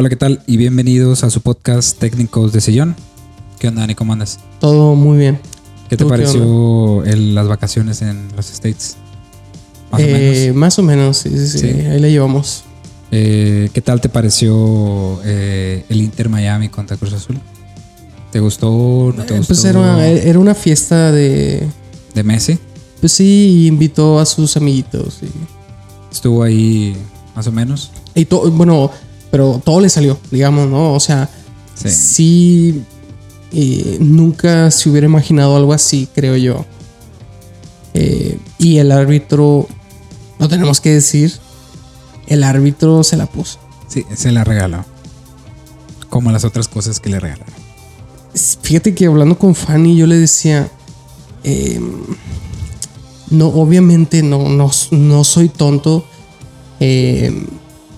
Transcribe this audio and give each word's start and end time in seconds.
Hola, 0.00 0.08
¿qué 0.08 0.14
tal? 0.16 0.42
Y 0.46 0.56
bienvenidos 0.58 1.24
a 1.24 1.30
su 1.30 1.40
podcast 1.40 1.98
Técnicos 1.98 2.52
de 2.52 2.60
Sillón. 2.60 2.94
¿Qué 3.58 3.66
onda, 3.66 3.80
Dani? 3.80 3.96
¿Cómo 3.96 4.12
andas? 4.12 4.38
Todo 4.60 4.94
muy 4.94 5.18
bien. 5.18 5.40
¿Qué 5.88 5.96
te 5.96 6.04
¿Tú 6.04 6.04
qué 6.04 6.10
pareció 6.10 7.02
el- 7.04 7.34
las 7.34 7.48
vacaciones 7.48 8.00
en 8.02 8.28
los 8.36 8.48
States? 8.50 8.96
Más 9.90 10.00
o 10.00 10.04
Eh, 10.04 10.12
menos. 10.44 10.56
Más 10.56 10.78
o 10.78 10.82
menos, 10.84 11.16
sí, 11.16 11.30
sí, 11.30 11.48
sí. 11.48 11.58
Sí. 11.58 11.66
Ahí 11.66 11.98
la 11.98 12.08
llevamos. 12.08 12.62
Eh, 13.10 13.70
¿Qué 13.72 13.80
tal 13.80 14.00
te 14.00 14.08
pareció 14.08 15.18
eh, 15.24 15.84
el 15.88 16.00
Inter 16.00 16.28
Miami 16.28 16.68
contra 16.68 16.96
Cruz 16.96 17.14
Azul? 17.14 17.40
¿Te 18.30 18.38
gustó? 18.38 19.12
¿No 19.16 19.24
te 19.24 19.34
Eh, 19.34 19.38
gustó? 19.38 19.54
Pues 19.54 19.64
era 19.64 19.80
una, 19.80 20.06
era 20.06 20.38
una 20.38 20.54
fiesta 20.54 21.10
de. 21.10 21.66
¿De 22.14 22.22
Messi? 22.22 22.56
Pues 23.00 23.10
sí, 23.12 23.66
invitó 23.66 24.20
a 24.20 24.26
sus 24.26 24.56
amiguitos. 24.56 25.18
Y, 25.22 25.26
Estuvo 26.12 26.42
ahí 26.44 26.94
más 27.34 27.46
o 27.48 27.52
menos. 27.52 27.90
y 28.14 28.24
todo, 28.24 28.50
bueno, 28.50 28.90
pero 29.30 29.60
todo 29.64 29.80
le 29.80 29.88
salió, 29.88 30.18
digamos, 30.30 30.68
¿no? 30.68 30.92
O 30.94 31.00
sea, 31.00 31.28
Sí. 31.74 31.88
sí. 31.90 32.82
eh, 33.52 33.98
nunca 34.00 34.70
se 34.70 34.88
hubiera 34.90 35.06
imaginado 35.06 35.56
algo 35.56 35.72
así, 35.72 36.08
creo 36.14 36.36
yo. 36.36 36.64
Eh, 37.94 38.38
y 38.58 38.78
el 38.78 38.92
árbitro, 38.92 39.66
no 40.38 40.48
tenemos 40.48 40.80
que 40.80 40.90
decir, 40.94 41.32
el 42.26 42.42
árbitro 42.44 43.02
se 43.04 43.16
la 43.16 43.26
puso. 43.26 43.58
Sí, 43.88 44.04
se 44.14 44.32
la 44.32 44.44
regaló. 44.44 44.84
Como 46.10 46.30
las 46.32 46.44
otras 46.44 46.68
cosas 46.68 47.00
que 47.00 47.10
le 47.10 47.20
regalaron. 47.20 47.54
Fíjate 48.62 48.94
que 48.94 49.06
hablando 49.06 49.38
con 49.38 49.54
Fanny, 49.54 49.96
yo 49.96 50.06
le 50.06 50.16
decía. 50.16 50.68
eh, 51.44 51.80
no, 53.30 53.48
obviamente 53.48 54.22
no, 54.22 54.48
no, 54.48 54.70
no 54.90 55.24
soy 55.24 55.48
tonto. 55.48 56.04
eh, 56.80 57.46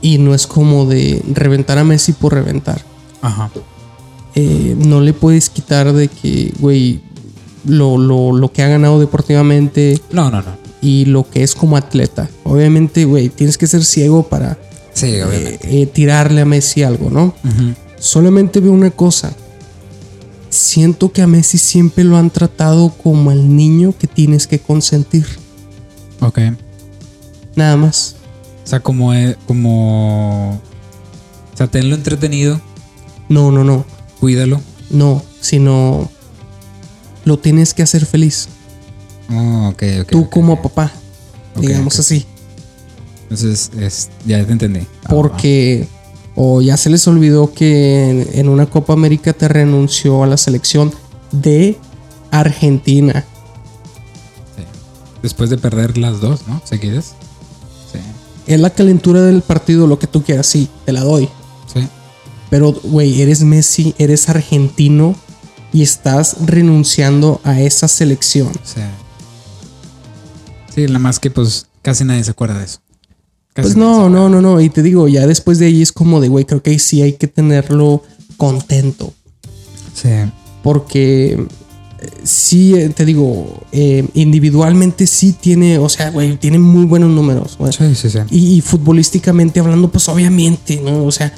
y 0.03 0.19
no 0.19 0.35
es 0.35 0.47
como 0.47 0.87
de 0.87 1.23
reventar 1.33 1.79
a 1.79 1.85
Messi 1.85 2.13
por 2.13 2.35
reventar. 2.35 2.81
Ajá. 3.23 3.51
Eh, 4.35 4.75
no 4.79 5.01
le 5.01 5.13
puedes 5.13 5.51
quitar 5.51 5.93
de 5.93 6.09
que, 6.09 6.53
güey, 6.59 7.01
lo, 7.67 7.99
lo, 7.99 8.33
lo 8.33 8.53
que 8.53 8.63
ha 8.63 8.69
ganado 8.69 8.99
deportivamente 9.01 10.01
No, 10.13 10.31
no, 10.31 10.41
no. 10.41 10.57
y 10.81 11.05
lo 11.07 11.29
que 11.29 11.43
es 11.43 11.55
como 11.55 11.77
atleta. 11.77 12.29
Obviamente, 12.45 13.05
güey, 13.05 13.29
tienes 13.29 13.59
que 13.59 13.67
ser 13.67 13.85
ciego 13.85 14.23
para 14.23 14.57
Sí, 14.93 15.07
eh, 15.07 15.59
eh, 15.63 15.87
tirarle 15.87 16.41
a 16.41 16.45
Messi 16.45 16.83
algo, 16.83 17.11
¿no? 17.11 17.35
Solamente 17.99 18.61
veo 18.61 18.73
una 18.73 18.91
cosa. 18.91 19.33
Siento 20.49 21.13
que 21.13 21.23
a 21.23 21.27
Messi 21.29 21.59
siempre 21.59 22.03
lo 22.03 22.17
han 22.17 22.31
tratado 22.31 22.91
como 22.91 23.31
el 23.31 23.55
niño 23.55 23.95
que 23.99 24.07
tienes 24.09 24.47
que 24.47 24.59
consentir. 24.59 25.27
Ok. 26.21 26.39
Nada 27.55 27.77
más. 27.77 28.17
O 28.71 28.75
sea, 28.79 28.79
como, 28.79 29.11
como... 29.49 30.53
O 31.53 31.57
sea, 31.57 31.67
tenlo 31.67 31.97
entretenido, 31.97 32.61
No, 33.29 33.51
no, 33.51 33.65
no. 33.65 33.85
cuídalo. 34.21 34.61
No. 34.91 35.25
Sino 35.41 36.09
lo 37.25 37.37
tienes 37.41 37.75
que 37.75 37.83
hacer 37.83 38.07
feliz. 38.07 38.49
Oh, 39.29 39.71
ok, 39.71 39.83
ok. 40.03 40.09
Tú 40.11 40.31
como 40.31 40.63
papá. 40.63 40.93
Digamos 41.57 41.99
así. 41.99 42.27
Entonces, 43.25 43.73
es, 43.77 44.11
ya 44.25 44.45
te 44.47 44.53
entendí. 44.53 44.87
Ah, 45.05 45.09
Porque. 45.11 45.89
O 46.37 46.61
ya 46.63 46.77
se 46.77 46.91
les 46.91 47.09
olvidó 47.09 47.53
que 47.53 48.09
en, 48.09 48.29
en 48.39 48.49
una 48.49 48.67
Copa 48.67 48.93
América 48.93 49.33
te 49.33 49.49
renunció 49.49 50.23
a 50.23 50.29
la 50.29 50.37
selección 50.37 50.93
de 51.33 51.77
Argentina. 52.31 53.25
sí. 54.57 54.63
Después 55.25 55.51
de 55.51 55.59
perder 55.59 55.99
las 55.99 56.21
dos, 56.21 56.47
¿no? 56.47 56.63
¿Seguidas? 56.65 57.17
Es 58.47 58.61
la 58.61 58.71
calentura 58.71 59.23
del 59.23 59.43
partido, 59.43 59.87
lo 59.87 59.99
que 59.99 60.07
tú 60.07 60.23
quieras, 60.23 60.47
sí, 60.47 60.69
te 60.85 60.93
la 60.93 61.03
doy. 61.03 61.29
Sí. 61.73 61.87
Pero, 62.51 62.73
güey, 62.73 63.23
eres 63.23 63.43
Messi, 63.43 63.95
eres 63.99 64.29
argentino 64.29 65.15
y 65.73 65.83
estás 65.83 66.37
renunciando 66.47 67.41
a 67.45 67.61
esa 67.61 67.89
selección. 67.89 68.53
Sí. 68.65 68.81
Sí, 70.75 70.87
nada 70.87 70.99
más 70.99 71.19
que 71.19 71.31
pues 71.31 71.67
casi 71.83 72.05
nadie 72.05 72.25
se 72.25 72.31
acuerda 72.31 72.59
de 72.59 72.65
eso. 72.65 72.81
Casi 73.53 73.67
Pues 73.67 73.77
no, 73.77 74.09
no, 74.09 74.29
no, 74.29 74.41
no. 74.41 74.61
Y 74.61 74.71
te 74.71 74.83
digo, 74.83 75.09
ya 75.09 75.27
después 75.27 75.59
de 75.59 75.67
ahí 75.67 75.83
es 75.83 75.93
como 75.93 76.21
de, 76.21 76.29
güey, 76.29 76.45
creo 76.45 76.63
que 76.63 76.71
ahí 76.71 76.79
sí 76.79 77.03
hay 77.03 77.15
que 77.15 77.27
tenerlo 77.27 78.03
contento. 78.37 79.13
Sí. 79.95 80.09
Porque 80.63 81.47
sí, 82.23 82.75
eh, 82.75 82.89
te 82.91 83.05
digo, 83.05 83.63
eh, 83.73 84.07
individualmente 84.15 85.07
sí 85.07 85.35
tiene, 85.39 85.79
o 85.79 85.89
sea, 85.89 86.11
güey, 86.11 86.37
tiene 86.37 86.59
muy 86.59 86.85
buenos 86.85 87.11
números. 87.11 87.57
güey. 87.59 87.73
Sí, 87.73 87.95
sí, 87.95 88.11
sí. 88.11 88.19
Y, 88.31 88.57
y 88.57 88.61
futbolísticamente 88.61 89.61
hablando, 89.61 89.91
pues 89.91 90.09
obviamente, 90.09 90.81
¿no? 90.83 91.05
O 91.05 91.13
sea, 91.13 91.33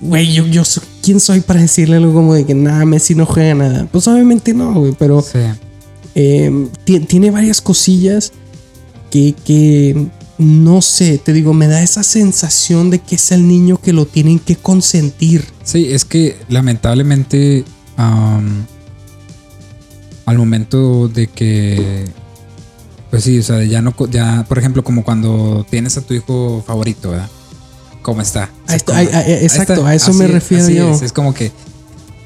güey, 0.00 0.32
yo, 0.32 0.46
yo 0.46 0.62
¿quién 1.02 1.20
soy 1.20 1.40
para 1.40 1.60
decirle 1.60 1.96
algo 1.96 2.12
como 2.14 2.34
de 2.34 2.44
que 2.46 2.54
nada, 2.54 2.84
Messi 2.84 3.14
no 3.14 3.26
juega 3.26 3.54
nada? 3.54 3.88
Pues 3.90 4.06
obviamente 4.08 4.54
no, 4.54 4.72
güey, 4.74 4.94
pero 4.98 5.20
Sí. 5.22 5.38
eh, 6.14 6.68
ti- 6.84 7.00
tiene 7.00 7.30
varias 7.30 7.60
cosillas 7.60 8.32
que, 9.10 9.34
que 9.44 10.06
no 10.38 10.82
sé, 10.82 11.18
te 11.18 11.32
digo, 11.32 11.52
me 11.52 11.66
da 11.66 11.82
esa 11.82 12.02
sensación 12.04 12.90
de 12.90 13.00
que 13.00 13.16
es 13.16 13.32
el 13.32 13.48
niño 13.48 13.80
que 13.80 13.92
lo 13.92 14.06
tienen 14.06 14.38
que 14.38 14.54
consentir. 14.54 15.44
Sí, 15.64 15.88
es 15.90 16.04
que 16.04 16.36
lamentablemente 16.48 17.64
am, 17.96 18.64
al 20.28 20.38
momento 20.38 21.08
de 21.08 21.26
que 21.26 22.04
pues 23.10 23.24
sí, 23.24 23.38
o 23.38 23.42
sea, 23.42 23.62
ya 23.64 23.80
no 23.82 23.94
ya 24.10 24.44
por 24.48 24.58
ejemplo 24.58 24.84
como 24.84 25.02
cuando 25.02 25.66
tienes 25.70 25.96
a 25.96 26.02
tu 26.02 26.14
hijo 26.14 26.62
favorito, 26.66 27.10
¿verdad? 27.10 27.28
¿Cómo 28.02 28.20
está? 28.20 28.50
A 28.66 28.76
esto- 28.76 28.92
¿Cómo- 28.92 29.08
a- 29.10 29.16
a- 29.16 29.20
ahí 29.20 29.32
exacto, 29.42 29.72
está. 29.74 29.88
a 29.88 29.94
eso 29.94 30.12
me 30.14 30.26
refiero 30.26 30.68
yo. 30.68 30.90
Es, 30.92 31.02
es 31.02 31.12
como 31.12 31.32
que 31.34 31.50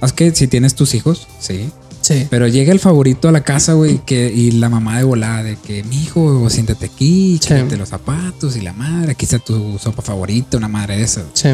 es 0.01 0.13
que 0.13 0.35
si 0.35 0.49
tienes 0.49 0.75
tus 0.75 0.95
hijos, 0.95 1.29
sí, 1.39 1.71
Sí. 2.01 2.27
pero 2.29 2.49
llega 2.49 2.73
el 2.73 2.81
favorito 2.81 3.29
a 3.29 3.33
la 3.33 3.43
casa, 3.45 3.75
güey, 3.75 3.99
que 4.05 4.33
y 4.33 4.51
la 4.51 4.69
mamá 4.69 4.99
de 4.99 5.05
volada 5.05 5.45
de 5.45 5.55
que 5.57 5.85
mi 5.85 6.03
hijo, 6.03 6.51
siéntate 6.51 6.87
aquí, 6.87 7.39
Sí. 7.41 7.49
quítate 7.55 7.77
los 7.77 7.89
zapatos 7.91 8.57
y 8.57 8.61
la 8.63 8.73
madre, 8.73 9.13
aquí 9.13 9.25
está 9.25 9.39
tu 9.39 9.79
sopa 9.79 10.03
favorita, 10.03 10.57
una 10.57 10.67
madre 10.69 10.97
de 10.97 11.05
esas. 11.05 11.25
Sí. 11.35 11.51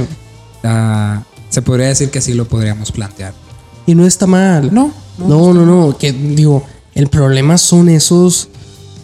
Ah, 0.65 1.23
se 1.51 1.61
podría 1.61 1.89
decir 1.89 2.11
que 2.11 2.19
así 2.21 2.33
lo 2.33 2.49
podríamos 2.49 2.91
plantear. 2.93 3.35
Y 3.87 3.95
no 3.95 4.07
está 4.07 4.27
mal. 4.27 4.73
No, 4.73 4.93
No, 5.19 5.53
no, 5.53 5.65
no, 5.67 5.97
que 5.99 6.13
digo, 6.13 6.65
el 6.95 7.09
problema 7.09 7.59
son 7.59 7.89
esos 7.89 8.49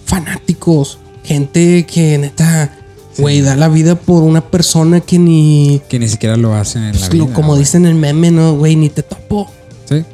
fanáticos, 0.06 0.98
gente 1.24 1.84
que 1.86 2.18
neta, 2.18 2.76
güey, 3.18 3.40
da 3.40 3.56
la 3.56 3.68
vida 3.68 3.94
por 3.96 4.22
una 4.22 4.40
persona 4.50 5.00
que 5.00 5.18
ni, 5.18 5.80
que 5.88 5.98
ni 5.98 6.08
siquiera 6.08 6.36
lo 6.36 6.54
hacen 6.54 6.82
en 6.84 6.92
la 7.00 7.06
pues, 7.08 7.14
lo- 7.18 7.24
vida. 7.26 7.34
como 7.34 7.48
güey. 7.48 7.60
dicen 7.60 7.84
en 7.86 7.92
el 7.92 7.94
meme, 7.96 8.30
no, 8.30 8.54
güey, 8.56 8.76
ni 8.76 8.90
te 8.90 9.02
topo. 9.02 9.50
Sí. 9.88 10.04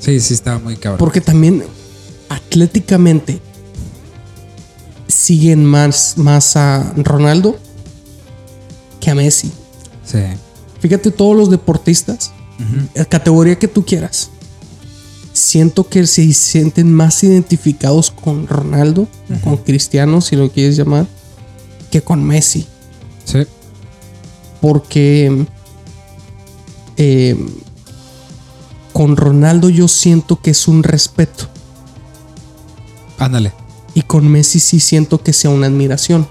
Sí, 0.00 0.20
sí, 0.20 0.34
estaba 0.34 0.58
muy 0.58 0.76
cabrón. 0.76 0.98
Porque 0.98 1.20
también 1.20 1.64
atléticamente 2.28 3.40
siguen 5.08 5.64
más, 5.64 6.14
más 6.16 6.56
a 6.56 6.92
Ronaldo 6.96 7.56
que 9.00 9.10
a 9.10 9.14
Messi. 9.14 9.50
Sí. 10.04 10.18
Fíjate, 10.80 11.10
todos 11.10 11.36
los 11.36 11.50
deportistas, 11.50 12.32
la 12.94 13.04
categoría 13.04 13.58
que 13.58 13.68
tú 13.68 13.84
quieras, 13.84 14.30
siento 15.36 15.88
que 15.88 16.06
se 16.06 16.32
sienten 16.32 16.92
más 16.92 17.22
identificados 17.22 18.10
con 18.10 18.46
Ronaldo, 18.48 19.06
con 19.44 19.58
Cristiano, 19.58 20.20
si 20.20 20.34
lo 20.36 20.50
quieres 20.50 20.76
llamar, 20.76 21.06
que 21.90 22.00
con 22.02 22.24
Messi. 22.24 22.66
Sí. 23.24 23.40
Porque 24.60 25.46
eh, 26.96 27.36
con 28.92 29.16
Ronaldo 29.16 29.68
yo 29.68 29.88
siento 29.88 30.40
que 30.40 30.50
es 30.52 30.66
un 30.68 30.82
respeto. 30.82 31.46
Ándale. 33.18 33.52
Y 33.94 34.02
con 34.02 34.28
Messi 34.28 34.60
sí 34.60 34.80
siento 34.80 35.22
que 35.22 35.32
sea 35.32 35.50
una 35.50 35.66
admiración. 35.66 36.26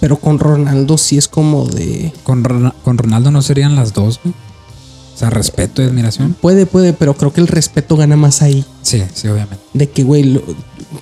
Pero 0.00 0.18
con 0.18 0.38
Ronaldo 0.38 0.98
sí 0.98 1.16
es 1.16 1.28
como 1.28 1.66
de... 1.66 2.12
Con, 2.24 2.44
Ron- 2.44 2.74
con 2.84 2.98
Ronaldo 2.98 3.30
no 3.30 3.40
serían 3.42 3.74
las 3.74 3.92
dos, 3.94 4.20
güey. 4.22 4.34
O 5.14 5.16
sea, 5.16 5.30
respeto 5.30 5.80
y 5.80 5.86
admiración. 5.86 6.34
Puede, 6.34 6.66
puede, 6.66 6.92
pero 6.92 7.14
creo 7.14 7.32
que 7.32 7.40
el 7.40 7.46
respeto 7.46 7.96
gana 7.96 8.16
más 8.16 8.42
ahí. 8.42 8.64
Sí, 8.82 9.02
sí, 9.14 9.28
obviamente. 9.28 9.62
De 9.72 9.88
que, 9.88 10.02
güey, 10.02 10.40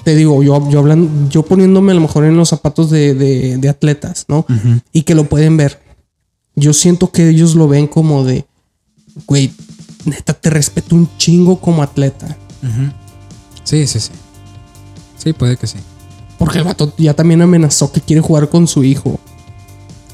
te 0.04 0.14
digo, 0.14 0.42
yo, 0.42 0.68
yo 0.70 0.80
hablando, 0.80 1.28
yo 1.30 1.42
poniéndome 1.44 1.92
a 1.92 1.94
lo 1.94 2.02
mejor 2.02 2.24
en 2.24 2.36
los 2.36 2.50
zapatos 2.50 2.90
de, 2.90 3.14
de- 3.14 3.56
de 3.56 3.68
atletas, 3.70 4.26
¿no? 4.28 4.40
Ujú. 4.40 4.80
Y 4.92 5.02
que 5.02 5.14
lo 5.14 5.24
pueden 5.24 5.56
ver. 5.56 5.80
Yo 6.54 6.74
siento 6.74 7.10
que 7.10 7.30
ellos 7.30 7.54
lo 7.54 7.66
ven 7.68 7.86
como 7.86 8.24
de, 8.24 8.44
güey, 9.26 9.50
neta, 10.04 10.34
te 10.34 10.50
respeto 10.50 10.94
un 10.94 11.08
chingo 11.16 11.58
como 11.60 11.82
atleta. 11.82 12.36
Ujú. 12.62 12.92
Sí, 13.64 13.86
sí, 13.86 13.98
sí. 13.98 14.10
Sí, 15.16 15.32
puede 15.32 15.56
que 15.56 15.66
sí. 15.66 15.78
Porque 16.38 16.58
el 16.58 16.64
vato 16.64 16.92
ya 16.98 17.14
también 17.14 17.40
amenazó 17.40 17.90
que 17.92 18.00
quiere 18.02 18.20
jugar 18.20 18.50
con 18.50 18.66
su 18.68 18.84
hijo. 18.84 19.18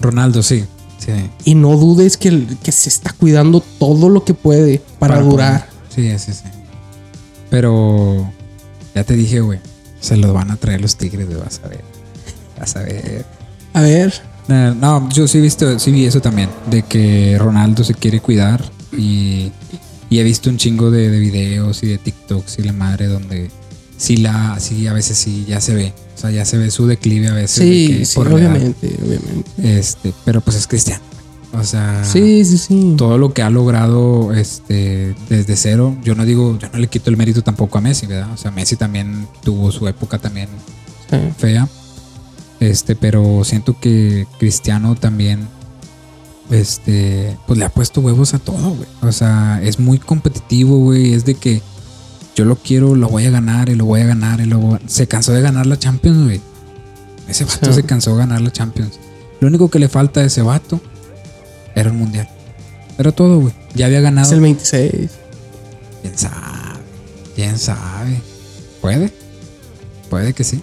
Ronaldo, 0.00 0.42
sí. 0.44 0.64
Sí. 1.08 1.30
Y 1.44 1.54
no 1.54 1.76
dudes 1.78 2.16
que, 2.18 2.46
que 2.62 2.70
se 2.70 2.88
está 2.90 3.12
cuidando 3.14 3.60
todo 3.78 4.08
lo 4.10 4.24
que 4.24 4.34
puede 4.34 4.82
para, 4.98 5.20
durar. 5.20 5.68
poder- 5.94 6.18
Sí, 6.18 6.18
sí, 6.18 6.32
sí. 6.38 6.44
Pero 7.50 8.30
ya 8.94 9.04
te 9.04 9.14
dije, 9.14 9.40
güey. 9.40 9.58
Se 10.00 10.16
los 10.16 10.32
van 10.32 10.50
a 10.50 10.56
traer 10.56 10.80
los 10.80 10.96
tigres, 10.96 11.26
güey. 11.26 11.38
Vas 11.40 11.60
a 11.64 11.68
ver. 11.68 11.82
Vas 12.58 12.76
a 12.76 12.80
ver. 12.82 13.24
A 13.74 13.80
ver, 13.82 14.14
no, 14.48 15.08
yo 15.10 15.28
sí 15.28 15.38
he 15.38 15.40
visto, 15.42 15.78
sí 15.78 15.92
vi 15.92 16.06
eso 16.06 16.20
también, 16.22 16.48
de 16.70 16.82
que 16.82 17.36
Ronaldo 17.38 17.84
se 17.84 17.92
quiere 17.94 18.20
cuidar 18.20 18.64
y, 18.96 19.52
y 20.08 20.18
he 20.18 20.22
visto 20.22 20.48
un 20.48 20.56
chingo 20.56 20.90
de, 20.90 21.10
de 21.10 21.18
videos 21.18 21.82
y 21.82 21.88
de 21.88 21.98
TikToks 21.98 22.58
y 22.58 22.62
la 22.62 22.72
madre 22.72 23.08
donde 23.08 23.50
sí 23.98 24.16
la, 24.16 24.58
sí 24.58 24.86
a 24.86 24.94
veces 24.94 25.18
sí 25.18 25.44
ya 25.46 25.60
se 25.60 25.74
ve, 25.74 25.92
o 26.18 26.20
sea 26.20 26.30
ya 26.32 26.44
se 26.44 26.58
ve 26.58 26.70
su 26.72 26.86
declive 26.88 27.28
a 27.28 27.32
veces. 27.34 27.64
de 27.64 27.64
Sí, 27.64 27.98
que 27.98 28.04
sí, 28.04 28.14
por 28.16 28.28
la 28.30 28.40
edad, 28.40 28.50
obviamente, 28.50 28.98
obviamente. 29.04 29.78
Este, 29.78 30.12
pero 30.24 30.40
pues 30.40 30.56
es 30.56 30.66
cristiano. 30.66 31.02
O 31.52 31.62
sea, 31.64 32.04
Sí, 32.04 32.44
sí, 32.44 32.58
sí. 32.58 32.94
todo 32.98 33.16
lo 33.18 33.32
que 33.32 33.40
ha 33.42 33.48
logrado 33.50 34.34
este, 34.34 35.14
desde 35.30 35.56
cero, 35.56 35.96
yo 36.04 36.14
no 36.14 36.24
digo, 36.26 36.58
yo 36.58 36.68
no 36.72 36.78
le 36.78 36.88
quito 36.88 37.08
el 37.08 37.16
mérito 37.16 37.42
tampoco 37.42 37.78
a 37.78 37.80
Messi, 37.80 38.06
¿verdad? 38.06 38.32
O 38.34 38.36
sea, 38.36 38.50
Messi 38.50 38.76
también 38.76 39.26
tuvo 39.42 39.70
su 39.72 39.86
época 39.88 40.18
también 40.18 40.48
Sí. 41.08 41.16
fea. 41.38 41.68
Este, 42.60 42.96
pero 42.96 43.44
siento 43.44 43.78
que 43.80 44.26
Cristiano 44.38 44.94
también, 44.96 45.48
este, 46.50 47.36
pues 47.46 47.58
le 47.58 47.64
ha 47.64 47.68
puesto 47.70 48.00
huevos 48.00 48.34
a 48.34 48.38
todo, 48.38 48.70
güey. 48.70 48.88
O 49.02 49.12
sea, 49.12 49.60
es 49.62 49.78
muy 49.78 49.98
competitivo, 49.98 50.78
güey. 50.78 51.12
Es 51.14 51.24
de 51.24 51.34
que 51.34 51.62
yo 52.38 52.44
lo 52.44 52.54
quiero, 52.54 52.94
lo 52.94 53.08
voy 53.08 53.26
a 53.26 53.30
ganar 53.30 53.68
y 53.68 53.74
lo 53.74 53.84
voy 53.84 54.00
a 54.00 54.06
ganar 54.06 54.38
y 54.40 54.44
lo 54.44 54.58
voy 54.60 54.76
a- 54.76 54.88
Se 54.88 55.08
cansó 55.08 55.32
de 55.32 55.40
ganar 55.42 55.66
la 55.66 55.76
Champions, 55.76 56.22
güey. 56.22 56.40
Ese 57.26 57.44
vato 57.44 57.66
Sí. 57.66 57.72
se 57.72 57.82
cansó 57.82 58.12
de 58.12 58.18
ganar 58.18 58.40
la 58.40 58.52
Champions. 58.52 59.00
Lo 59.40 59.48
único 59.48 59.68
que 59.68 59.80
le 59.80 59.88
falta 59.88 60.20
a 60.20 60.24
ese 60.24 60.40
vato 60.42 60.80
era 61.74 61.90
un 61.90 61.96
mundial. 61.98 62.28
Era 62.96 63.10
todo, 63.10 63.40
güey. 63.40 63.52
Ya 63.74 63.86
había 63.86 64.00
ganado. 64.00 64.24
Es 64.28 64.32
el 64.32 64.40
26. 64.40 65.10
¿Quién 66.02 66.16
sabe? 66.16 66.78
¿Quién 67.34 67.58
sabe? 67.58 68.20
¿Puede? 68.80 69.12
Puede 70.08 70.32
que 70.32 70.44
sí. 70.44 70.62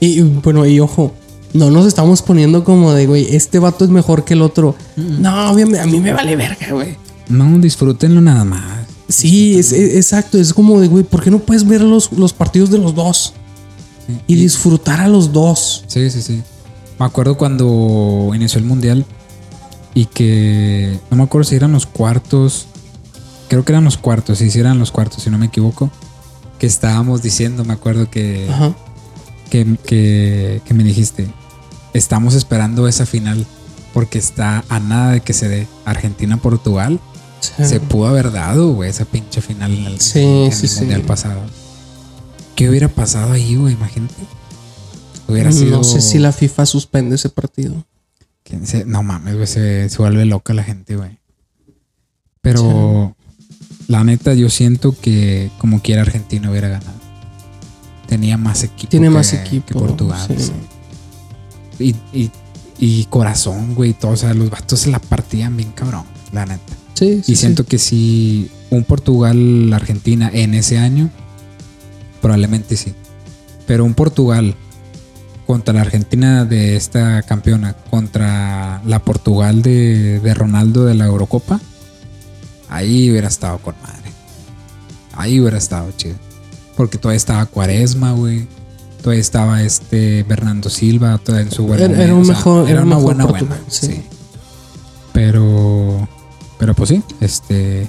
Y 0.00 0.20
bueno, 0.20 0.66
y 0.66 0.80
ojo, 0.80 1.14
no 1.54 1.70
nos 1.70 1.86
estamos 1.86 2.20
poniendo 2.20 2.62
como 2.62 2.92
de, 2.92 3.06
güey, 3.06 3.34
este 3.34 3.58
vato 3.58 3.86
es 3.86 3.90
mejor 3.90 4.24
que 4.26 4.34
el 4.34 4.42
otro. 4.42 4.76
No, 4.96 5.50
obviamente, 5.50 5.80
a 5.80 5.86
mí 5.86 5.98
me 5.98 6.12
vale 6.12 6.36
verga, 6.36 6.72
güey. 6.72 6.94
No, 7.30 7.58
disfrútenlo 7.58 8.20
nada 8.20 8.44
más. 8.44 8.85
Sí, 9.08 9.58
es, 9.58 9.72
es- 9.72 9.94
exacto. 9.96 10.38
Es 10.38 10.52
como 10.52 10.80
de, 10.80 10.88
güey, 10.88 11.04
¿por 11.04 11.22
qué 11.22 11.30
no 11.30 11.38
puedes 11.38 11.66
ver 11.66 11.80
los, 11.82 12.12
los 12.12 12.32
partidos 12.32 12.70
de 12.70 12.78
los 12.78 12.94
dos? 12.94 13.34
Sí. 14.06 14.18
Y 14.26 14.34
disfrutar 14.36 15.00
a 15.00 15.08
los 15.08 15.32
dos. 15.32 15.84
Sí, 15.86 16.10
sí, 16.10 16.22
sí. 16.22 16.42
Me 16.98 17.06
acuerdo 17.06 17.36
cuando 17.36 18.30
inició 18.34 18.58
el 18.58 18.64
mundial 18.64 19.04
y 19.94 20.06
que 20.06 20.98
no 21.10 21.16
me 21.18 21.22
acuerdo 21.24 21.44
si 21.48 21.54
eran 21.56 21.72
los 21.72 21.86
cuartos. 21.86 22.66
Creo 23.48 23.64
que 23.64 23.72
eran 23.72 23.84
los 23.84 23.96
cuartos, 23.96 24.38
sí, 24.38 24.50
sí 24.50 24.58
eran 24.58 24.78
los 24.78 24.90
cuartos, 24.90 25.22
si 25.22 25.30
no 25.30 25.38
me 25.38 25.46
equivoco. 25.46 25.90
Que 26.58 26.66
estábamos 26.66 27.22
diciendo, 27.22 27.64
me 27.64 27.74
acuerdo 27.74 28.10
que, 28.10 28.48
Ajá. 28.50 28.74
que, 29.50 29.76
que, 29.86 30.62
que 30.64 30.74
me 30.74 30.82
dijiste, 30.84 31.28
estamos 31.92 32.34
esperando 32.34 32.88
esa 32.88 33.06
final 33.06 33.46
porque 33.92 34.18
está 34.18 34.64
a 34.68 34.80
nada 34.80 35.12
de 35.12 35.20
que 35.20 35.32
se 35.32 35.48
dé 35.48 35.66
Argentina-Portugal. 35.84 36.98
Se 37.64 37.80
pudo 37.80 38.06
haber 38.08 38.32
dado, 38.32 38.72
güey, 38.72 38.90
esa 38.90 39.04
pinche 39.04 39.40
final 39.40 39.72
en 39.72 39.84
el, 39.86 40.00
Sí, 40.00 40.20
en 40.20 40.52
sí, 40.52 40.62
el 40.66 40.68
sí. 40.68 40.78
mundial 40.80 41.02
pasado. 41.02 41.40
¿Qué 42.54 42.68
hubiera 42.70 42.88
pasado 42.88 43.32
ahí, 43.32 43.54
güey? 43.56 43.74
Imagínate. 43.74 44.14
Hubiera 45.28 45.52
sido. 45.52 45.78
No 45.78 45.84
sé 45.84 46.00
si 46.00 46.18
la 46.18 46.32
FIFA 46.32 46.66
suspende 46.66 47.16
ese 47.16 47.28
partido. 47.28 47.84
¿Quién 48.44 48.66
se- 48.66 48.84
No 48.84 49.02
mames, 49.02 49.34
güey, 49.34 49.46
se, 49.46 49.88
se 49.88 49.98
vuelve 49.98 50.24
loca 50.24 50.54
la 50.54 50.62
gente, 50.62 50.96
güey. 50.96 51.18
Pero 52.40 53.16
la 53.88 54.04
neta, 54.04 54.34
yo 54.34 54.48
siento 54.50 54.94
que 54.98 55.50
como 55.58 55.80
quiera 55.82 56.02
Argentina 56.02 56.50
hubiera 56.50 56.68
ganado. 56.68 56.96
Tenía 58.06 58.36
más 58.38 58.62
equipo. 58.62 58.88
Tiene 58.90 59.08
que- 59.08 59.14
más 59.14 59.30
que 59.30 59.36
equipo, 59.36 59.78
Portugal. 59.78 60.26
sí. 60.28 60.34
sí. 61.78 61.94
Y, 62.12 62.18
y, 62.18 62.30
y 62.78 63.04
corazón, 63.06 63.74
güey, 63.74 63.92
todo. 63.92 64.12
O 64.12 64.16
sea, 64.16 64.32
los 64.32 64.48
vatos 64.48 64.80
se 64.80 64.90
la 64.90 64.98
partían 65.00 65.56
bien 65.56 65.72
cabrón, 65.72 66.04
la 66.32 66.46
neta. 66.46 66.72
Sí, 66.96 67.22
sí. 67.22 67.32
Y 67.32 67.36
siento 67.36 67.64
que 67.64 67.78
si 67.78 68.50
un 68.70 68.82
Portugal-Argentina 68.84 70.30
en 70.32 70.54
ese 70.54 70.78
año, 70.78 71.10
probablemente 72.22 72.76
sí. 72.76 72.94
Pero 73.66 73.84
un 73.84 73.94
Portugal 73.94 74.54
contra 75.46 75.74
la 75.74 75.82
Argentina 75.82 76.44
de 76.44 76.74
esta 76.76 77.22
campeona, 77.22 77.74
contra 77.90 78.82
la 78.84 78.98
Portugal 79.04 79.62
de, 79.62 80.18
de 80.20 80.34
Ronaldo 80.34 80.84
de 80.86 80.94
la 80.94 81.06
Eurocopa, 81.06 81.60
ahí 82.68 83.10
hubiera 83.10 83.28
estado 83.28 83.58
con 83.58 83.74
madre. 83.82 84.10
Ahí 85.12 85.38
hubiera 85.40 85.58
estado 85.58 85.92
chido. 85.96 86.16
Porque 86.76 86.98
todavía 86.98 87.16
estaba 87.18 87.46
Cuaresma, 87.46 88.12
güey. 88.12 88.46
Todavía 89.02 89.20
estaba 89.20 89.62
este 89.62 90.24
Bernardo 90.24 90.68
Silva, 90.68 91.18
todavía 91.18 91.46
en 91.46 91.52
su 91.52 91.64
buen 91.66 91.80
Era- 91.80 92.02
era 92.02 92.12
momento. 92.12 92.16
un 92.16 92.22
O 92.22 92.24
sea, 92.24 92.34
mejor- 92.36 92.62
era 92.64 92.70
era 92.72 92.80
un 92.80 92.86
una 92.88 92.96
mejor 92.96 93.14
buena 93.14 93.24
buena. 93.26 93.60
sí. 93.68 93.86
sí. 93.86 94.02
Pero, 95.12 96.08
pero 96.58 96.74
pues 96.74 96.90
sí, 96.90 97.02
este 97.20 97.88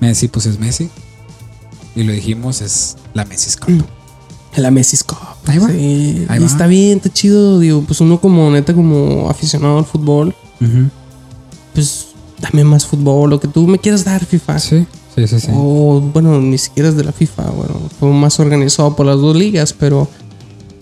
Messi, 0.00 0.28
pues 0.28 0.46
es 0.46 0.58
Messi. 0.58 0.88
Y 1.96 2.02
lo 2.04 2.12
dijimos, 2.12 2.60
es 2.62 2.96
la 3.14 3.24
Messi 3.24 3.58
Cup. 3.58 3.84
La 4.56 4.70
Messi 4.70 4.96
Cup. 5.04 5.16
Ahí 5.46 5.58
va. 5.58 5.68
Sí, 5.68 6.26
Ahí 6.28 6.38
va. 6.38 6.46
está 6.46 6.66
bien, 6.66 6.98
está 6.98 7.12
chido. 7.12 7.58
Digo, 7.58 7.82
pues 7.86 8.00
uno 8.00 8.20
como 8.20 8.50
neta, 8.50 8.74
como 8.74 9.28
aficionado 9.28 9.78
al 9.78 9.84
fútbol, 9.84 10.34
pues 11.74 12.08
dame 12.40 12.64
más 12.64 12.86
fútbol, 12.86 13.30
lo 13.30 13.40
que 13.40 13.48
tú 13.48 13.66
me 13.66 13.78
quieras 13.78 14.04
dar, 14.04 14.24
FIFA. 14.24 14.58
Sí, 14.58 14.86
sí, 15.14 15.26
sí, 15.26 15.40
sí. 15.40 15.48
O 15.52 16.00
bueno, 16.00 16.40
ni 16.40 16.58
siquiera 16.58 16.88
es 16.88 16.96
de 16.96 17.04
la 17.04 17.12
FIFA, 17.12 17.50
bueno, 17.50 17.74
fue 17.98 18.10
más 18.10 18.40
organizado 18.40 18.96
por 18.96 19.06
las 19.06 19.16
dos 19.16 19.36
ligas, 19.36 19.72
pero 19.72 20.08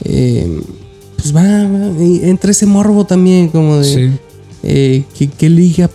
eh, 0.04 0.62
pues 1.16 1.34
va, 1.34 1.42
va, 1.42 1.86
entre 1.98 2.52
ese 2.52 2.66
morbo 2.66 3.04
también, 3.04 3.48
como 3.48 3.78
de 3.78 3.84
Sí, 3.84 4.18
eh, 4.62 5.04
¿qué, 5.16 5.28
qué 5.28 5.48
liga 5.50 5.88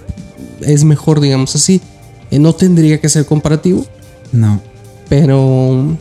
es 0.65 0.83
mejor, 0.83 1.19
digamos 1.19 1.56
así. 1.56 1.81
Eh, 2.31 2.39
no 2.39 2.54
tendría 2.54 3.00
que 3.00 3.10
ser 3.10 3.25
comparativo, 3.25 3.86
no. 4.31 4.60
pero 5.10 5.98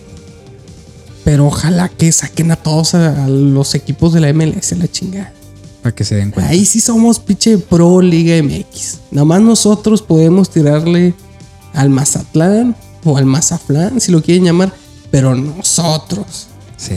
pero 1.25 1.47
ojalá 1.47 1.89
que 1.89 2.11
saquen 2.11 2.51
a 2.51 2.57
todos 2.57 2.95
a, 2.95 3.25
a 3.25 3.29
los 3.29 3.75
equipos 3.75 4.13
de 4.13 4.21
la 4.21 4.33
MLS 4.33 4.73
la 4.77 4.89
chingada. 4.89 5.33
Para 5.83 5.95
que 5.95 6.05
se 6.05 6.15
den 6.17 6.31
cuenta. 6.31 6.51
Ahí 6.51 6.65
sí 6.65 6.81
somos 6.81 7.19
pinche 7.19 7.59
pro 7.59 8.01
Liga 8.01 8.41
MX. 8.43 8.99
Nada 9.11 9.25
más 9.25 9.41
nosotros 9.41 10.03
podemos 10.03 10.51
tirarle 10.51 11.15
al 11.75 11.91
Mazatlán 11.91 12.77
o 13.05 13.17
al 13.17 13.27
Mazaflán, 13.27 14.01
si 14.01 14.13
lo 14.13 14.23
quieren 14.23 14.45
llamar, 14.45 14.73
pero 15.11 15.35
nosotros. 15.35 16.47
Sí, 16.77 16.95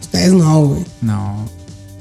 Ustedes 0.00 0.32
no, 0.32 0.66
güey. 0.66 0.84
no. 1.00 1.48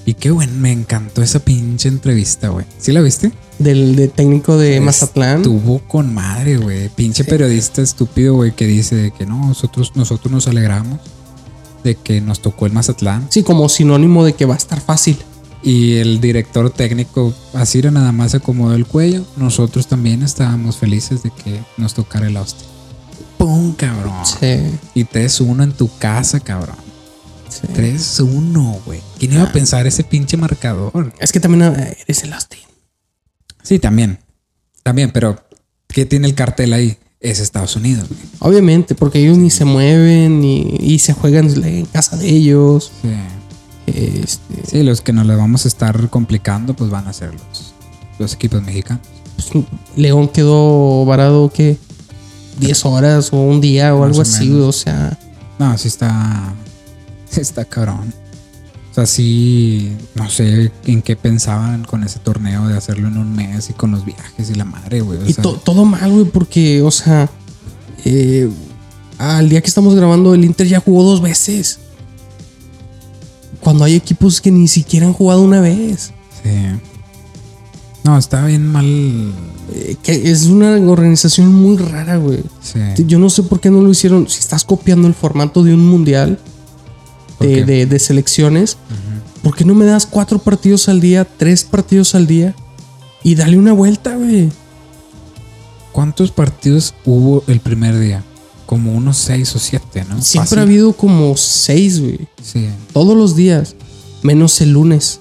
Y 0.06 0.16
qué 0.16 0.32
bueno, 0.32 0.54
me 0.58 0.72
encantó 0.72 1.22
esa 1.22 1.40
pinche 1.40 1.88
entrevista, 1.88 2.50
güey. 2.50 2.66
¿Sí 2.78 2.92
la 2.92 3.02
viste? 3.02 3.32
Del, 3.64 3.96
de 3.96 4.08
técnico 4.08 4.58
de 4.58 4.80
Mazatlán. 4.82 5.38
Estuvo 5.38 5.80
con 5.88 6.14
madre, 6.14 6.58
güey. 6.58 6.90
Pinche 6.90 7.24
periodista 7.24 7.82
estúpido, 7.82 8.36
güey, 8.36 8.54
que 8.56 8.66
dice 8.66 8.96
de 8.96 9.12
que 9.12 9.26
no, 9.26 9.48
nosotros, 9.48 9.92
nosotros 9.96 10.32
nos 10.32 10.48
alegramos 10.48 11.00
de 11.84 11.96
que 11.96 12.22
nos 12.22 12.42
tocó 12.42 12.66
el 12.66 12.74
Mazatlán. 12.74 13.28
Sí, 13.30 13.44
como 13.44 13.68
sinónimo 13.70 14.24
de 14.24 14.34
que 14.34 14.46
va 14.46 14.54
a 14.54 14.58
estar 14.58 14.80
fácil. 14.82 15.18
Y 15.64 15.98
el 15.98 16.20
director 16.22 16.70
técnico, 16.72 17.34
así 17.54 17.80
era 17.80 17.92
nada 17.92 18.12
más 18.12 18.32
se 18.32 18.38
acomodó 18.38 18.74
el 18.74 18.86
cuello. 18.88 19.24
Nosotros 19.38 19.88
también 19.88 20.24
estábamos 20.24 20.78
felices 20.78 21.22
de 21.24 21.30
que 21.32 21.60
nos 21.78 21.94
tocara 21.94 22.28
el 22.28 22.38
Austin. 22.38 22.68
¡Pum, 23.38 23.74
cabrón! 23.74 24.26
Sí, 24.26 24.80
Y 24.96 25.04
3-1 25.06 25.64
en 25.64 25.72
tu 25.74 25.90
casa, 25.98 26.40
cabrón. 26.40 26.76
sí. 27.50 27.68
3-1, 27.74 28.80
güey. 28.86 29.02
¿Quién 29.20 29.34
iba 29.34 29.44
a 29.44 29.52
pensar 29.52 29.86
ese 29.88 30.04
pinche 30.04 30.38
marcador? 30.38 31.14
Es 31.20 31.32
que 31.32 31.40
también 31.40 31.64
eh, 31.76 31.98
eres 32.08 32.24
el 32.24 32.34
Austin. 32.34 32.60
Sí, 33.64 33.80
también. 33.80 34.20
También, 34.84 35.12
pero 35.12 35.38
¿qué 35.88 36.06
tiene 36.06 36.28
el 36.28 36.36
cartel 36.36 36.74
ahí? 36.74 36.98
Es 37.20 37.40
Estados 37.40 37.76
Unidos, 37.76 38.08
güey. 38.10 38.20
Obviamente, 38.40 38.96
porque 38.96 39.20
ellos 39.20 39.38
ni 39.38 39.50
se 39.52 39.64
mueven 39.66 40.42
ni, 40.42 40.62
y 40.80 40.98
se 41.00 41.14
juegan 41.14 41.50
en 41.64 41.86
casa 41.86 42.18
de 42.18 42.28
ellos. 42.30 42.92
Sí. 43.02 43.10
Este, 43.88 44.42
Sí, 44.68 44.84
los 44.84 45.02
que 45.02 45.14
nos 45.14 45.26
la 45.26 45.36
vamos 45.36 45.66
a 45.66 45.68
estar 45.68 46.10
complicando, 46.10 46.74
pues 46.76 46.90
van 46.90 47.08
a 47.08 47.14
ser 47.14 47.34
los, 47.34 47.74
los 48.20 48.34
equipos 48.34 48.62
mexicanos. 48.64 49.02
pues, 49.36 49.66
León 49.96 50.30
quedó 50.30 51.06
varado 51.06 51.52
que 51.52 51.78
10 52.60 52.86
horas 52.86 53.34
o 53.34 53.38
un 53.42 53.60
día 53.62 53.94
o 53.94 54.00
Más 54.00 54.08
algo 54.08 54.20
o 54.20 54.22
así, 54.22 54.52
o 54.54 54.72
sea, 54.72 55.18
No, 55.60 55.78
sí 55.78 55.88
está. 55.90 56.54
sí 57.30 57.42
está 57.42 57.66
cabrón. 57.66 58.14
O 58.92 58.94
sea, 58.94 59.06
sí. 59.06 59.96
No 60.16 60.30
sé 60.30 60.72
en 60.86 61.02
qué 61.02 61.16
pensaban 61.16 61.84
con 61.86 62.04
ese 62.04 62.20
torneo 62.20 62.68
de 62.68 62.76
hacerlo 62.78 63.08
en 63.08 63.18
un 63.18 63.34
mes 63.34 63.70
y 63.70 63.74
con 63.74 63.92
los 63.92 64.04
viajes 64.06 64.50
y 64.50 64.56
la 64.56 64.66
madre, 64.66 65.00
güey. 65.02 65.20
O 65.20 65.26
y 65.26 65.34
sea, 65.34 65.42
to- 65.44 65.62
todo 65.64 65.86
mal, 65.86 66.12
güey, 66.12 66.26
porque, 66.26 66.82
o 66.82 66.92
sea, 66.92 67.30
eh, 68.04 68.50
al 69.18 69.48
día 69.50 69.62
que 69.62 69.68
estamos 69.68 69.96
grabando, 69.96 70.34
el 70.34 70.44
Inter 70.44 70.68
ya 70.68 70.80
jugó 70.82 71.04
dos 71.04 71.22
veces. 71.22 71.80
Cuando 73.62 73.84
hay 73.86 73.96
equipos 73.96 74.42
que 74.42 74.52
ni 74.52 74.68
siquiera 74.68 75.06
han 75.08 75.14
jugado 75.14 75.42
una 75.42 75.62
vez. 75.62 76.12
sí. 76.44 76.50
No, 78.04 78.18
está 78.18 78.44
bien 78.48 78.66
mal. 78.66 78.84
Eh, 78.84 79.96
que 80.02 80.32
es 80.32 80.46
una 80.48 80.72
organización 80.92 81.54
muy 81.54 81.78
rara, 81.78 82.18
güey. 82.18 82.40
Sí. 82.64 82.80
Yo 83.06 83.20
no 83.20 83.30
sé 83.30 83.44
por 83.44 83.60
qué 83.60 83.70
no 83.70 83.80
lo 83.80 83.92
hicieron. 83.92 84.28
Si 84.28 84.40
estás 84.40 84.66
copiando 84.66 85.08
el 85.08 85.14
formato 85.14 85.64
de 85.64 85.76
un 85.76 85.86
mundial 85.88 86.38
¿Por 86.38 86.51
de, 87.42 87.54
qué? 87.56 87.64
de- 87.66 87.86
de 87.86 88.00
selecciones, 88.00 88.78
¿Por 89.44 89.56
qué 89.56 89.66
no 89.66 89.74
me 89.74 89.86
das 89.86 90.06
cuatro 90.06 90.38
partidos 90.38 90.88
al 90.88 91.00
día, 91.02 91.26
tres 91.26 91.64
partidos 91.64 92.14
al 92.14 92.28
día? 92.28 92.54
Y 93.24 93.34
dale 93.34 93.58
una 93.58 93.74
vuelta, 93.74 94.16
güey. 94.16 94.50
¿Cuántos 95.92 96.32
partidos 96.32 96.94
hubo 97.06 97.44
el 97.48 97.60
primer 97.60 98.00
día? 98.00 98.24
Como 98.68 98.94
unos 98.94 99.18
seis 99.18 99.54
o 99.56 99.60
siete, 99.60 100.06
¿no? 100.08 100.22
Siempre 100.22 100.42
Fácil. 100.50 100.60
ha 100.60 100.62
habido 100.62 100.94
como 100.94 101.36
seis, 101.38 102.00
güey. 102.00 102.20
Sí. 102.42 102.68
Todos 102.94 103.18
los 103.18 103.36
días. 103.36 103.76
Menos 104.22 104.62
el 104.62 104.74
lunes. 104.74 105.20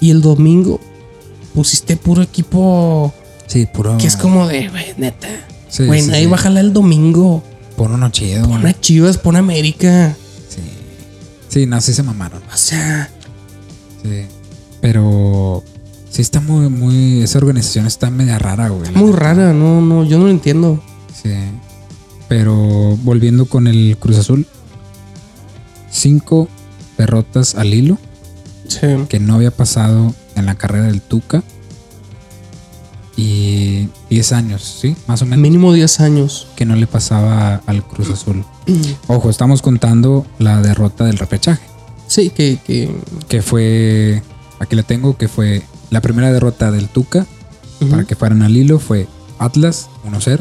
Y 0.00 0.10
el 0.10 0.20
domingo 0.20 0.78
pusiste 1.54 1.96
puro 1.96 2.22
equipo 2.22 3.12
Sí, 3.46 3.66
puro. 3.66 3.96
que 3.98 4.06
es 4.06 4.16
como 4.16 4.46
de, 4.46 4.68
güey, 4.68 4.86
neta. 4.98 5.28
Sí, 5.68 5.86
Güey, 5.86 6.02
sí, 6.02 6.08
nadie 6.08 6.24
sí. 6.24 6.30
va 6.30 6.36
a 6.36 6.40
jalar 6.40 6.64
el 6.64 6.72
domingo. 6.72 7.42
Por 7.76 7.90
uno 7.90 8.10
chido, 8.10 8.46
Pon 8.46 8.66
a 8.66 8.78
Chivas, 8.78 9.16
pon 9.16 9.36
a 9.36 9.38
América. 9.38 10.16
Sí. 11.52 11.66
No, 11.66 11.80
sí 11.80 11.92
se 11.92 12.02
mamaron. 12.02 12.42
O 12.52 12.56
sea, 12.56 13.08
Sí. 14.02 14.26
Pero. 14.80 15.62
Sí, 16.10 16.22
está 16.22 16.40
muy, 16.40 16.68
muy. 16.68 17.22
Esa 17.22 17.38
organización 17.38 17.86
está 17.86 18.10
media 18.10 18.38
rara, 18.38 18.68
güey. 18.68 18.90
la 18.92 18.98
muy 18.98 19.10
neta. 19.10 19.18
rara, 19.20 19.52
no, 19.52 19.80
no, 19.80 20.04
yo 20.04 20.18
no 20.18 20.24
lo 20.24 20.30
entiendo. 20.30 20.82
Sí. 21.22 21.32
Pero 22.28 22.96
volviendo 23.02 23.46
con 23.46 23.66
el 23.66 23.96
Cruz 23.98 24.18
Azul. 24.18 24.46
Cinco 25.90 26.48
derrotas 26.98 27.54
al 27.54 27.72
hilo. 27.74 27.98
Sí. 28.68 28.86
que 29.08 29.20
no 29.20 29.34
había 29.34 29.50
pasado 29.50 30.14
en 30.34 30.46
la 30.46 30.54
carrera 30.54 30.86
del 30.86 31.02
Tuca. 31.02 31.42
Y 33.16 33.88
10 34.10 34.32
años, 34.32 34.78
¿sí? 34.80 34.96
Más 35.06 35.20
o 35.22 35.26
menos. 35.26 35.40
Mínimo 35.40 35.72
10 35.72 36.00
años. 36.00 36.46
Que 36.56 36.64
no 36.64 36.76
le 36.76 36.86
pasaba 36.86 37.60
al 37.66 37.84
Cruz 37.86 38.10
Azul. 38.10 38.44
Ojo, 39.06 39.28
estamos 39.30 39.60
contando 39.62 40.26
la 40.38 40.60
derrota 40.62 41.04
del 41.04 41.18
repechaje. 41.18 41.62
Sí, 42.06 42.30
que, 42.30 42.58
que 42.64 42.94
Que 43.28 43.42
fue. 43.42 44.22
Aquí 44.58 44.76
la 44.76 44.82
tengo, 44.82 45.16
que 45.16 45.28
fue 45.28 45.62
la 45.90 46.00
primera 46.00 46.32
derrota 46.32 46.70
del 46.70 46.88
Tuca. 46.88 47.26
Para 47.90 48.04
que 48.04 48.14
fueran 48.14 48.42
al 48.42 48.56
hilo 48.56 48.78
fue 48.78 49.08
Atlas 49.40 49.88
1-0. 50.08 50.38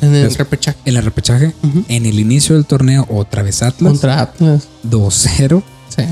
en 0.00 0.14
el 0.14 0.34
repechaje 0.34 0.78
En 0.86 0.96
el 0.96 1.04
repechaje. 1.04 1.54
En 1.88 2.06
el 2.06 2.18
inicio 2.18 2.54
del 2.56 2.64
torneo, 2.64 3.06
otra 3.10 3.42
vez 3.42 3.62
Atlas. 3.62 3.92
contra 3.92 4.22
Atlas. 4.22 4.66
2-0. 4.88 5.62
Sí. 5.94 6.02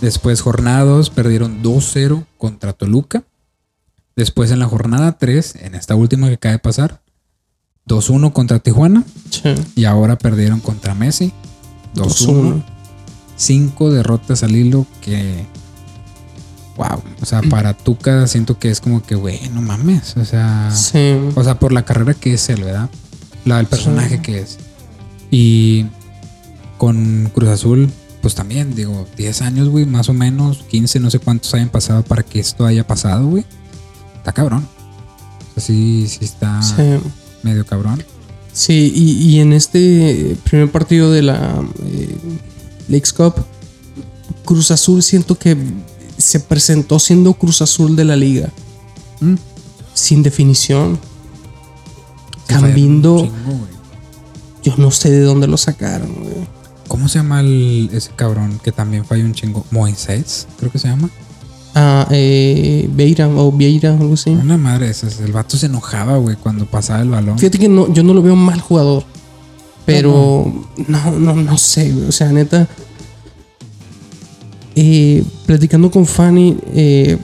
Después 0.00 0.40
jornada 0.40 0.82
2 0.84 1.10
perdieron 1.10 1.62
2-0 1.62 2.24
contra 2.38 2.72
Toluca. 2.72 3.22
Después 4.16 4.50
en 4.50 4.58
la 4.58 4.66
jornada 4.66 5.18
3, 5.18 5.56
en 5.60 5.74
esta 5.74 5.94
última 5.94 6.28
que 6.28 6.34
acaba 6.34 6.52
de 6.52 6.58
pasar, 6.58 7.02
2-1 7.86 8.32
contra 8.32 8.58
Tijuana. 8.58 9.04
Sí. 9.30 9.54
Y 9.74 9.84
ahora 9.84 10.16
perdieron 10.16 10.60
contra 10.60 10.94
Messi. 10.94 11.32
2-1. 11.94 12.26
2-1. 12.26 12.64
Cinco 13.36 13.90
derrotas 13.92 14.42
al 14.42 14.56
hilo 14.56 14.86
que... 15.02 15.44
Wow. 16.76 17.02
O 17.20 17.26
sea, 17.26 17.42
para 17.50 17.74
Tuca 17.74 18.26
siento 18.26 18.58
que 18.58 18.70
es 18.70 18.80
como 18.80 19.02
que, 19.02 19.14
güey, 19.14 19.48
no 19.50 19.60
mames. 19.60 20.16
O 20.16 20.24
sea... 20.24 20.70
Sí. 20.74 21.16
O 21.34 21.44
sea, 21.44 21.58
por 21.58 21.72
la 21.72 21.84
carrera 21.84 22.14
que 22.14 22.34
es 22.34 22.48
él, 22.48 22.64
¿verdad? 22.64 22.88
La 23.44 23.58
del 23.58 23.66
personaje 23.66 24.16
Sí. 24.16 24.22
que 24.22 24.38
es. 24.40 24.58
Y 25.30 25.86
con 26.78 27.30
Cruz 27.34 27.50
Azul, 27.50 27.90
pues 28.22 28.34
también, 28.34 28.74
digo, 28.74 29.06
10 29.16 29.42
años, 29.42 29.68
güey, 29.68 29.84
más 29.84 30.08
o 30.08 30.14
menos, 30.14 30.64
15, 30.68 31.00
no 31.00 31.10
sé 31.10 31.18
cuántos 31.18 31.52
hayan 31.54 31.68
pasado 31.68 32.02
para 32.02 32.22
que 32.22 32.40
esto 32.40 32.64
haya 32.64 32.86
pasado, 32.86 33.26
güey. 33.26 33.44
Está 34.26 34.32
cabrón. 34.32 34.66
O 35.50 35.54
sea, 35.54 35.62
sí, 35.62 36.08
sí 36.08 36.24
está 36.24 36.60
Sí. 36.60 36.72
medio 37.44 37.64
cabrón. 37.64 38.02
Sí, 38.52 38.90
y, 38.92 39.12
y 39.22 39.38
en 39.38 39.52
este 39.52 40.36
primer 40.42 40.72
partido 40.72 41.12
de 41.12 41.22
la 41.22 41.62
eh, 41.84 43.02
Cup, 43.16 43.34
Cruz 44.44 44.72
Azul 44.72 45.04
siento 45.04 45.38
que 45.38 45.56
se 46.18 46.40
presentó 46.40 46.98
siendo 46.98 47.34
Cruz 47.34 47.62
Azul 47.62 47.94
de 47.94 48.04
la 48.04 48.16
liga, 48.16 48.50
Mm. 49.20 49.34
sin 49.94 50.24
definición. 50.24 50.98
Fallaron 52.48 52.66
Cambindo, 52.66 53.18
chingo, 53.20 53.66
yo 54.64 54.74
no 54.78 54.90
sé 54.90 55.08
de 55.12 55.20
dónde 55.20 55.46
lo 55.46 55.56
sacaron. 55.56 56.12
güey. 56.14 56.48
¿Cómo 56.88 57.08
se 57.08 57.18
llama 57.20 57.40
el- 57.40 57.90
ese 57.92 58.10
cabrón 58.16 58.58
que 58.62 58.72
también 58.72 59.04
falló 59.04 59.24
un 59.24 59.34
chingo? 59.34 59.64
Moisés, 59.70 60.48
creo 60.58 60.72
que 60.72 60.78
se 60.80 60.88
llama. 60.88 61.10
Ah, 61.78 62.06
eh, 62.10 62.88
Beira 62.90 63.28
o 63.28 63.52
Vieira, 63.52 63.90
algo 63.92 64.14
así. 64.14 64.30
Una 64.30 64.56
madre 64.56 64.86
de 64.86 64.92
esas. 64.92 65.20
El 65.20 65.32
vato 65.32 65.58
se 65.58 65.66
enojaba, 65.66 66.16
güey, 66.16 66.34
cuando 66.36 66.64
pasaba 66.64 67.02
el 67.02 67.10
balón. 67.10 67.38
Fíjate 67.38 67.58
que 67.58 67.68
no, 67.68 67.92
yo 67.92 68.02
no 68.02 68.14
lo 68.14 68.22
veo 68.22 68.34
mal 68.34 68.60
jugador. 68.62 69.04
Pero 69.84 70.64
no, 70.88 71.10
no, 71.18 71.34
no 71.36 71.58
sé, 71.58 71.92
güey. 71.92 72.06
O 72.08 72.12
sea, 72.12 72.32
neta. 72.32 72.66
eh, 74.74 75.22
platicando 75.46 75.90
con 75.90 76.06
Fanny. 76.06 76.56
eh, 76.72 77.18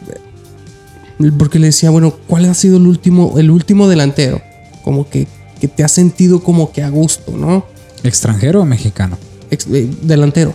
porque 1.39 1.59
le 1.59 1.67
decía, 1.69 1.91
bueno, 1.91 2.13
¿cuál 2.27 2.45
ha 2.47 2.55
sido 2.55 2.77
el 2.79 2.87
último, 2.87 3.39
el 3.39 3.51
último 3.51 3.89
delantero? 3.89 4.43
Como 4.83 5.09
que, 5.09 5.29
que 5.61 5.69
te 5.69 5.85
has 5.85 5.93
sentido 5.93 6.43
como 6.43 6.73
que 6.73 6.83
a 6.83 6.91
gusto, 6.91 7.33
¿no? 7.37 7.65
¿Extranjero 8.03 8.61
o 8.61 8.65
mexicano? 8.65 9.17
Ex- 9.51 9.69
eh, 9.73 9.89
delantero. 10.03 10.53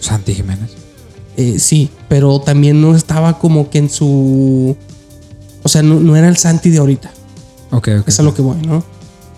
Santi 0.00 0.32
Jiménez. 0.34 0.70
Eh, 1.40 1.58
sí, 1.58 1.88
pero 2.08 2.38
también 2.40 2.82
no 2.82 2.94
estaba 2.94 3.38
como 3.38 3.70
que 3.70 3.78
en 3.78 3.88
su. 3.88 4.76
O 5.62 5.68
sea, 5.68 5.82
no, 5.82 5.98
no 6.00 6.16
era 6.16 6.28
el 6.28 6.36
Santi 6.36 6.68
de 6.70 6.78
ahorita. 6.78 7.10
Ok, 7.70 7.88
ok. 8.00 8.08
Es 8.08 8.20
a 8.20 8.22
lo 8.22 8.34
que 8.34 8.42
voy, 8.42 8.58
¿no? 8.66 8.78
O 8.78 8.84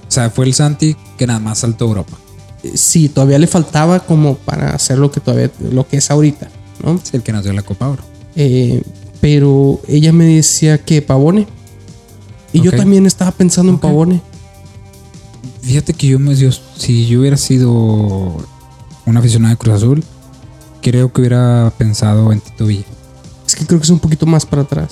sea, 0.09 0.30
fue 0.30 0.47
el 0.47 0.54
Santi 0.54 0.97
que 1.16 1.26
nada 1.26 1.38
más 1.38 1.59
saltó 1.59 1.85
a 1.85 1.88
Europa. 1.88 2.16
Eh, 2.64 2.73
Sí, 2.76 3.09
todavía 3.09 3.38
le 3.38 3.47
faltaba 3.47 4.00
como 4.00 4.35
para 4.37 4.71
hacer 4.75 4.99
lo 4.99 5.11
que 5.11 5.21
todavía 5.21 5.50
lo 5.71 5.87
que 5.87 5.99
es 5.99 6.11
ahorita, 6.11 6.49
¿no? 6.85 6.99
Sí, 7.02 7.11
el 7.16 7.23
que 7.23 7.32
nos 7.32 7.44
dio 7.44 7.52
la 7.52 7.62
Copa 7.62 7.88
Oro. 7.88 8.02
Eh, 8.37 8.82
pero 9.21 9.80
ella 9.87 10.12
me 10.12 10.25
decía 10.25 10.78
que 10.78 11.02
Pavone. 11.02 11.47
Y 12.52 12.61
yo 12.62 12.71
también 12.73 13.06
estaba 13.06 13.30
pensando 13.30 13.71
en 13.73 13.78
Pavone. 13.78 14.21
Fíjate 15.62 15.94
que 15.94 16.09
yo 16.09 16.18
me 16.18 16.35
yo- 16.35 16.50
si 16.76 17.06
yo 17.06 17.21
hubiera 17.21 17.37
sido 17.37 17.71
un 19.06 19.16
aficionado 19.16 19.52
de 19.54 19.56
Cruz 19.59 19.76
Azul, 19.76 20.04
creo 20.82 21.10
que 21.12 21.20
hubiera 21.22 21.72
pensado 21.78 22.30
en 22.32 22.40
Tito 22.40 22.66
Villa. 22.66 22.84
Es 23.46 23.54
que 23.56 23.64
creo 23.66 23.78
que 23.80 23.84
es 23.84 23.90
un 23.90 23.98
poquito 24.00 24.26
más 24.26 24.44
para 24.44 24.62
atrás. 24.62 24.90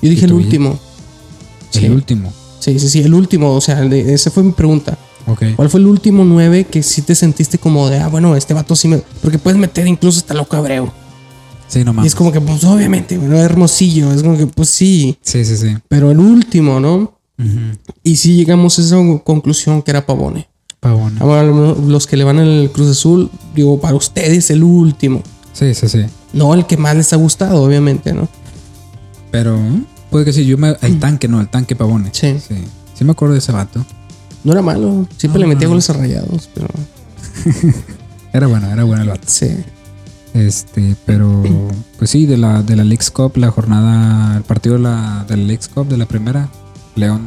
Yo 0.00 0.08
dije 0.10 0.24
el 0.24 0.30
¿Tito 0.30 0.36
Villa? 0.36 0.46
último. 0.46 0.78
El 1.74 1.80
Sí. 1.80 1.88
último. 1.88 2.32
Sí, 2.60 2.78
sí, 2.78 2.88
sí, 2.88 3.00
el 3.02 3.12
último. 3.14 3.52
O 3.54 3.60
sea, 3.60 3.80
de- 3.82 4.14
esa 4.14 4.30
fue 4.30 4.42
mi 4.42 4.52
pregunta. 4.52 4.96
Ok. 5.26 5.42
¿Cuál 5.56 5.68
fue 5.68 5.80
el 5.80 5.86
último 5.86 6.24
nueve 6.24 6.64
que 6.64 6.82
sí 6.82 7.02
te 7.02 7.14
sentiste 7.14 7.58
como 7.58 7.88
de, 7.88 7.98
ah, 7.98 8.08
bueno, 8.08 8.34
este 8.36 8.54
vato 8.54 8.74
sí 8.76 8.88
me. 8.88 8.98
Porque 9.22 9.38
puedes 9.38 9.58
meter 9.58 9.86
incluso 9.86 10.20
hasta 10.20 10.34
loco 10.34 10.56
Abreu. 10.56 10.90
Sí, 11.68 11.82
no 11.84 11.90
Y 11.90 11.94
mames. 11.94 12.12
es 12.12 12.14
como 12.16 12.30
que, 12.30 12.40
pues 12.40 12.62
obviamente, 12.64 13.18
bueno, 13.18 13.36
hermosillo. 13.38 14.12
Es 14.12 14.22
como 14.22 14.36
que, 14.38 14.46
pues 14.46 14.68
sí. 14.70 15.18
Sí, 15.22 15.44
sí, 15.44 15.56
sí. 15.56 15.76
Pero 15.88 16.10
el 16.12 16.20
último, 16.20 16.78
¿no? 16.80 17.12
Y 18.02 18.16
sí 18.16 18.34
llegamos 18.36 18.78
a 18.78 18.82
esa 18.82 18.96
conclusión 19.24 19.82
que 19.82 19.90
era 19.90 20.06
Pavone. 20.06 20.48
Pavón. 20.88 21.16
Ahora, 21.20 21.42
los 21.44 22.06
que 22.06 22.16
le 22.16 22.24
van 22.24 22.38
al 22.38 22.70
Cruz 22.72 22.90
Azul, 22.90 23.30
digo, 23.54 23.80
para 23.80 23.94
ustedes 23.96 24.50
el 24.50 24.62
último. 24.62 25.22
Sí, 25.52 25.74
sí, 25.74 25.88
sí. 25.88 26.00
No 26.32 26.52
el 26.54 26.66
que 26.66 26.76
más 26.76 26.94
les 26.96 27.12
ha 27.12 27.16
gustado, 27.16 27.62
obviamente, 27.62 28.12
¿no? 28.12 28.28
Pero 29.30 29.58
puede 30.10 30.24
que 30.24 30.32
sí. 30.32 30.44
Yo 30.46 30.58
me. 30.58 30.76
El 30.82 30.98
tanque, 31.00 31.28
no, 31.28 31.40
el 31.40 31.48
tanque 31.48 31.74
Pavone. 31.76 32.10
Sí. 32.12 32.36
Sí. 32.46 32.54
Sí 32.94 33.04
me 33.04 33.12
acuerdo 33.12 33.32
de 33.34 33.38
ese 33.40 33.52
vato. 33.52 33.84
No 34.44 34.52
era 34.52 34.62
malo. 34.62 35.06
Siempre 35.16 35.40
No, 35.40 35.46
le 35.48 35.54
metía 35.54 35.66
no. 35.66 35.70
goles 35.72 35.90
a 35.90 35.92
rayados, 35.94 36.48
pero 36.54 36.68
Era 38.32 38.46
bueno, 38.46 38.70
era 38.70 38.84
bueno 38.84 39.02
el 39.02 39.08
vato. 39.08 39.22
sí. 39.26 39.48
Este, 40.34 40.94
pero 41.06 41.42
pues 41.98 42.10
sí, 42.10 42.26
de 42.26 42.36
la, 42.36 42.62
de 42.62 42.76
la 42.76 42.84
Leagues 42.84 43.10
Cup, 43.10 43.36
la 43.38 43.50
jornada, 43.50 44.36
el 44.36 44.42
partido 44.42 44.74
de 44.76 44.82
la, 44.82 45.24
de 45.26 45.36
la 45.38 45.42
Leagues 45.44 45.68
Cup 45.68 45.88
de 45.88 45.96
la 45.96 46.04
primera, 46.06 46.50
León. 46.94 47.22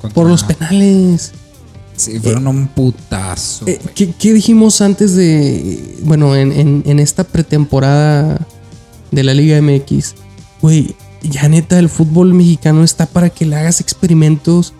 contra- 0.00 0.14
Por 0.14 0.28
los 0.28 0.44
penales. 0.44 1.32
Sí, 1.96 2.18
fueron 2.18 2.46
un 2.48 2.66
putazo. 2.68 3.66
Eh. 3.68 3.80
¿qué, 3.94 4.12
qué 4.18 4.32
dijimos 4.32 4.80
antes 4.80 5.14
de. 5.14 5.96
Bueno, 6.02 6.34
en, 6.34 6.52
en- 6.52 6.82
en 6.86 6.98
esta 6.98 7.24
pretemporada 7.24 8.46
de 9.10 9.22
la 9.24 9.32
Liga 9.34 9.60
MX? 9.62 10.14
Güey, 10.60 10.94
ya 11.22 11.48
neta, 11.48 11.78
el 11.78 11.88
fútbol 11.88 12.34
mexicano 12.34 12.82
está 12.84 13.06
para 13.06 13.30
que 13.30 13.46
le 13.46 13.56
hagas 13.56 13.80
experimentos 13.80 14.72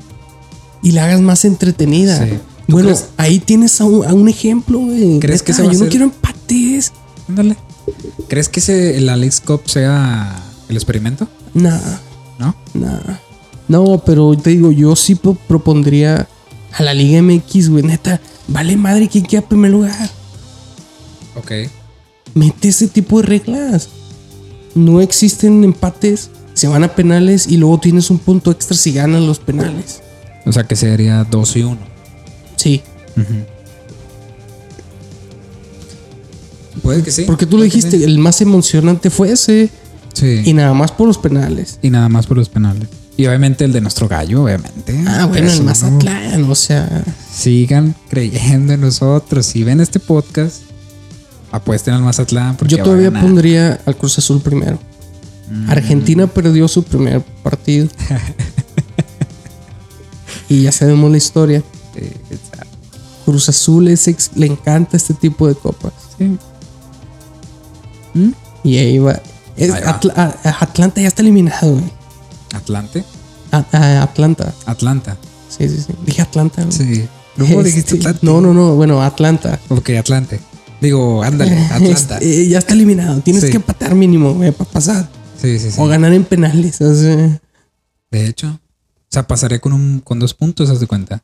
y 0.82 0.92
la 0.92 1.04
hagas 1.04 1.20
más 1.20 1.44
entretenida. 1.44 2.24
Sí. 2.24 2.32
¿Tú 2.66 2.72
Bueno, 2.72 2.88
crees- 2.88 3.06
ahí 3.16 3.38
tienes 3.38 3.80
a 3.80 3.84
un, 3.84 4.04
a 4.06 4.12
un 4.14 4.28
ejemplo, 4.28 4.78
güey. 4.78 5.20
¿Crees 5.20 5.42
que 5.42 5.52
ese 5.52 5.62
va 5.62 5.70
a 5.70 5.72
Yo 5.72 5.78
no 5.84 5.88
quiero 5.88 6.06
empates. 6.06 6.92
Ándale. 7.28 7.56
¿Crees 8.28 8.48
que 8.48 8.60
ese, 8.60 9.00
la 9.00 9.16
Leagues 9.16 9.40
Cup 9.40 9.62
sea 9.66 10.42
el 10.68 10.76
experimento? 10.76 11.28
Nah, 11.52 11.78
¿No? 12.38 12.54
nah. 12.74 12.98
No, 13.68 14.02
pero 14.04 14.36
te 14.36 14.50
digo, 14.50 14.72
yo 14.72 14.96
sí 14.96 15.14
pro- 15.14 15.34
propondría 15.46 16.26
a 16.76 16.82
la 16.82 16.94
Liga 16.94 17.22
MX, 17.22 17.70
güey. 17.70 17.82
Neta, 17.82 18.20
vale 18.48 18.76
madre 18.76 19.08
quién 19.08 19.24
queda 19.24 19.42
en 19.42 19.48
primer 19.48 19.70
lugar. 19.70 20.10
Ok. 21.36 21.52
Mete 22.34 22.68
ese 22.68 22.88
tipo 22.88 23.20
de 23.20 23.26
reglas. 23.26 23.88
No 24.74 25.00
existen 25.00 25.62
empates, 25.62 26.30
se 26.54 26.66
van 26.66 26.82
a 26.82 26.94
penales 26.94 27.46
y 27.46 27.56
luego 27.56 27.78
tienes 27.78 28.10
un 28.10 28.18
punto 28.18 28.50
extra 28.50 28.76
si 28.76 28.92
ganan 28.92 29.26
los 29.26 29.38
penales. 29.38 30.02
O 30.44 30.52
sea 30.52 30.64
que 30.64 30.74
sería 30.74 31.24
2 31.24 31.56
y 31.56 31.62
1. 31.62 31.78
Sí. 32.56 32.82
Puede 36.82 37.02
que 37.02 37.12
sí. 37.12 37.22
Porque 37.22 37.46
tú 37.46 37.56
lo 37.56 37.62
que 37.62 37.66
dijiste, 37.66 37.98
sí. 37.98 38.04
el 38.04 38.18
más 38.18 38.40
emocionante 38.40 39.10
fue 39.10 39.30
ese. 39.30 39.70
Sí. 40.12 40.42
Y 40.44 40.52
nada 40.52 40.74
más 40.74 40.90
por 40.90 41.06
los 41.06 41.18
penales. 41.18 41.78
Y 41.82 41.90
nada 41.90 42.08
más 42.08 42.26
por 42.26 42.36
los 42.36 42.48
penales. 42.48 42.88
Y 43.16 43.26
obviamente 43.26 43.64
el 43.64 43.72
de 43.72 43.80
nuestro 43.80 44.08
gallo, 44.08 44.42
obviamente. 44.42 45.04
Ah, 45.06 45.26
bueno, 45.26 45.48
el 45.50 45.58
no. 45.58 45.64
Mazatlán, 45.66 46.44
o 46.50 46.54
sea. 46.54 47.04
Sigan 47.32 47.94
creyendo 48.08 48.72
en 48.72 48.80
nosotros. 48.80 49.46
Si 49.46 49.62
ven 49.62 49.80
este 49.80 50.00
podcast, 50.00 50.62
apuesten 51.52 51.94
al 51.94 52.02
Mazatlán. 52.02 52.56
Porque 52.56 52.72
Yo 52.72 52.78
va 52.78 52.82
a 52.82 52.84
todavía 52.86 53.10
ganar. 53.10 53.22
pondría 53.22 53.80
al 53.86 53.96
Cruz 53.96 54.18
Azul 54.18 54.40
primero. 54.40 54.78
Mm. 55.48 55.70
Argentina 55.70 56.26
perdió 56.26 56.66
su 56.66 56.82
primer 56.82 57.20
partido. 57.42 57.86
y 60.48 60.62
ya 60.62 60.72
sabemos 60.72 61.10
la 61.10 61.16
historia. 61.16 61.62
Cruz 63.24 63.48
Azul 63.48 63.88
es 63.88 64.08
ex- 64.08 64.30
le 64.34 64.46
encanta 64.46 64.96
este 64.96 65.14
tipo 65.14 65.48
de 65.48 65.54
copas. 65.54 65.92
Sí. 66.18 66.36
¿Mm? 68.14 68.30
Y 68.64 68.78
ahí 68.78 68.98
va. 68.98 69.20
Es- 69.56 69.72
Ahí 69.72 69.82
Atlanta 70.60 71.00
ya 71.00 71.08
está 71.08 71.22
eliminado, 71.22 71.72
güey. 71.72 71.92
Atlante. 72.54 73.04
A- 73.52 73.64
a- 73.72 74.02
Atlanta. 74.02 74.52
Atlanta. 74.66 75.16
Sí, 75.48 75.68
sí, 75.68 75.78
sí. 75.86 75.92
Dije 76.06 76.22
Atlanta. 76.22 76.64
Sí. 76.70 77.06
¿Cómo 77.38 77.48
Este, 77.60 77.64
dijiste 77.64 77.96
Atlante? 77.96 78.20
No, 78.22 78.40
no, 78.40 78.54
no. 78.54 78.74
Bueno, 78.76 79.02
Atlanta. 79.02 79.58
Ok, 79.68 79.90
Atlante. 79.98 80.40
Digo, 80.80 81.22
ándale, 81.22 81.56
Atlanta. 81.70 82.18
Este, 82.18 82.48
ya 82.48 82.58
está 82.58 82.74
eliminado. 82.74 83.20
Tienes 83.20 83.44
Sí. 83.44 83.50
que 83.50 83.56
empatar 83.56 83.94
mínimo, 83.94 84.34
güey, 84.34 84.52
para 84.52 84.70
pasar. 84.70 85.08
Sí, 85.40 85.58
sí, 85.58 85.70
sí. 85.70 85.76
O 85.80 85.86
ganar 85.86 86.12
en 86.12 86.24
penales. 86.24 86.80
o 86.80 86.94
sea. 86.94 87.40
De 88.10 88.26
hecho. 88.26 88.48
O 88.48 89.10
sea, 89.14 89.26
pasaré 89.26 89.60
con 89.60 89.72
un 89.72 90.00
con 90.00 90.18
dos 90.18 90.34
puntos, 90.34 90.70
haz 90.70 90.80
de 90.80 90.86
cuenta. 90.86 91.22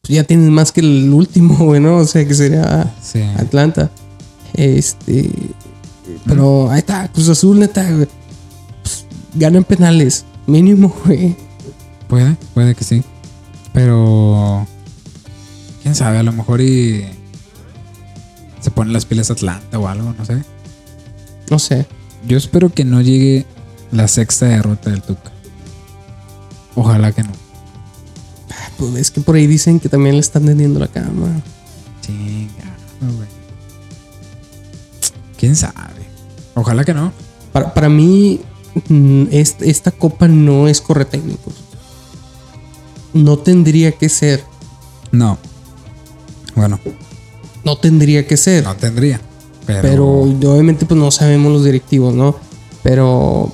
pues 0.00 0.16
ya 0.16 0.24
tienes 0.24 0.50
más 0.50 0.70
que 0.72 0.80
el 0.80 1.10
último, 1.12 1.56
güey, 1.64 1.80
¿no? 1.80 1.96
O 1.98 2.06
sea, 2.06 2.26
que 2.26 2.34
sería 2.34 2.92
Sí. 3.02 3.20
Atlanta. 3.36 3.90
Este. 4.54 5.30
Pero 6.26 6.70
ahí 6.70 6.78
está, 6.80 7.10
Cruz 7.10 7.28
Azul, 7.28 7.58
neta, 7.58 7.88
güey. 7.90 8.08
Gana 9.34 9.58
en 9.58 9.64
penales. 9.64 10.24
Mínimo, 10.46 10.94
güey. 11.04 11.36
Puede, 12.08 12.36
puede 12.54 12.74
que 12.74 12.84
sí. 12.84 13.02
Pero. 13.72 14.66
Quién 15.82 15.94
sabe, 15.94 16.18
a 16.18 16.22
lo 16.22 16.32
mejor 16.32 16.60
y. 16.60 17.04
Se 18.60 18.70
ponen 18.70 18.92
las 18.92 19.04
pilas 19.04 19.30
Atlanta 19.30 19.78
o 19.78 19.88
algo, 19.88 20.14
no 20.16 20.24
sé. 20.24 20.42
No 21.50 21.58
sé. 21.58 21.86
Yo 22.26 22.38
espero 22.38 22.70
que 22.70 22.84
no 22.84 23.02
llegue 23.02 23.44
la 23.92 24.08
sexta 24.08 24.46
derrota 24.46 24.90
del 24.90 25.02
Tuca. 25.02 25.30
Ojalá 26.74 27.12
que 27.12 27.22
no. 27.22 27.30
Ah, 28.50 28.70
Pues 28.78 28.94
es 28.96 29.10
que 29.10 29.20
por 29.20 29.36
ahí 29.36 29.46
dicen 29.46 29.78
que 29.80 29.88
también 29.90 30.14
le 30.14 30.20
están 30.20 30.46
vendiendo 30.46 30.80
la 30.80 30.88
cama. 30.88 31.28
Chinga, 32.00 32.76
güey. 33.00 33.28
Quién 35.36 35.54
sabe. 35.56 35.74
Ojalá 36.54 36.84
que 36.84 36.94
no. 36.94 37.12
Para, 37.52 37.74
para 37.74 37.88
mí, 37.90 38.40
esta 39.30 39.90
copa 39.90 40.28
no 40.28 40.68
es 40.68 40.80
corre 40.80 41.04
técnicos. 41.04 41.54
No 43.12 43.38
tendría 43.38 43.92
que 43.92 44.08
ser. 44.08 44.42
No. 45.12 45.38
Bueno, 46.56 46.80
No 47.64 47.76
tendría 47.78 48.26
que 48.26 48.36
ser. 48.36 48.64
no 48.64 48.74
tendría. 48.76 49.20
Pero. 49.66 49.82
Pero 49.82 50.52
obviamente 50.52 50.84
pues 50.86 50.98
no 50.98 51.10
sabemos 51.10 51.52
los 51.52 51.64
directivos, 51.64 52.14
¿no? 52.14 52.36
Pero 52.82 53.52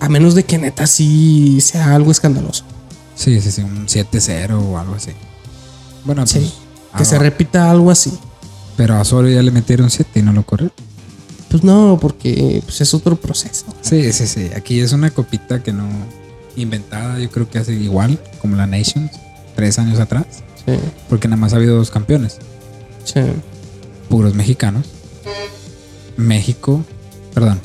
a 0.00 0.08
menos 0.08 0.34
de 0.34 0.44
que 0.44 0.58
neta 0.58 0.86
sí 0.86 1.60
sea 1.60 1.94
algo 1.94 2.10
escandaloso. 2.10 2.64
Sí, 3.14 3.40
sí, 3.40 3.50
sí. 3.50 3.62
Un 3.62 3.86
7-0 3.88 4.52
o 4.62 4.78
algo 4.78 4.94
así. 4.94 5.10
Bueno, 6.04 6.26
Sí. 6.26 6.38
pues. 6.38 6.52
Que 6.96 7.02
a- 7.02 7.06
se 7.06 7.18
repita 7.18 7.70
algo 7.70 7.90
así. 7.90 8.12
Pero 8.76 8.94
a 8.96 9.04
Solo 9.04 9.28
ya 9.28 9.42
le 9.42 9.50
metieron 9.50 9.90
7 9.90 10.20
y 10.20 10.22
no 10.22 10.32
lo 10.32 10.44
corre. 10.44 10.70
Pues 11.50 11.64
no, 11.64 11.98
porque 12.00 12.60
pues, 12.64 12.80
es 12.80 12.92
otro 12.94 13.16
proceso. 13.16 13.64
Sí, 13.80 14.12
sí, 14.12 14.26
sí. 14.26 14.50
Aquí 14.54 14.80
es 14.80 14.92
una 14.92 15.10
copita 15.10 15.62
que 15.62 15.72
no 15.72 15.88
inventada, 16.56 17.18
yo 17.18 17.30
creo 17.30 17.48
que 17.48 17.58
hace 17.58 17.72
igual 17.72 18.18
como 18.40 18.56
la 18.56 18.66
Nations, 18.66 19.12
tres 19.54 19.78
años 19.78 19.98
atrás, 20.00 20.26
Sí, 20.66 20.74
porque 21.08 21.28
nada 21.28 21.40
más 21.40 21.52
ha 21.52 21.56
habido 21.56 21.76
dos 21.76 21.90
campeones, 21.90 22.38
sí. 23.04 23.20
puros 24.08 24.34
mexicanos. 24.34 24.84
México, 26.16 26.82
perdón, 27.32 27.60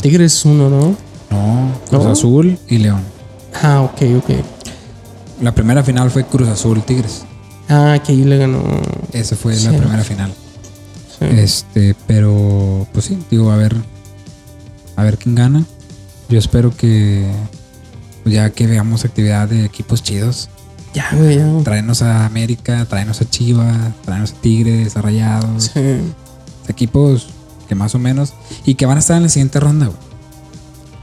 Tigres 0.00 0.44
uno, 0.44 0.68
¿no? 0.70 0.96
no, 1.30 1.72
Cruz 1.88 2.04
¿No? 2.04 2.10
Azul 2.10 2.58
y 2.68 2.78
León. 2.78 3.02
Ah, 3.62 3.82
ok, 3.82 4.02
ok. 4.18 4.30
La 5.42 5.54
primera 5.54 5.82
final 5.84 6.10
fue 6.10 6.24
Cruz 6.24 6.48
Azul 6.48 6.82
Tigres. 6.82 7.24
Ah, 7.68 7.98
que 8.04 8.12
ahí 8.12 8.24
le 8.24 8.38
ganó. 8.38 8.62
Esa 9.12 9.36
fue 9.36 9.54
Sí. 9.54 9.66
la 9.66 9.76
primera 9.78 10.02
final. 10.02 10.32
Sí. 11.30 11.38
Este, 11.38 11.94
pero 12.06 12.86
pues 12.92 13.06
sí, 13.06 13.18
digo, 13.30 13.50
a 13.50 13.56
ver, 13.56 13.74
a 14.96 15.02
ver 15.02 15.18
quién 15.18 15.34
gana. 15.34 15.64
Yo 16.28 16.38
espero 16.38 16.74
que 16.76 17.26
pues 18.22 18.34
ya 18.34 18.50
que 18.50 18.66
veamos 18.66 19.04
actividad 19.04 19.48
de 19.48 19.64
equipos 19.64 20.02
chidos. 20.02 20.48
Ya, 20.94 21.08
güey, 21.12 21.36
ya. 21.36 21.50
Traernos 21.64 22.02
a 22.02 22.26
América, 22.26 22.84
traernos 22.86 23.20
a 23.20 23.28
Chivas, 23.28 23.92
traernos 24.04 24.32
a 24.32 24.34
Tigres, 24.40 24.96
a 24.96 25.02
Rayados. 25.02 25.70
Sí. 25.74 25.80
Equipos 26.68 27.28
que 27.68 27.74
más 27.74 27.94
o 27.94 27.98
menos. 27.98 28.34
Y 28.64 28.74
que 28.74 28.86
van 28.86 28.98
a 28.98 29.00
estar 29.00 29.16
en 29.16 29.22
la 29.24 29.28
siguiente 29.28 29.58
ronda, 29.58 29.86
güey. 29.86 29.98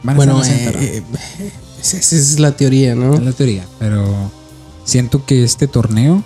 Van 0.03 0.13
a 0.15 0.17
Bueno, 0.17 0.41
estar 0.41 0.55
en 0.55 0.73
la 0.73 0.79
siguiente 0.79 0.97
eh, 0.97 1.03
eh, 1.39 1.51
esa 1.81 1.97
es 1.97 2.39
la 2.39 2.51
teoría, 2.55 2.93
¿no? 2.95 3.07
ronda. 3.07 3.17
Es 3.19 3.25
la 3.25 3.31
teoría. 3.33 3.65
Pero 3.79 4.31
siento 4.85 5.25
que 5.25 5.43
este 5.43 5.67
torneo, 5.67 6.23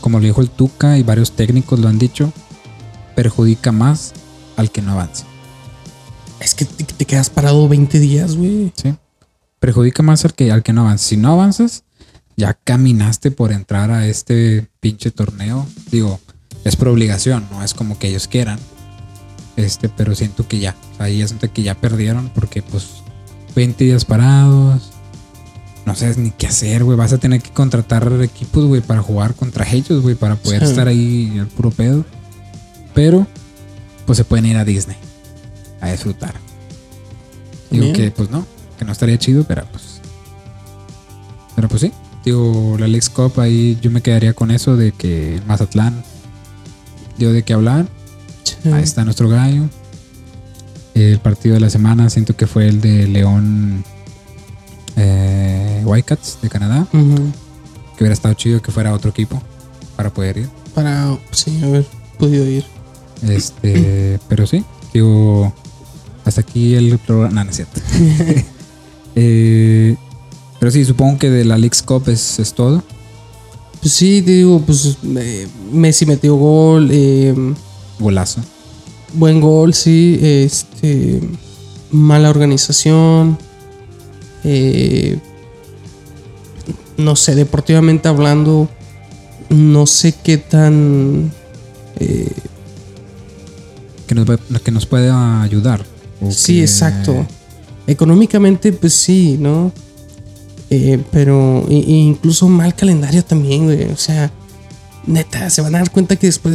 como 0.00 0.18
lo 0.18 0.24
dijo 0.24 0.40
el 0.40 0.50
Tuca 0.50 0.96
y 0.98 1.02
varios 1.02 1.32
técnicos 1.32 1.78
lo 1.78 1.88
han 1.88 1.98
dicho, 1.98 2.32
perjudica 3.14 3.72
más 3.72 4.12
al 4.56 4.70
que 4.70 4.82
no 4.82 4.92
avance. 4.92 5.24
Es 6.40 6.54
que 6.54 6.64
te, 6.64 6.84
te 6.84 7.04
quedas 7.04 7.30
parado 7.30 7.68
20 7.68 7.98
días, 8.00 8.36
güey. 8.36 8.72
¿sí? 8.74 8.94
Perjudica 9.60 10.02
más 10.02 10.24
al 10.24 10.34
que, 10.34 10.52
al 10.52 10.62
que 10.62 10.72
no 10.72 10.82
avanza. 10.82 11.04
Si 11.08 11.16
no 11.16 11.32
avanzas, 11.32 11.84
ya 12.36 12.54
caminaste 12.64 13.30
por 13.30 13.52
entrar 13.52 13.90
a 13.90 14.06
este 14.06 14.68
pinche 14.80 15.10
torneo. 15.10 15.66
Digo, 15.90 16.20
es 16.64 16.76
por 16.76 16.88
obligación, 16.88 17.46
no 17.50 17.62
es 17.62 17.72
como 17.74 17.98
que 17.98 18.08
ellos 18.08 18.28
quieran. 18.28 18.58
Este, 19.56 19.88
pero 19.88 20.14
siento 20.14 20.46
que 20.48 20.58
ya, 20.58 20.74
o 20.94 20.96
sea, 20.96 21.08
ya 21.08 21.26
siento 21.28 21.52
que 21.52 21.62
ya 21.62 21.76
perdieron 21.76 22.28
porque 22.34 22.60
pues 22.62 22.88
20 23.54 23.84
días 23.84 24.04
parados. 24.04 24.90
No 25.86 25.94
sabes 25.94 26.16
ni 26.16 26.30
qué 26.30 26.46
hacer, 26.46 26.82
güey. 26.82 26.96
Vas 26.96 27.12
a 27.12 27.18
tener 27.18 27.40
que 27.42 27.50
contratar 27.50 28.10
equipos, 28.22 28.64
güey, 28.64 28.80
para 28.80 29.02
jugar 29.02 29.34
contra 29.34 29.70
ellos, 29.70 30.02
güey, 30.02 30.14
para 30.14 30.34
poder 30.36 30.64
Sí. 30.64 30.70
estar 30.70 30.88
ahí 30.88 31.36
al 31.38 31.46
puro 31.46 31.70
pedo. 31.70 32.04
Pero, 32.94 33.26
pues 34.06 34.18
se 34.18 34.24
pueden 34.24 34.46
ir 34.46 34.56
a 34.56 34.64
Disney 34.64 34.96
a 35.80 35.92
disfrutar. 35.92 36.34
Digo 37.70 37.92
que, 37.92 38.10
pues 38.10 38.30
no, 38.30 38.46
que 38.78 38.84
no 38.84 38.92
estaría 38.92 39.18
chido, 39.18 39.44
pero 39.44 39.64
pues. 39.70 40.00
Pero 41.56 41.68
pues 41.68 41.82
sí. 41.82 41.92
Digo, 42.24 42.76
la 42.78 42.88
Lex 42.88 43.10
Cup 43.10 43.38
ahí 43.38 43.78
yo 43.82 43.90
me 43.90 44.00
quedaría 44.00 44.32
con 44.32 44.50
eso 44.50 44.76
de 44.76 44.92
que 44.92 45.42
Mazatlán 45.46 46.02
dio 47.18 47.32
de 47.32 47.42
qué 47.42 47.52
hablar. 47.52 47.86
Sí. 48.44 48.70
Ahí 48.70 48.82
está 48.82 49.04
nuestro 49.04 49.28
gallo. 49.28 49.68
El 50.94 51.18
partido 51.18 51.54
de 51.54 51.60
la 51.60 51.70
semana 51.70 52.08
siento 52.08 52.36
que 52.36 52.46
fue 52.46 52.68
el 52.68 52.80
de 52.80 53.06
León 53.08 53.84
eh, 54.96 55.82
Whitecats 55.84 56.38
de 56.40 56.48
Canadá. 56.48 56.86
Que 56.90 58.02
hubiera 58.02 58.14
estado 58.14 58.34
chido 58.34 58.62
que 58.62 58.72
fuera 58.72 58.94
otro 58.94 59.10
equipo 59.10 59.42
para 59.96 60.10
poder 60.10 60.38
ir. 60.38 60.48
Para, 60.74 61.18
sí, 61.30 61.60
haber 61.62 61.86
podido 62.18 62.46
ir. 62.48 62.64
Este, 63.28 64.18
pero 64.28 64.46
sí, 64.46 64.64
digo, 64.92 65.52
hasta 66.24 66.40
aquí 66.40 66.74
el 66.74 66.98
programa. 66.98 67.34
No, 67.34 67.44
no 67.44 67.50
es 67.50 67.56
cierto. 67.56 67.80
Eh, 69.16 69.94
pero 70.58 70.72
sí, 70.72 70.84
supongo 70.84 71.18
que 71.20 71.30
de 71.30 71.44
la 71.44 71.56
League's 71.56 71.82
Cup 71.82 72.08
es, 72.08 72.40
es 72.40 72.52
todo. 72.52 72.82
Pues 73.80 73.92
sí, 73.92 74.22
te 74.22 74.32
digo, 74.32 74.60
pues 74.60 74.96
eh, 75.04 75.46
Messi 75.70 76.04
metió 76.04 76.34
gol, 76.36 76.88
eh, 76.90 77.32
Golazo. 78.00 78.40
buen 79.12 79.40
gol, 79.40 79.74
sí, 79.74 80.18
este, 80.20 81.20
mala 81.90 82.30
organización, 82.30 83.38
eh, 84.42 85.18
no 86.96 87.14
sé, 87.14 87.34
deportivamente 87.34 88.08
hablando, 88.08 88.68
no 89.50 89.86
sé 89.86 90.14
qué 90.24 90.38
tan, 90.38 91.30
eh, 92.00 92.32
Que 94.06 94.14
nos, 94.14 94.26
que 94.62 94.70
nos 94.70 94.86
pueda 94.86 95.42
ayudar. 95.42 95.84
sí, 96.30 96.54
que- 96.56 96.62
exacto, 96.62 97.26
económicamente, 97.86 98.72
pues 98.72 98.92
sí, 98.94 99.36
¿no? 99.38 99.72
Eh, 100.70 101.02
pero 101.12 101.64
incluso 101.70 102.48
mal 102.48 102.74
calendario 102.74 103.22
también, 103.24 103.64
güey, 103.66 103.84
o 103.84 103.96
sea, 103.96 104.30
neta, 105.06 105.50
se 105.50 105.60
van 105.60 105.74
a 105.74 105.78
dar 105.78 105.90
cuenta 105.90 106.16
que 106.16 106.26
después 106.26 106.54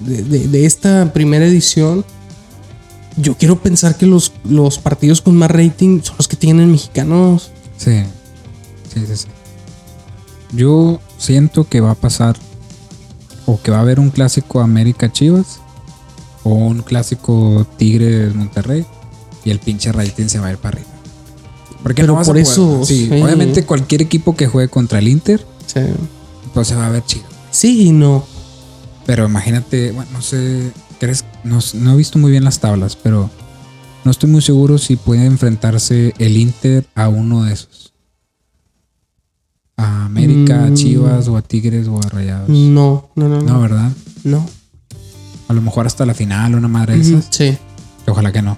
de, 0.00 0.22
de- 0.22 0.48
de 0.48 0.66
esta 0.66 1.12
primera 1.12 1.46
edición, 1.46 2.04
yo 3.18 3.36
quiero 3.36 3.60
pensar 3.60 3.96
que 3.96 4.06
los, 4.06 4.32
los 4.44 4.78
partidos 4.78 5.20
con 5.20 5.36
más 5.36 5.50
rating 5.50 6.00
son 6.02 6.16
los 6.18 6.28
que 6.28 6.36
tienen 6.36 6.70
mexicanos. 6.72 7.50
Sí. 7.76 8.02
Sí, 8.92 9.00
sí, 9.06 9.16
sí. 9.16 9.26
Yo 10.52 11.00
siento 11.18 11.64
que 11.68 11.80
va 11.80 11.90
a 11.92 11.94
pasar 11.94 12.36
o 13.46 13.60
que 13.60 13.70
va 13.70 13.78
a 13.78 13.80
haber 13.80 14.00
un 14.00 14.10
clásico 14.10 14.60
América 14.60 15.10
Chivas 15.12 15.60
O 16.48 16.54
un 16.54 16.82
clásico 16.82 17.66
Tigres 17.76 18.32
Monterrey 18.32 18.86
y 19.44 19.50
el 19.50 19.58
pinche 19.58 19.90
rating 19.90 20.26
se 20.28 20.38
va 20.38 20.46
a 20.46 20.52
ir 20.52 20.58
para 20.58 20.76
arriba. 20.78 20.90
Porque 21.82 22.02
Pero 22.02 22.12
no 22.12 22.14
vas 22.18 22.28
por 22.28 22.36
a 22.38 22.40
poder- 22.42 22.52
eso, 22.52 22.84
Sí, 22.84 23.08
sí. 23.08 23.20
obviamente 23.20 23.64
cualquier 23.64 24.02
equipo 24.02 24.36
que 24.36 24.46
juegue 24.46 24.68
contra 24.68 25.00
el 25.00 25.08
Inter, 25.08 25.44
Sí. 25.66 25.80
pues 26.54 26.68
se 26.68 26.76
va 26.76 26.86
a 26.86 26.90
ver 26.90 27.04
chido. 27.04 27.24
Sí 27.50 27.88
y 27.88 27.90
no. 27.90 28.24
Pero 29.06 29.26
imagínate, 29.26 29.90
bueno, 29.90 30.10
no 30.12 30.22
sé, 30.22 30.70
¿crees? 31.00 31.24
No, 31.42 31.58
no 31.74 31.92
he 31.92 31.96
visto 31.96 32.18
muy 32.20 32.30
bien 32.30 32.44
las 32.44 32.60
tablas, 32.60 32.94
pero 32.96 33.28
no 34.04 34.10
estoy 34.12 34.30
muy 34.30 34.42
seguro 34.42 34.78
si 34.78 34.94
puede 34.96 35.24
enfrentarse 35.26 36.14
el 36.18 36.36
Inter 36.36 36.86
a 36.94 37.08
uno 37.08 37.42
de 37.44 37.54
esos. 37.54 37.92
A 39.76 40.06
América, 40.06 40.64
a 40.64 40.70
Mm. 40.70 40.74
Chivas 40.74 41.28
o 41.28 41.36
a 41.36 41.42
Tigres 41.42 41.86
o 41.88 41.98
a 41.98 42.02
Rayados. 42.08 42.48
No, 42.48 43.10
no, 43.16 43.28
no, 43.28 43.40
No, 43.42 43.52
no. 43.54 43.60
¿verdad? 43.60 43.92
No. 44.24 44.46
A 45.48 45.52
lo 45.52 45.60
mejor 45.62 45.86
hasta 45.86 46.04
la 46.06 46.14
final, 46.14 46.54
una 46.54 46.68
madre 46.68 46.98
de. 46.98 47.22
Sí. 47.30 47.56
Ojalá 48.06 48.32
que 48.32 48.42
no. 48.42 48.56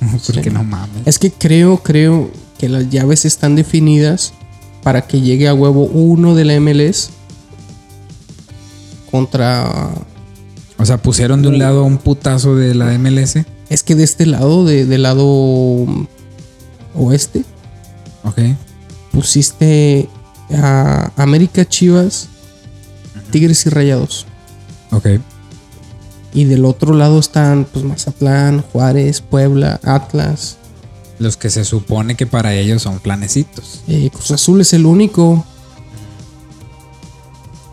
Porque 0.26 0.44
Sí. 0.44 0.50
no 0.50 0.64
mames. 0.64 1.02
Es 1.06 1.18
que 1.18 1.30
creo, 1.30 1.78
creo 1.82 2.30
que 2.58 2.68
las 2.68 2.88
llaves 2.90 3.24
están 3.24 3.56
definidas 3.56 4.32
para 4.82 5.02
que 5.06 5.20
llegue 5.20 5.48
a 5.48 5.54
huevo 5.54 5.84
uno 5.84 6.34
de 6.34 6.44
la 6.44 6.54
MLS 6.60 7.10
contra. 9.10 9.90
O 10.78 10.84
sea, 10.86 10.98
pusieron 11.00 11.42
de 11.42 11.48
un 11.48 11.58
lado 11.58 11.84
un 11.84 11.98
putazo 11.98 12.56
de 12.56 12.74
la 12.74 12.86
MLS. 12.98 13.44
Es 13.68 13.82
que 13.82 13.94
de 13.94 14.04
este 14.04 14.26
lado, 14.26 14.64
de, 14.64 14.84
del 14.86 15.02
lado 15.02 15.26
oeste, 16.94 17.44
Ok. 18.24 18.38
pusiste 19.12 20.08
a 20.54 21.10
América 21.16 21.64
Chivas, 21.66 22.28
Tigres 23.30 23.64
y 23.66 23.70
Rayados. 23.70 24.26
Ok. 24.90 25.06
Y 26.34 26.44
del 26.44 26.64
otro 26.64 26.94
lado 26.94 27.18
están 27.18 27.66
pues 27.70 27.84
Mazatlán, 27.84 28.62
Juárez, 28.72 29.20
Puebla, 29.20 29.80
Atlas. 29.84 30.56
Los 31.18 31.36
que 31.36 31.50
se 31.50 31.64
supone 31.64 32.14
que 32.16 32.26
para 32.26 32.54
ellos 32.54 32.82
son 32.82 32.98
planecitos. 33.00 33.82
Eh, 33.86 34.08
Cruz 34.10 34.30
Azul 34.30 34.60
es 34.60 34.72
el 34.72 34.86
único. 34.86 35.44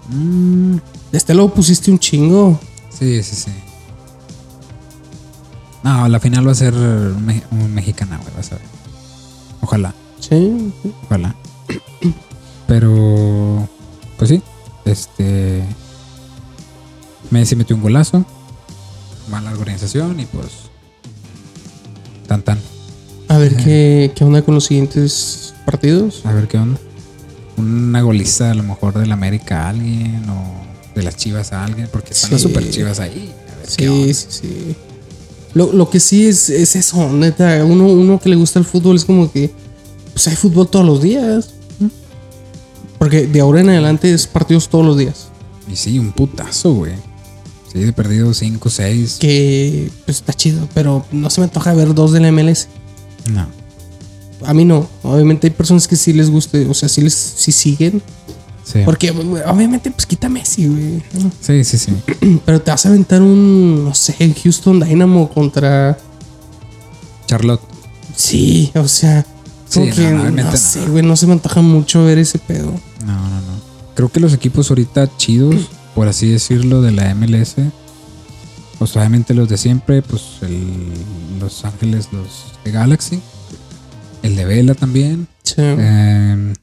Mm, 0.10 0.76
De 1.12 1.17
este 1.17 1.34
lado 1.34 1.54
pusiste 1.54 1.89
un 1.91 2.00
chingo. 2.00 2.60
Sí, 2.89 3.24
sí, 3.24 3.36
sí. 3.36 3.52
No, 5.84 6.08
la 6.10 6.19
final 6.19 6.45
va 6.48 6.52
a 6.52 6.56
ser 6.56 6.74
un, 6.74 7.26
me- 7.26 7.43
un 7.52 7.74
mexicana, 7.74 8.17
güey, 8.22 8.36
vas 8.36 8.52
a 8.52 8.56
ver. 8.56 8.65
Ojalá, 9.62 9.93
Sí. 10.19 10.72
ojalá. 11.06 11.36
Pero, 12.67 13.67
pues 14.17 14.30
sí, 14.30 14.41
este. 14.86 15.63
Messi 17.32 17.56
metió 17.56 17.76
un 17.76 17.82
golazo. 17.82 18.26
Mala 19.29 19.51
organización 19.51 20.19
y 20.19 20.25
pues. 20.25 20.47
Tan 22.27 22.41
tan. 22.41 22.59
A 23.27 23.37
ver 23.37 23.55
qué, 23.55 24.11
qué 24.15 24.23
onda 24.23 24.41
con 24.41 24.55
los 24.55 24.65
siguientes 24.65 25.53
partidos. 25.65 26.25
A 26.25 26.33
ver 26.33 26.47
qué 26.47 26.57
onda. 26.57 26.79
Una 27.57 28.01
goliza 28.01 28.51
a 28.51 28.53
lo 28.53 28.63
mejor 28.63 28.97
del 28.97 29.11
América 29.11 29.65
a 29.65 29.69
alguien 29.69 30.27
o 30.29 30.95
de 30.95 31.03
las 31.03 31.15
chivas 31.15 31.53
a 31.53 31.63
alguien, 31.63 31.87
porque 31.91 32.13
están 32.13 32.31
las 32.31 32.41
super 32.41 32.67
chivas 32.69 32.99
ahí. 32.99 33.33
A 33.53 33.59
ver 33.59 33.69
qué 33.77 33.89
onda. 33.89 34.07
Sí, 34.07 34.13
sí, 34.13 34.27
sí. 34.29 34.75
Lo, 35.53 35.71
lo 35.73 35.89
que 35.89 35.99
sí 35.99 36.27
es, 36.27 36.49
es 36.49 36.75
eso, 36.75 37.11
neta. 37.11 37.63
Uno, 37.65 37.87
uno 37.87 38.19
que 38.19 38.29
le 38.29 38.35
gusta 38.35 38.59
el 38.59 38.65
fútbol 38.65 38.95
es 38.95 39.05
como 39.05 39.31
que. 39.31 39.51
Pues 40.13 40.27
hay 40.27 40.35
fútbol 40.35 40.67
todos 40.67 40.85
los 40.85 41.01
días. 41.01 41.51
Porque 42.97 43.27
de 43.27 43.39
ahora 43.39 43.61
en 43.61 43.69
adelante 43.69 44.13
es 44.13 44.27
partidos 44.27 44.67
todos 44.67 44.85
los 44.85 44.97
días. 44.97 45.29
Y 45.71 45.75
sí, 45.75 45.97
un 45.97 46.11
putazo, 46.11 46.73
güey. 46.73 46.93
Sí, 47.71 47.79
de 47.79 47.93
perdido 47.93 48.34
5, 48.34 48.69
6. 48.69 49.17
Que 49.19 49.91
pues 50.05 50.17
está 50.17 50.34
chido. 50.34 50.67
Pero 50.73 51.05
no 51.12 51.29
se 51.29 51.41
me 51.41 51.45
antoja 51.45 51.73
ver 51.73 51.93
dos 51.93 52.12
de 52.12 52.19
la 52.19 52.32
MLS. 52.32 52.67
No. 53.32 53.47
A 54.45 54.53
mí 54.53 54.65
no. 54.65 54.89
Obviamente 55.03 55.47
hay 55.47 55.51
personas 55.51 55.88
que 55.88 55.95
sí 55.95 56.13
les 56.13 56.29
guste. 56.29 56.65
O 56.67 56.73
sea, 56.73 56.89
sí 56.89 57.01
les 57.01 57.13
sí 57.13 57.51
siguen. 57.51 58.01
Sí. 58.63 58.79
Porque 58.86 59.12
obviamente, 59.12 59.89
pues 59.91 60.05
quita 60.05 60.29
Messi, 60.29 60.67
güey. 60.67 61.03
Sí, 61.41 61.63
sí, 61.63 61.77
sí. 61.77 61.93
Pero 62.45 62.62
te 62.62 62.71
vas 62.71 62.86
a 62.86 62.89
aventar 62.89 63.21
un, 63.21 63.84
no 63.86 63.95
sé, 63.95 64.15
Houston 64.43 64.79
Dynamo 64.79 65.29
contra. 65.29 65.97
Charlotte. 67.25 67.62
Sí, 68.15 68.71
o 68.75 68.88
sea. 68.88 69.25
Como 69.73 69.86
no, 69.86 69.93
que, 69.93 70.12
no, 70.12 70.58
sé, 70.58 70.86
güey, 70.88 71.03
no 71.03 71.15
se 71.15 71.27
me 71.27 71.34
antoja 71.34 71.62
mucho 71.62 72.03
ver 72.03 72.17
ese 72.17 72.39
pedo. 72.39 72.73
No, 73.05 73.13
no, 73.13 73.41
no. 73.41 73.60
Creo 73.93 74.10
que 74.10 74.19
los 74.19 74.34
equipos 74.34 74.69
ahorita 74.71 75.15
chidos, 75.17 75.69
por 75.95 76.08
así 76.08 76.30
decirlo, 76.30 76.82
de 76.82 76.91
la 76.91 77.13
MLS, 77.15 77.56
pues 78.78 78.95
obviamente 78.95 79.34
los 79.34 79.49
de 79.49 79.58
siempre, 79.58 80.02
pues 80.02 80.23
el- 80.41 80.93
Los 81.39 81.63
Ángeles, 81.65 82.10
los 82.12 82.54
de 82.65 82.71
Galaxy, 82.71 83.21
el 84.23 84.36
de 84.36 84.45
Vela 84.45 84.73
también. 84.75 85.28
Sí. 85.43 85.56
eh, 85.58 86.54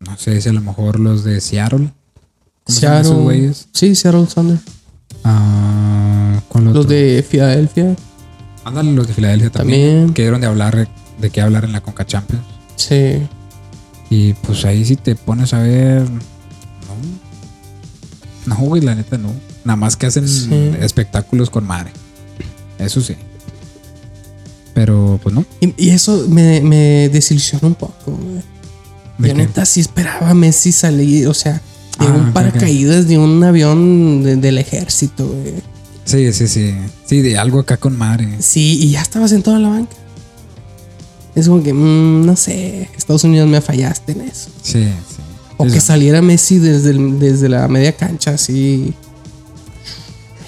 no 0.00 0.16
sé 0.16 0.40
si 0.40 0.48
a 0.48 0.52
lo 0.52 0.60
mejor 0.60 1.00
los 1.00 1.24
de 1.24 1.40
Seattle. 1.40 1.90
¿Cómo 2.64 2.78
se 2.78 2.80
llaman 2.82 3.00
esos 3.00 3.10
Seattle. 3.12 3.24
güeyes? 3.24 3.68
Sí, 3.72 3.94
Seattle 3.94 4.26
Thunder. 4.32 4.58
Ah, 5.24 6.40
¿cuál 6.48 6.64
Los 6.72 6.86
de 6.88 7.24
Filadelfia. 7.28 7.96
Ándale, 8.64 8.92
los 8.92 9.08
de 9.08 9.14
Filadelfia 9.14 9.50
también. 9.50 9.90
También. 9.90 10.14
Que 10.14 10.22
dieron 10.22 10.40
de 10.40 10.46
hablar 10.46 10.88
de 11.20 11.30
qué 11.30 11.40
hablar 11.40 11.64
en 11.64 11.72
la 11.72 11.80
Conca 11.80 12.06
Champions. 12.06 12.44
Sí. 12.76 13.26
Y 14.10 14.34
pues 14.34 14.64
ahí 14.64 14.84
si 14.84 14.96
te 14.96 15.16
pones 15.16 15.52
a 15.54 15.58
ver. 15.60 16.06
No. 18.48 18.56
Güey, 18.56 18.82
la 18.82 18.94
neta 18.94 19.18
no. 19.18 19.32
Nada 19.64 19.76
más 19.76 19.96
que 19.96 20.06
hacen 20.06 20.26
Sí. 20.28 20.48
espectáculos 20.80 21.50
con 21.50 21.66
madre. 21.66 21.90
Eso 22.78 23.00
sí. 23.00 23.14
Pero 24.74 25.18
pues 25.22 25.34
no. 25.34 25.44
Y, 25.60 25.74
y 25.76 25.90
eso 25.90 26.26
me, 26.28 26.60
me 26.60 27.08
desilusiona 27.08 27.66
un 27.66 27.74
poco, 27.74 28.12
güey. 28.12 28.42
¿De 29.18 29.28
Yo 29.28 29.34
qué? 29.34 29.40
neta 29.42 29.64
sí 29.64 29.80
esperaba 29.80 30.30
a 30.30 30.34
Messi 30.34 30.70
salir, 30.70 31.26
o 31.26 31.34
sea, 31.34 31.54
de 31.98 32.06
Ah, 32.06 32.12
un 32.12 32.32
paracaídas 32.32 33.08
de 33.08 33.18
un 33.18 33.42
avión 33.42 34.22
de- 34.22 34.36
del 34.36 34.58
ejército, 34.58 35.26
güey. 35.26 35.54
Sí, 36.04 36.32
sí, 36.32 36.46
sí. 36.46 36.74
Sí, 37.04 37.20
de 37.22 37.36
algo 37.36 37.58
acá 37.58 37.76
con 37.76 37.98
madre. 37.98 38.28
Sí, 38.40 38.78
y 38.80 38.90
ya 38.92 39.02
estaba 39.02 39.26
sentado 39.26 39.56
en 39.56 39.64
la 39.64 39.68
banca. 39.70 39.96
Es 41.34 41.48
como 41.48 41.62
que, 41.62 41.72
mm, 41.72 42.24
no 42.24 42.36
sé, 42.36 42.88
Estados 42.96 43.24
Unidos 43.24 43.48
me 43.48 43.60
fallaste 43.60 44.12
en 44.12 44.20
eso. 44.22 44.48
Sí, 44.62 44.84
sí. 44.84 45.17
O 45.58 45.64
que 45.66 45.80
saliera 45.80 46.22
Messi 46.22 46.58
desde, 46.58 46.90
el- 46.90 47.18
desde 47.18 47.48
la 47.48 47.66
media 47.68 47.92
cancha, 47.96 48.30
así. 48.32 48.94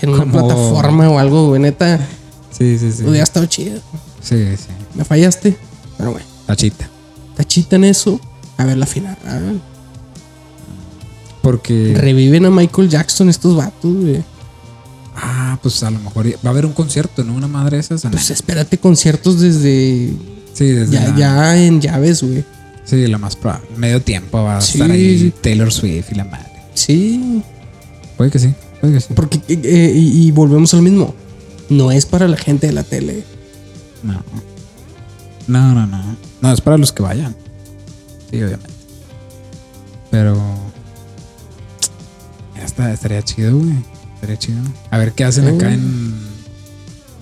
En 0.03 0.11
una 0.11 0.25
plataforma 0.25 1.11
o 1.11 1.19
algo, 1.19 1.49
güey. 1.49 1.61
Neta, 1.61 1.99
Sí, 2.57 2.79
sí, 2.79 2.91
sí. 2.93 3.03
hubiera 3.05 3.25
estado 3.25 3.45
chido. 3.47 3.81
Sí, 4.23 4.37
sí. 4.57 4.67
Me 4.95 5.05
fallaste. 5.05 5.57
Pero 5.99 6.13
bueno, 6.13 6.27
Tachita. 6.47 6.89
cachita 7.37 7.77
en 7.77 7.85
eso. 7.85 8.19
A 8.57 8.65
ver 8.65 8.79
la 8.79 8.87
final. 8.87 9.17
A 9.27 9.35
ver. 9.39 9.55
Porque. 11.43 11.95
Reviven 11.97 12.47
a 12.47 12.51
Michael 12.51 12.89
Jackson 12.89 13.29
estos 13.29 13.57
vatos, 13.57 13.95
güey. 13.95 14.23
Ah, 15.17 15.59
pues 15.63 15.83
a 15.83 15.91
lo 15.91 15.99
mejor 15.99 16.27
va 16.29 16.39
a 16.45 16.49
haber 16.51 16.65
un 16.67 16.73
concierto, 16.73 17.25
¿no? 17.25 17.35
Una 17.35 17.49
madre 17.49 17.79
esas. 17.79 18.03
Pues 18.03 18.31
espérate 18.31 18.79
conciertos 18.79 19.41
desde. 19.41 20.13
sí, 20.55 20.65
desde 20.67 20.93
Ya, 20.95 21.09
la- 21.09 21.17
ya 21.17 21.63
en 21.65 21.81
llaves, 21.81 22.23
güey. 22.23 22.45
Sí, 22.85 23.07
la 23.07 23.19
más 23.19 23.37
probable. 23.37 23.69
Medio 23.77 24.03
tiempo 24.03 24.43
va 24.43 24.57
a 24.59 24.61
Sí, 24.61 24.79
estar 24.79 24.91
ahí. 24.91 25.33
Taylor 25.43 25.73
Swift 25.73 26.11
y 26.11 26.15
la 26.15 26.25
madre. 26.25 26.47
Sí. 26.75 27.43
Puede 28.17 28.31
que 28.31 28.39
sí, 28.39 28.53
puede 28.81 28.95
que 28.95 29.01
sí. 29.01 29.15
Porque, 29.15 29.41
eh, 29.49 29.93
y, 29.95 30.27
y 30.27 30.31
volvemos 30.33 30.75
al 30.75 30.83
mismo. 30.83 31.15
No 31.69 31.93
es 31.93 32.05
para 32.07 32.27
la 32.27 32.37
gente 32.37 32.67
de 32.67 32.73
la 32.73 32.83
tele. 32.83 33.23
No. 34.03 34.23
No, 35.47 35.75
no, 35.75 35.87
no. 35.87 36.17
No, 36.41 36.53
es 36.53 36.61
para 36.61 36.77
los 36.79 36.93
que 36.93 37.03
vayan. 37.03 37.35
Sí, 38.31 38.37
obviamente. 38.43 38.71
Pero. 40.11 40.37
Ya 42.57 42.65
está, 42.65 42.93
estaría 42.93 43.23
chido, 43.23 43.57
güey. 43.59 43.75
Estaría 44.15 44.37
chido. 44.39 44.59
A 44.91 44.99
ver 44.99 45.13
qué 45.13 45.25
hacen 45.25 45.47
acá 45.49 45.69
Mm. 45.71 45.73
en. 45.73 46.31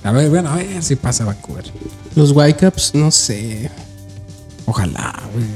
A 0.04 0.12
ver, 0.12 0.30
bueno, 0.30 0.48
a 0.50 0.56
ver 0.56 0.82
si 0.82 0.96
pasa 0.96 1.24
Vancouver. 1.24 1.64
Los 2.14 2.30
Whitecaps, 2.32 2.94
no 2.94 3.10
sé. 3.10 3.70
Ojalá, 4.68 5.14
güey. 5.32 5.46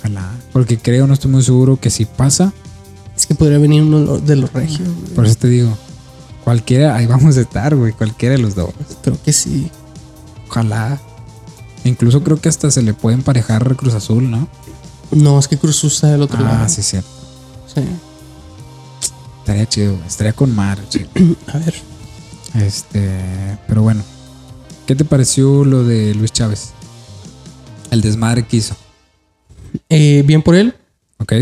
Ojalá. 0.00 0.30
Porque 0.52 0.76
creo, 0.78 1.06
no 1.06 1.14
estoy 1.14 1.30
muy 1.30 1.42
seguro 1.42 1.78
que 1.80 1.90
si 1.90 2.04
pasa. 2.04 2.52
Es 3.16 3.26
que 3.26 3.34
podría 3.34 3.58
venir 3.58 3.82
uno 3.82 4.18
de 4.18 4.36
los 4.36 4.52
regios. 4.52 4.88
güey. 4.88 5.14
Por 5.14 5.24
eso 5.26 5.36
te 5.36 5.48
digo. 5.48 5.76
Cualquiera, 6.44 6.94
ahí 6.94 7.06
vamos 7.06 7.36
a 7.36 7.40
estar, 7.40 7.74
güey. 7.74 7.92
Cualquiera 7.92 8.34
de 8.36 8.42
los 8.42 8.54
dos. 8.54 8.70
Creo 9.02 9.18
que 9.22 9.32
sí. 9.32 9.70
Ojalá. 10.48 11.00
Incluso 11.84 12.22
creo 12.22 12.40
que 12.40 12.48
hasta 12.48 12.70
se 12.70 12.82
le 12.82 12.94
puede 12.94 13.16
emparejar 13.16 13.76
Cruz 13.76 13.94
Azul, 13.94 14.30
¿no? 14.30 14.48
No, 15.12 15.38
es 15.38 15.46
que 15.48 15.56
Cruz 15.56 15.78
Azul 15.78 15.90
está 15.90 16.08
del 16.08 16.22
otro 16.22 16.38
Ah, 16.40 16.42
lado. 16.54 16.68
sí, 16.68 16.82
cierto. 16.82 17.08
Sí. 17.72 17.80
Estaría 19.40 19.66
chido, 19.68 19.94
güey. 19.94 20.06
estaría 20.06 20.32
con 20.32 20.54
mar, 20.54 20.78
chido. 20.88 21.08
A 21.52 21.58
ver. 21.58 21.74
Este, 22.54 23.58
pero 23.68 23.82
bueno. 23.82 24.02
¿Qué 24.86 24.94
te 24.94 25.04
pareció 25.04 25.64
lo 25.64 25.84
de 25.84 26.14
Luis 26.14 26.32
Chávez? 26.32 26.70
El 27.96 28.02
desmadre 28.02 28.46
que 28.46 28.58
hizo, 28.58 28.76
Eh, 29.88 30.22
bien 30.26 30.42
por 30.42 30.54
él. 30.54 30.74
¿ok? 31.18 31.32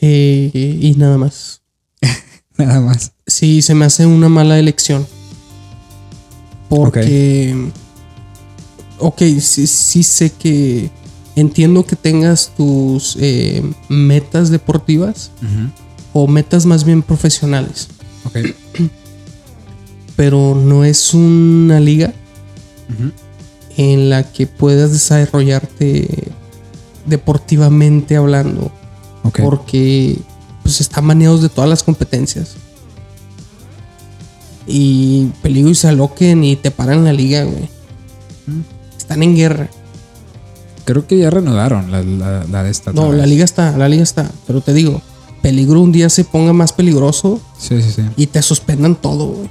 Eh, 0.00 0.50
y 0.82 0.94
nada 0.96 1.16
más. 1.18 1.62
Nada 2.56 2.80
más. 2.80 3.12
Sí, 3.28 3.62
se 3.62 3.76
me 3.76 3.84
hace 3.84 4.04
una 4.04 4.28
mala 4.28 4.58
elección. 4.58 5.06
Porque. 6.68 7.70
Ok, 8.98 9.22
sí, 9.40 9.68
sí 9.68 10.02
sé 10.02 10.32
que. 10.32 10.90
Entiendo 11.36 11.86
que 11.86 11.94
tengas 11.94 12.52
tus 12.56 13.16
eh, 13.20 13.62
metas 13.88 14.50
deportivas 14.50 15.30
o 16.12 16.26
metas 16.26 16.66
más 16.66 16.82
bien 16.82 17.02
profesionales. 17.02 17.86
Ok. 18.24 18.38
Pero 20.16 20.56
no 20.56 20.84
es 20.84 21.14
una 21.14 21.78
liga. 21.78 22.12
En 23.78 24.10
la 24.10 24.24
que 24.24 24.46
puedas 24.46 24.92
desarrollarte 24.92 26.28
deportivamente 27.06 28.16
hablando. 28.16 28.70
Porque 29.42 30.18
pues 30.62 30.80
están 30.80 31.06
baneados 31.06 31.42
de 31.42 31.48
todas 31.48 31.70
las 31.70 31.82
competencias. 31.82 32.56
Y 34.66 35.26
peligro 35.42 35.70
y 35.70 35.74
se 35.74 35.88
aloquen 35.88 36.44
y 36.44 36.56
te 36.56 36.70
paran 36.70 37.04
la 37.04 37.12
liga, 37.12 37.44
güey. 37.44 37.70
Mm. 38.46 38.60
Están 38.98 39.22
en 39.22 39.36
guerra. 39.36 39.70
Creo 40.84 41.06
que 41.06 41.18
ya 41.18 41.30
reanudaron 41.30 41.90
la, 41.92 42.02
la, 42.02 42.44
la 42.50 42.62
de 42.64 42.70
esta. 42.70 42.92
No, 42.92 43.12
la 43.12 43.26
liga 43.26 43.44
está, 43.44 43.76
la 43.76 43.88
liga 43.88 44.02
está. 44.02 44.30
Pero 44.46 44.60
te 44.60 44.72
digo, 44.74 45.00
peligro 45.40 45.80
un 45.80 45.92
día 45.92 46.08
se 46.08 46.24
ponga 46.24 46.52
más 46.52 46.72
peligroso 46.72 47.40
Sí, 47.58 47.80
sí, 47.80 47.92
sí. 47.92 48.02
y 48.16 48.26
te 48.26 48.42
suspendan 48.42 48.96
todo, 48.96 49.26
güey. 49.28 49.50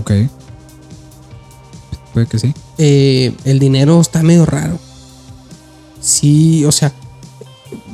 Ok. 0.00 0.30
Puede 2.12 2.26
que 2.26 2.38
sí. 2.38 2.54
eh, 2.78 3.34
el 3.44 3.58
dinero 3.58 4.00
está 4.00 4.22
medio 4.22 4.44
raro. 4.46 4.78
Sí, 6.00 6.64
o 6.64 6.72
sea, 6.72 6.92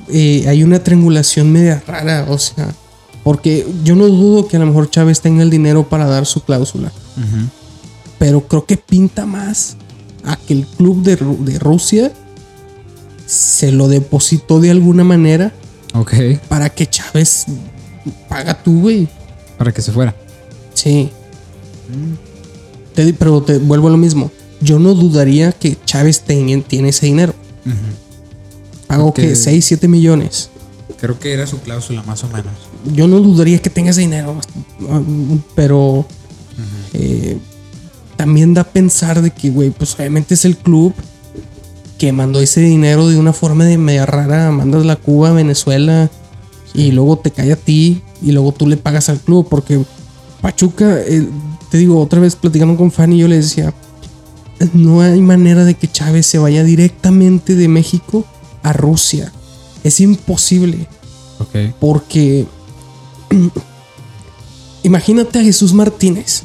eh, 0.09 0.45
hay 0.49 0.63
una 0.63 0.83
triangulación 0.83 1.53
media 1.53 1.83
rara, 1.87 2.27
o 2.29 2.39
sea, 2.39 2.75
porque 3.23 3.67
yo 3.85 3.95
no 3.95 4.07
dudo 4.09 4.49
que 4.49 4.57
a 4.57 4.61
lo 4.61 4.67
mejor 4.67 4.91
Chávez 4.91 5.21
tenga 5.21 5.43
el 5.43 5.51
dinero 5.51 5.89
para 5.89 6.07
dar 6.07 6.25
su 6.27 6.43
cláusula, 6.43 6.91
pero 8.19 8.47
creo 8.49 8.65
que 8.65 8.77
pinta 8.79 9.27
más 9.27 9.77
a 10.25 10.37
que 10.37 10.55
el 10.55 10.67
club 10.67 11.03
de, 11.03 11.19
Ru- 11.19 11.39
de 11.39 11.59
Rusia 11.59 12.13
se 13.27 13.71
lo 13.71 13.89
depositó 13.89 14.59
de 14.61 14.71
alguna 14.71 15.05
manera 15.05 15.53
Ok. 15.95 16.15
para 16.49 16.71
que 16.71 16.87
Chávez 16.87 17.45
paga 18.29 18.55
tú, 18.63 18.81
güey. 18.81 19.07
Para 19.59 19.73
que 19.73 19.83
se 19.83 19.93
fuera. 19.93 20.15
Sí. 20.73 21.11
Te 23.05 23.15
pero 23.15 23.41
te 23.45 23.59
vuelvo 23.59 23.87
a 23.87 23.91
lo 23.93 23.97
mismo. 23.97 24.33
Yo 24.61 24.81
no 24.81 24.93
dudaría 24.93 25.53
que 25.53 25.77
Chávez 25.85 26.23
tenga- 26.23 26.61
tiene 26.67 26.89
ese 26.89 27.07
dinero. 27.07 27.33
Ok. 28.89 29.15
que 29.15 29.37
6, 29.37 29.65
7 29.65 29.87
millones. 29.87 30.51
Creo 31.01 31.17
que 31.17 31.33
era 31.33 31.47
su 31.47 31.61
cláusula, 31.61 32.03
más 32.03 32.25
o 32.25 32.29
menos. 32.29 32.53
Yo 32.93 33.07
no 33.07 33.21
dudaría 33.21 33.61
que 33.63 33.71
tenga 33.71 33.91
ese 33.91 34.01
dinero. 34.01 34.37
Pero 35.55 36.07
eh, 36.93 37.39
también 38.17 38.53
da 38.53 38.63
a 38.63 38.65
pensar 38.65 39.23
de 39.23 39.31
que, 39.31 39.51
güey, 39.51 39.71
pues 39.71 39.95
obviamente 39.95 40.35
es 40.35 40.45
el 40.45 40.57
club 40.57 40.93
que 41.99 42.11
mandó 42.11 42.41
ese 42.41 42.63
dinero 42.63 43.07
de 43.07 43.17
una 43.17 43.33
forma 43.33 43.65
de 43.65 43.79
media 43.79 44.07
rara. 44.07 44.51
Mandas 44.51 44.85
la 44.85 44.97
Cuba, 44.97 45.31
Venezuela 45.31 46.11
y 46.75 46.91
luego 46.91 47.17
te 47.19 47.31
cae 47.31 47.53
a 47.53 47.57
ti 47.57 48.03
y 48.21 48.33
luego 48.33 48.51
tú 48.51 48.67
le 48.67 48.77
pagas 48.77 49.09
al 49.09 49.21
club. 49.21 49.47
Porque 49.49 49.85
Pachuca, 50.41 51.01
eh, 51.01 51.29
te 51.71 51.79
digo, 51.79 52.01
otra 52.01 52.21
vez 52.21 52.37
platicando 52.37 52.77
con 52.77 52.91
Fanny, 52.91 53.19
yo 53.19 53.29
le 53.29 53.37
decía, 53.37 53.75
no 54.73 55.01
hay 55.01 55.21
manera 55.21 55.65
de 55.65 55.75
que 55.75 55.91
Chávez 55.91 56.27
se 56.27 56.39
vaya 56.39 56.65
directamente 56.65 57.55
de 57.55 57.69
México 57.69 58.25
a 58.63 58.73
Rusia. 58.73 59.33
Es 59.85 60.01
imposible. 60.01 60.87
Ok. 61.39 61.75
Porque 61.81 62.47
imagínate 64.83 65.39
a 65.39 65.43
Jesús 65.43 65.73
Martínez. 65.73 66.43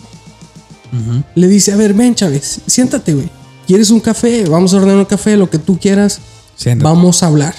Le 1.34 1.48
dice, 1.48 1.72
a 1.72 1.76
ver, 1.76 1.96
ven 1.96 2.14
Chávez, 2.14 2.62
siéntate, 2.68 3.16
güey. 3.16 3.28
¿Quieres 3.66 3.90
un 3.90 4.00
café? 4.00 4.48
Vamos 4.48 4.74
a 4.74 4.78
ordenar 4.78 4.98
un 4.98 5.06
café, 5.06 5.36
lo 5.38 5.50
que 5.50 5.58
tú 5.58 5.80
quieras. 5.80 6.20
Siéntate. 6.56 6.84
Vamos 6.84 7.24
a 7.24 7.28
hablar. 7.28 7.56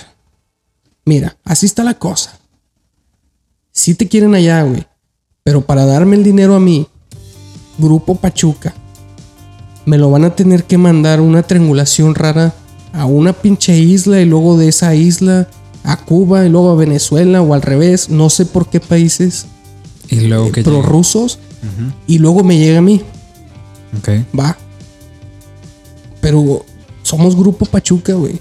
Mira, 1.05 1.37
así 1.45 1.67
está 1.67 1.83
la 1.83 1.95
cosa. 1.95 2.39
Sí 3.73 3.95
te 3.95 4.07
quieren 4.07 4.37
allá, 4.37 4.63
güey. 4.63 4.87
Pero 5.45 5.61
para 5.61 5.85
darme 5.85 6.17
el 6.17 6.25
dinero 6.25 6.55
a 6.55 6.61
mí, 6.61 6.87
Grupo 7.77 8.15
Pachuca, 8.15 8.73
me 9.85 9.99
lo 9.99 10.11
van 10.11 10.25
a 10.25 10.35
tener 10.35 10.65
que 10.65 10.79
mandar 10.79 11.21
una 11.21 11.43
triangulación 11.43 12.15
rara 12.15 12.55
a 12.95 13.05
una 13.05 13.35
pinche 13.35 13.79
isla 13.79 14.23
y 14.23 14.25
luego 14.25 14.57
de 14.57 14.69
esa 14.69 14.95
isla 14.95 15.47
a 15.85 15.99
Cuba 15.99 16.47
y 16.47 16.49
luego 16.49 16.71
a 16.71 16.77
Venezuela 16.77 17.43
o 17.43 17.53
al 17.53 17.61
revés, 17.61 18.09
no 18.09 18.31
sé 18.31 18.47
por 18.47 18.71
qué 18.71 18.81
países 18.81 19.45
Y 20.09 20.21
luego 20.23 20.51
que 20.51 20.63
llega. 20.63 20.81
prorrusos 20.81 21.39
Ujú. 21.63 21.93
y 22.07 22.17
luego 22.21 22.43
me 22.43 22.57
llega 22.57 22.79
a 22.79 22.83
mí, 22.83 23.03
Ok. 23.99 24.09
va. 24.39 24.57
Pero 26.23 26.65
somos 27.03 27.37
Grupo 27.37 27.67
Pachuca, 27.67 28.15
güey. 28.15 28.41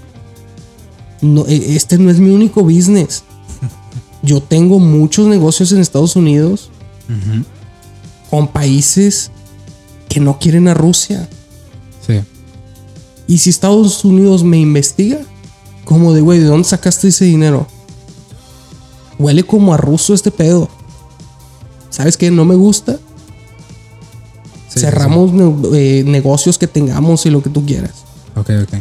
No, 1.20 1.44
e- 1.46 1.76
este 1.76 1.98
no 1.98 2.08
es 2.10 2.18
mi 2.18 2.30
único 2.30 2.62
business. 2.62 3.24
Yo 4.22 4.40
tengo 4.42 4.78
muchos 4.78 5.26
negocios 5.26 5.70
en 5.72 5.80
Estados 5.80 6.16
Unidos 6.16 6.70
Con 8.30 8.48
países 8.48 9.30
que 10.08 10.20
no 10.20 10.38
quieren 10.38 10.68
a 10.68 10.74
Rusia. 10.74 11.28
Sí. 12.06 12.20
Y 13.26 13.38
si 13.38 13.50
Estados 13.50 14.04
Unidos 14.04 14.44
me 14.44 14.58
investiga, 14.58 15.18
como 15.84 16.12
de, 16.12 16.20
güey, 16.20 16.38
¿de 16.40 16.46
dónde 16.46 16.68
sacaste 16.68 17.08
ese 17.08 17.24
dinero? 17.24 17.66
Huele 19.18 19.44
como 19.44 19.72
a 19.72 19.76
ruso 19.76 20.12
este 20.14 20.30
pedo. 20.30 20.68
¿Sabes 21.90 22.16
qué? 22.16 22.30
No 22.30 22.44
me 22.44 22.54
gusta. 22.56 22.94
Sí, 24.68 24.74
sí, 24.74 24.80
Cerramos 24.80 25.32
ne- 25.32 25.54
eh, 26.00 26.04
negocios 26.04 26.58
que 26.58 26.66
tengamos 26.66 27.24
y 27.26 27.30
lo 27.30 27.42
que 27.42 27.50
tú 27.50 27.64
quieras. 27.64 27.92
Ok, 28.34 28.50
ok. 28.64 28.74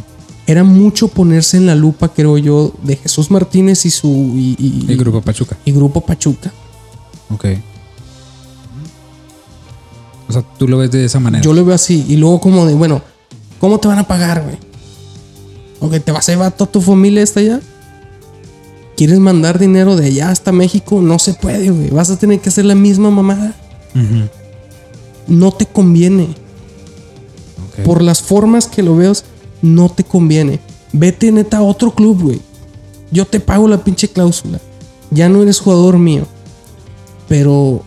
Era 0.47 0.63
mucho 0.63 1.07
ponerse 1.07 1.55
en 1.57 1.67
la 1.67 1.75
lupa, 1.75 2.09
creo 2.09 2.38
yo, 2.38 2.73
de 2.83 2.95
Jesús 2.97 3.29
Martínez 3.31 3.86
y 3.86 3.91
su. 3.91 4.07
y, 4.36 4.86
grupo 4.95 5.21
Pachuca. 5.21 5.55
y 5.63 5.71
Grupo 5.71 6.01
Pachuca. 6.01 6.51
Ok. 7.29 7.45
O 10.27 10.33
sea, 10.33 10.43
tú 10.57 10.67
lo 10.67 10.77
ves 10.77 10.91
de 10.91 11.05
esa 11.05 11.19
manera. 11.19 11.43
Yo 11.43 11.53
lo 11.53 11.63
veo 11.65 11.75
así. 11.75 12.05
Y 12.07 12.15
luego, 12.15 12.39
como 12.39 12.65
de, 12.65 12.73
bueno, 12.73 13.01
¿cómo 13.59 13.79
te 13.79 13.88
van 13.88 13.99
a 13.99 14.07
pagar, 14.07 14.43
güey? 14.43 14.57
Ok, 15.79 16.03
¿te 16.03 16.12
vas 16.12 16.27
a 16.29 16.31
llevar 16.31 16.51
toda 16.53 16.71
tu 16.71 16.81
familia 16.81 17.23
hasta 17.23 17.41
allá? 17.41 17.59
¿Quieres 18.95 19.19
mandar 19.19 19.59
dinero 19.59 19.95
de 19.95 20.07
allá 20.07 20.29
hasta 20.29 20.51
México? 20.51 21.01
No 21.01 21.19
se 21.19 21.33
puede, 21.33 21.69
güey. 21.71 21.89
Vas 21.89 22.09
a 22.09 22.17
tener 22.17 22.39
que 22.39 22.49
hacer 22.49 22.65
la 22.65 22.75
misma 22.75 23.09
mamada. 23.09 23.55
No 25.27 25.51
te 25.51 25.65
conviene. 25.65 26.36
Por 27.83 28.01
las 28.01 28.21
formas 28.21 28.67
que 28.67 28.83
lo 28.83 28.95
veas, 28.95 29.25
no 29.62 29.89
te 29.89 30.03
conviene. 30.03 30.59
Vete 30.91 31.31
neta 31.31 31.57
a 31.57 31.63
otro 31.63 31.91
club, 31.91 32.21
güey. 32.21 32.41
Yo 33.12 33.25
te 33.25 33.39
pago 33.39 33.67
la 33.67 33.83
pinche 33.83 34.07
cláusula. 34.07 34.59
Ya 35.09 35.27
no 35.27 35.41
eres 35.41 35.59
jugador 35.59 35.97
mío. 35.97 36.27
Pero 37.27 37.83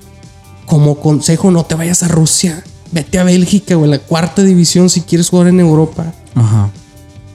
como 0.67 0.97
consejo, 1.01 1.51
no 1.51 1.65
te 1.65 1.75
vayas 1.75 2.03
a 2.03 2.09
Rusia. 2.09 2.63
Vete 2.93 3.19
a 3.19 3.25
Bélgica 3.25 3.77
o 3.77 3.85
en 3.85 3.91
la 3.93 3.99
cuarta 3.99 4.43
división 4.43 4.91
si 4.91 5.01
quieres 5.03 5.29
jugar 5.31 5.49
en 5.49 5.61
Europa. 5.61 6.13
Ajá. 6.35 6.71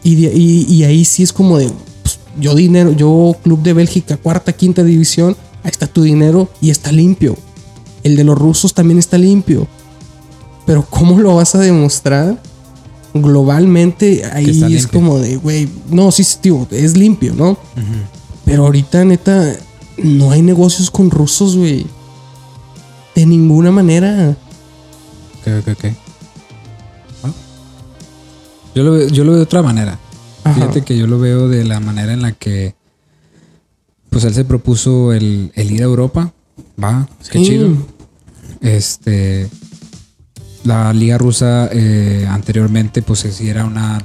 Y, 0.04 0.16
de- 0.16 0.34
y- 0.36 0.66
y 0.74 0.84
ahí 0.84 1.06
sí 1.06 1.24
es 1.24 1.34
como 1.34 1.58
de, 1.58 1.70
pues, 2.04 2.20
yo 2.40 2.56
dinero, 2.56 2.92
yo 2.92 3.36
club 3.44 3.62
de 3.62 3.74
Bélgica, 3.74 4.18
cuarta, 4.18 4.54
quinta 4.54 4.84
división, 4.84 5.36
ahí 5.64 5.70
está 5.72 5.88
tu 5.88 6.04
dinero 6.04 6.50
y 6.62 6.70
está 6.70 6.92
limpio. 6.92 7.38
El 8.04 8.16
de 8.16 8.24
los 8.24 8.38
rusos 8.38 8.74
también 8.74 8.98
está 9.00 9.18
limpio. 9.18 9.68
Pero 10.66 10.86
¿cómo 10.90 11.20
lo 11.20 11.36
vas 11.36 11.54
a 11.56 11.60
demostrar? 11.60 12.42
Globalmente 13.14 14.24
ahí 14.34 14.46
es 14.50 14.58
limpio. 14.82 15.00
como 15.00 15.20
de, 15.20 15.36
güey, 15.38 15.70
no, 15.90 16.12
sí, 16.12 16.24
sí, 16.24 16.38
tío, 16.42 16.68
es 16.72 16.96
limpio, 16.98 17.34
¿no? 17.36 17.58
Pero 18.46 18.66
ahorita, 18.66 19.04
neta, 19.06 19.56
no 19.98 20.32
hay 20.32 20.42
negocios 20.42 20.90
con 20.90 21.12
rusos, 21.12 21.56
güey. 21.58 21.86
De 23.22 23.28
ninguna 23.28 23.70
manera. 23.72 24.36
Ok, 25.42 25.48
ok, 25.60 25.68
ok. 25.78 25.86
Bueno. 27.22 27.36
Yo 28.74 28.84
lo, 28.84 28.92
veo, 28.94 29.08
yo 29.10 29.24
lo 29.24 29.32
veo 29.32 29.38
de 29.38 29.44
otra 29.44 29.62
manera. 29.62 30.00
Ajá. 30.44 30.56
Fíjate 30.56 30.82
que 30.82 30.98
yo 30.98 31.06
lo 31.06 31.20
veo 31.20 31.48
de 31.48 31.64
la 31.66 31.80
manera 31.80 32.14
en 32.14 32.24
la 32.24 32.32
que 32.32 32.74
pues 34.10 34.24
él 34.24 34.34
se 34.34 34.44
propuso 34.44 35.14
el, 35.14 35.52
el 35.56 35.72
ir 35.72 35.82
a 35.82 35.86
Europa. 35.86 36.34
Va, 36.84 37.08
qué 37.32 37.38
Sí. 37.40 37.46
chido. 37.46 37.70
Este 38.62 39.50
la 40.64 40.94
liga 40.94 41.18
rusa 41.18 41.70
eh, 41.72 42.28
anteriormente 42.30 43.02
pues 43.02 43.20
sí 43.20 43.50
era 43.50 43.66
una 43.66 44.00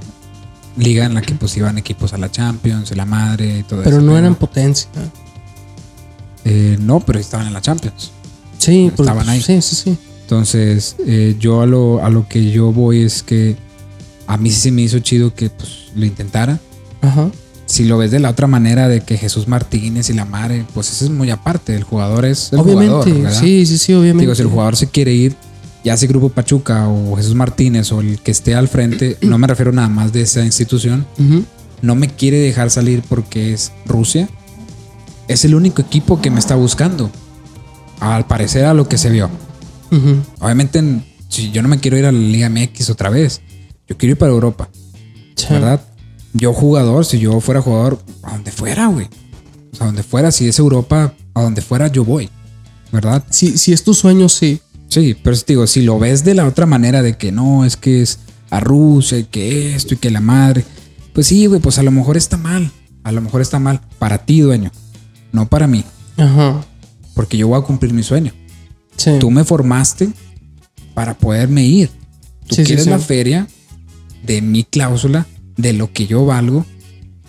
liga 0.77 1.05
en 1.07 1.15
la 1.15 1.23
que 1.23 1.35
pues 1.35 1.57
iban 1.57 1.77
equipos 1.79 2.13
a 2.13 2.19
la 2.19 2.31
Champions, 2.31 2.95
la 2.97 3.05
madre 3.07 3.59
y 3.61 3.63
todo 3.63 3.83
Pero 3.83 3.97
eso. 3.99 4.05
no 4.07 4.17
eran 4.19 4.35
potencia. 4.35 4.89
Eh, 6.45 6.77
no, 6.81 7.01
pero 7.01 7.19
estaban 7.19 7.47
en 7.47 7.53
la 7.55 7.61
Champions. 7.63 8.13
Sí, 8.67 8.93
pues, 8.95 9.09
Estaban 9.09 9.29
ahí. 9.29 9.41
Sí, 9.41 9.63
sí, 9.63 9.77
sí. 9.77 9.97
Entonces, 10.23 10.97
eh, 11.07 11.37
yo 11.39 11.61
a 11.61 11.67
lo, 11.67 12.05
a 12.05 12.11
lo 12.11 12.29
que 12.29 12.51
yo 12.51 12.73
voy 12.73 13.03
es 13.03 13.23
que 13.23 13.57
a 14.27 14.37
mí 14.37 14.51
sí 14.51 14.61
se 14.61 14.71
me 14.73 14.83
hizo 14.83 14.99
chido 14.99 15.33
que 15.33 15.51
pues, 15.51 15.93
lo 15.95 16.05
intentara. 16.05 16.59
Ajá. 17.03 17.31
si 17.67 17.85
lo 17.85 17.99
ves 17.99 18.11
de 18.11 18.19
la 18.19 18.31
otra 18.31 18.49
manera 18.49 18.89
de 18.89 19.03
que 19.03 19.17
Jesús 19.17 19.47
Martínez 19.47 20.11
y 20.11 20.15
la 20.15 20.25
madre, 20.25 20.65
pues 20.75 20.91
eso 20.91 21.05
es 21.05 21.11
muy 21.13 21.31
aparte. 21.31 21.77
El 21.77 21.85
jugador 21.85 22.25
es 22.25 22.53
el 22.53 22.59
obviamente, 22.59 22.93
jugador, 22.93 23.23
¿verdad? 23.23 23.41
sí, 23.41 23.67
sí, 23.67 23.79
sí, 23.79 23.95
obviamente. 23.95 24.23
Digo, 24.23 24.35
si 24.35 24.43
el 24.43 24.49
jugador 24.49 24.75
se 24.77 24.89
quiere 24.89 25.13
ir, 25.13 25.37
ya 25.85 25.97
sea 25.97 26.09
Grupo 26.09 26.31
Pachuca 26.31 26.89
o 26.89 27.17
Jesús 27.17 27.37
Martínez 27.37 27.93
o 27.93 28.01
el 28.01 28.19
que 28.21 28.33
esté 28.33 28.57
al 28.57 28.67
frente, 28.67 29.17
no 29.23 29.39
me 29.39 29.47
refiero 29.47 29.71
nada 29.71 29.89
más 29.89 30.13
de 30.13 30.23
esa 30.23 30.45
institución, 30.45 31.07
no 31.83 31.95
me 31.95 32.09
quiere 32.09 32.39
dejar 32.39 32.71
salir 32.71 33.03
porque 33.09 33.53
es 33.53 33.71
Rusia. 33.85 34.29
Es 35.29 35.45
el 35.45 35.55
único 35.55 35.83
equipo 35.83 36.21
que 36.21 36.31
me 36.31 36.41
está 36.41 36.57
buscando. 36.57 37.11
Al 38.01 38.27
parecer 38.27 38.65
a 38.65 38.75
lo 38.75 38.89
que 38.89 38.99
se 38.99 39.11
vio. 39.11 39.31
Obviamente, 40.41 40.79
en- 40.79 41.05
si 41.29 41.51
yo 41.51 41.63
no 41.63 41.69
me 41.69 41.79
quiero 41.81 41.97
ir 41.99 42.07
a 42.07 42.13
la 42.13 42.19
Liga 42.19 42.49
MX 42.49 42.91
otra 42.91 43.09
vez, 43.11 43.41
yo 43.89 43.97
quiero 43.97 44.13
ir 44.13 44.19
para 44.19 44.33
Europa, 44.33 44.69
Sí. 45.37 45.47
¿verdad? 45.51 45.81
Yo 46.33 46.53
jugador, 46.53 47.05
si 47.07 47.19
yo 47.19 47.41
fuera 47.41 47.63
jugador, 47.63 48.01
a 48.23 48.33
donde 48.33 48.51
fuera, 48.53 48.87
güey. 48.89 49.09
O 49.73 49.77
sea, 49.77 49.85
a 49.85 49.87
donde 49.87 50.03
fuera, 50.03 50.31
si 50.31 50.49
es 50.49 50.59
Europa, 50.59 51.15
a 51.35 51.43
donde 51.43 51.63
fuera 51.63 51.89
yo 51.89 52.05
voy, 52.05 52.29
¿verdad? 52.93 53.25
Si, 53.31 53.57
si 53.59 53.73
es 53.73 53.85
tu 53.85 53.95
sueño, 53.95 54.29
sí. 54.29 54.61
Sí, 54.89 55.17
pero 55.23 55.37
te 55.37 55.53
digo, 55.55 55.67
si 55.67 55.83
lo 55.83 55.99
ves 55.99 56.25
de 56.25 56.35
la 56.35 56.47
otra 56.47 56.65
manera 56.67 57.03
de 57.03 57.17
que 57.17 57.33
no, 57.33 57.65
es 57.65 57.77
que 57.77 58.03
es 58.03 58.21
a 58.51 58.61
Rusia 58.61 59.19
y 59.19 59.25
que 59.25 59.75
esto 59.75 59.95
y 59.95 59.97
que 59.97 60.11
la 60.11 60.21
madre, 60.21 60.65
pues 61.13 61.27
sí, 61.27 61.47
güey, 61.47 61.61
pues 61.61 61.79
a 61.79 61.83
lo 61.83 61.91
mejor 61.91 62.17
está 62.17 62.37
mal. 62.37 62.71
A 63.03 63.13
lo 63.13 63.21
mejor 63.21 63.41
está 63.41 63.59
mal 63.59 63.81
para 63.99 64.19
ti, 64.19 64.41
dueño, 64.41 64.71
no 65.33 65.49
para 65.49 65.67
mí, 65.67 65.85
Ajá. 66.17 66.65
Porque 67.17 67.39
yo 67.39 67.49
voy 67.49 67.59
a 67.59 67.63
cumplir 67.65 67.95
mi 67.95 68.03
sueño. 68.03 68.33
Sí. 68.97 69.13
Tú 69.19 69.31
me 69.31 69.43
formaste 69.43 70.11
para 70.95 71.15
poderme 71.17 71.65
ir. 71.65 71.91
Tú 72.47 72.55
Sí, 72.57 72.63
quieres 72.63 72.85
sí. 72.85 72.91
la 72.91 72.99
feria 72.99 73.49
de 74.23 74.43
mi 74.43 74.65
cláusula, 74.65 75.27
de 75.57 75.73
lo 75.73 75.93
que 75.93 76.07
yo 76.07 76.27
valgo. 76.27 76.67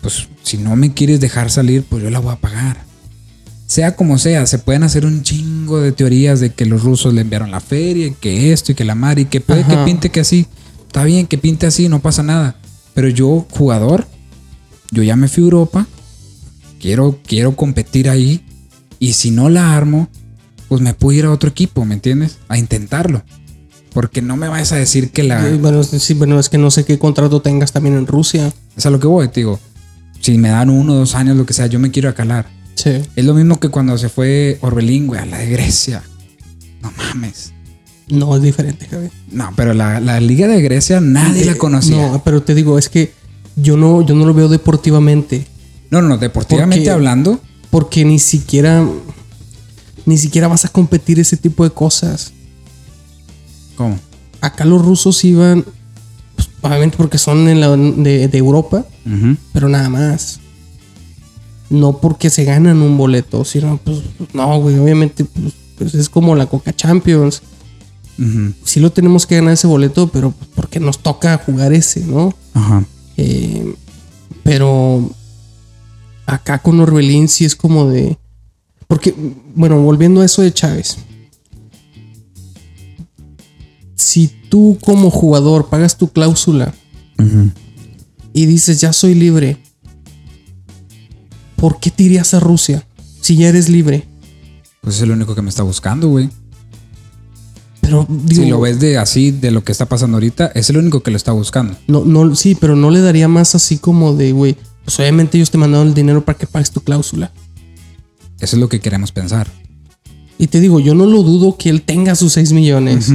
Pues 0.02 0.28
si 0.42 0.58
no 0.58 0.76
me 0.76 0.92
quieres 0.92 1.20
dejar 1.20 1.50
salir, 1.50 1.82
pues 1.88 2.02
yo 2.02 2.10
la 2.10 2.18
voy 2.20 2.32
a 2.34 2.36
pagar. 2.36 2.84
Sea 3.66 3.96
como 3.96 4.18
sea, 4.18 4.46
se 4.46 4.58
pueden 4.58 4.82
hacer 4.82 5.06
un 5.06 5.22
chingo 5.22 5.80
de 5.80 5.92
teorías 5.92 6.38
de 6.40 6.50
que 6.52 6.66
los 6.66 6.82
rusos 6.82 7.12
le 7.14 7.22
enviaron 7.22 7.50
la 7.50 7.60
feria, 7.60 8.06
y 8.08 8.10
que 8.12 8.52
esto 8.52 8.72
y 8.72 8.74
que 8.74 8.84
la 8.84 8.94
madre, 8.94 9.22
y 9.22 9.24
que 9.24 9.40
puede 9.40 9.64
que 9.64 9.76
pinte 9.78 10.10
que 10.10 10.20
así. 10.20 10.46
Está 10.86 11.04
bien 11.04 11.26
que 11.26 11.38
pinte 11.38 11.66
así, 11.66 11.88
no 11.88 12.00
pasa 12.00 12.22
nada. 12.22 12.56
Pero 12.94 13.08
yo, 13.08 13.46
jugador, 13.50 14.06
yo 14.90 15.02
ya 15.02 15.16
me 15.16 15.28
fui 15.28 15.42
a 15.42 15.46
Europa, 15.46 15.86
quiero, 16.80 17.18
quiero 17.26 17.56
competir 17.56 18.08
ahí, 18.08 18.42
y 18.98 19.12
si 19.14 19.30
no 19.30 19.48
la 19.48 19.76
armo, 19.76 20.08
pues 20.68 20.80
me 20.80 20.94
puedo 20.94 21.18
ir 21.18 21.24
a 21.24 21.30
otro 21.30 21.48
equipo, 21.50 21.84
¿me 21.84 21.94
entiendes? 21.94 22.38
A 22.48 22.58
intentarlo. 22.58 23.22
Porque 23.92 24.20
no 24.22 24.36
me 24.36 24.48
vayas 24.48 24.72
a 24.72 24.76
decir 24.76 25.10
que 25.10 25.22
la... 25.22 25.48
Eh, 25.48 25.56
Bueno, 25.56 25.80
es- 25.80 25.88
sí, 25.88 26.14
bueno, 26.14 26.38
es 26.38 26.48
que 26.48 26.58
no 26.58 26.70
sé 26.70 26.84
qué 26.84 26.98
contrato 26.98 27.40
tengas 27.40 27.72
también 27.72 27.96
en 27.96 28.06
Rusia. 28.06 28.52
Es 28.76 28.84
a 28.86 28.90
lo 28.90 29.00
que 29.00 29.06
voy, 29.06 29.28
te 29.28 29.40
digo. 29.40 29.58
Si 30.20 30.36
me 30.36 30.50
dan 30.50 30.68
uno, 30.70 30.94
dos 30.94 31.14
años, 31.14 31.36
lo 31.36 31.46
que 31.46 31.54
sea, 31.54 31.66
yo 31.66 31.78
me 31.78 31.90
quiero 31.90 32.08
acalar. 32.10 32.46
Sí. 32.74 32.90
Es 33.16 33.24
lo 33.24 33.34
mismo 33.34 33.58
que 33.58 33.70
cuando 33.70 33.96
se 33.98 34.08
fue 34.08 34.58
Orbelín, 34.60 35.06
güey, 35.06 35.20
a 35.20 35.26
la 35.26 35.38
de 35.38 35.48
Grecia. 35.50 36.02
No 36.82 36.92
mames. 36.96 37.52
No, 38.08 38.36
es 38.36 38.42
diferente, 38.42 38.86
Javi. 38.86 39.08
No, 39.32 39.50
pero 39.56 39.74
la, 39.74 40.00
la 40.00 40.20
liga 40.20 40.46
de 40.48 40.60
Grecia 40.62 41.00
nadie 41.00 41.44
la 41.44 41.52
Eh, 41.52 41.56
conocía. 41.58 41.96
No, 42.10 42.22
pero 42.24 42.42
te 42.42 42.54
digo, 42.54 42.78
es 42.78 42.88
que 42.88 43.12
yo 43.56 43.76
no, 43.76 44.04
yo 44.06 44.14
no 44.14 44.26
lo 44.26 44.34
veo 44.34 44.48
deportivamente. 44.48 45.46
No, 45.90 46.02
no, 46.02 46.08
no, 46.08 46.18
deportivamente 46.18 46.76
Porque- 46.84 46.90
hablando. 46.90 47.40
Porque 47.70 48.04
ni 48.04 48.18
siquiera. 48.18 48.86
Ni 50.06 50.16
siquiera 50.16 50.48
vas 50.48 50.64
a 50.64 50.68
competir 50.68 51.20
ese 51.20 51.36
tipo 51.36 51.64
de 51.64 51.70
cosas. 51.70 52.32
¿Cómo? 53.76 53.98
Acá 54.40 54.64
los 54.64 54.82
rusos 54.84 55.22
iban. 55.24 55.64
pues, 56.36 56.48
obviamente 56.62 56.96
porque 56.96 57.18
son 57.18 57.60
la- 57.60 57.76
de, 57.76 58.28
de 58.28 58.38
Europa. 58.38 58.86
Pero 59.52 59.68
nada 59.68 59.88
más. 59.88 60.40
No 61.70 61.98
porque 61.98 62.30
se 62.30 62.44
ganan 62.44 62.80
un 62.80 62.96
boleto, 62.96 63.44
sino 63.44 63.76
pues 63.84 63.98
no, 64.32 64.58
güey, 64.60 64.78
obviamente 64.78 65.24
pues, 65.26 65.52
pues, 65.76 65.94
es 65.94 66.08
como 66.08 66.34
la 66.34 66.46
Coca 66.46 66.74
Champions. 66.74 67.42
Ujú. 68.18 68.54
Sí 68.64 68.80
lo 68.80 68.90
tenemos 68.90 69.26
que 69.26 69.36
ganar 69.36 69.52
ese 69.52 69.66
boleto, 69.66 70.08
pero 70.08 70.30
pues, 70.30 70.50
porque 70.54 70.80
nos 70.80 70.98
toca 70.98 71.36
jugar 71.44 71.72
ese, 71.74 72.00
¿no? 72.06 72.34
Ajá. 72.54 72.84
Eh, 73.18 73.74
pero 74.44 75.10
acá 76.28 76.58
con 76.58 76.78
Orbelín 76.78 77.26
sí 77.26 77.44
es 77.44 77.56
como 77.56 77.88
de... 77.88 78.18
Porque, 78.86 79.14
bueno, 79.54 79.80
volviendo 79.80 80.20
a 80.20 80.24
eso 80.24 80.42
de 80.42 80.52
Chávez. 80.52 80.98
Si 83.96 84.28
tú 84.48 84.78
como 84.80 85.10
jugador 85.10 85.68
pagas 85.68 85.98
tu 85.98 86.08
cláusula 86.08 86.72
y 88.32 88.46
dices 88.46 88.80
ya 88.80 88.92
soy 88.92 89.14
libre, 89.14 89.58
¿por 91.56 91.80
qué 91.80 91.90
te 91.90 92.04
irías 92.04 92.32
a 92.34 92.40
Rusia 92.40 92.86
si 93.20 93.36
ya 93.36 93.48
eres 93.48 93.68
libre? 93.68 94.06
Pues 94.80 94.96
es 94.96 95.02
el 95.02 95.10
único 95.10 95.34
que 95.34 95.42
me 95.42 95.50
está 95.50 95.64
buscando, 95.64 96.08
güey. 96.08 96.30
Pero 97.80 98.06
digo, 98.08 98.42
Si 98.42 98.50
lo 98.50 98.60
ves 98.60 98.80
de 98.80 98.98
así, 98.98 99.30
de 99.32 99.50
lo 99.50 99.64
que 99.64 99.72
está 99.72 99.86
pasando 99.86 100.16
ahorita, 100.16 100.52
es 100.54 100.70
el 100.70 100.76
único 100.76 101.02
que 101.02 101.10
lo 101.10 101.16
está 101.16 101.32
buscando. 101.32 101.76
no, 101.86 102.04
no, 102.04 102.34
sí, 102.36 102.54
pero 102.54 102.76
no 102.76 102.90
le 102.90 103.00
daría 103.00 103.28
más 103.28 103.54
así 103.54 103.78
como 103.78 104.14
de, 104.14 104.32
güey, 104.32 104.56
pues 104.88 105.00
obviamente 105.00 105.36
ellos 105.36 105.50
te 105.50 105.58
mandaron 105.58 105.88
el 105.88 105.92
dinero 105.92 106.24
para 106.24 106.38
que 106.38 106.46
pagues 106.46 106.70
tu 106.70 106.80
cláusula. 106.80 107.30
Eso 108.40 108.56
es 108.56 108.58
lo 108.58 108.70
que 108.70 108.80
queremos 108.80 109.12
pensar. 109.12 109.46
Y 110.38 110.46
te 110.46 110.60
digo, 110.60 110.80
yo 110.80 110.94
no 110.94 111.04
lo 111.04 111.22
dudo 111.22 111.58
que 111.58 111.68
él 111.68 111.82
tenga 111.82 112.14
sus 112.14 112.32
6 112.32 112.54
millones. 112.54 113.12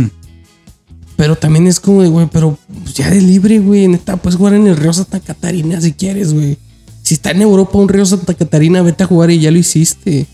Pero 1.15 1.35
también 1.35 1.65
es 1.65 1.79
como 1.79 2.03
de, 2.03 2.09
güey, 2.09 2.29
pero 2.31 2.59
pues, 2.83 2.93
ya 2.93 3.07
eres 3.07 3.23
libre, 3.23 3.57
güey. 3.57 3.87
Neta, 3.87 4.17
puedes 4.17 4.37
jugar 4.37 4.53
en 4.53 4.67
el 4.67 4.77
Río 4.77 4.93
Santa 4.93 5.19
Catarina 5.19 5.81
si 5.81 5.93
quieres, 5.93 6.31
güey. 6.35 6.59
Si 7.01 7.15
está 7.15 7.31
en 7.31 7.41
Europa 7.41 7.75
un 7.79 7.89
Río 7.89 8.05
Santa 8.05 8.35
Catarina, 8.35 8.83
vete 8.83 9.05
a 9.05 9.07
jugar 9.07 9.31
y 9.31 9.39
ya 9.39 9.49
lo 9.49 9.57
hiciste. 9.57 10.27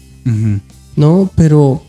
¿No? 0.97 1.31
Pero 1.35 1.81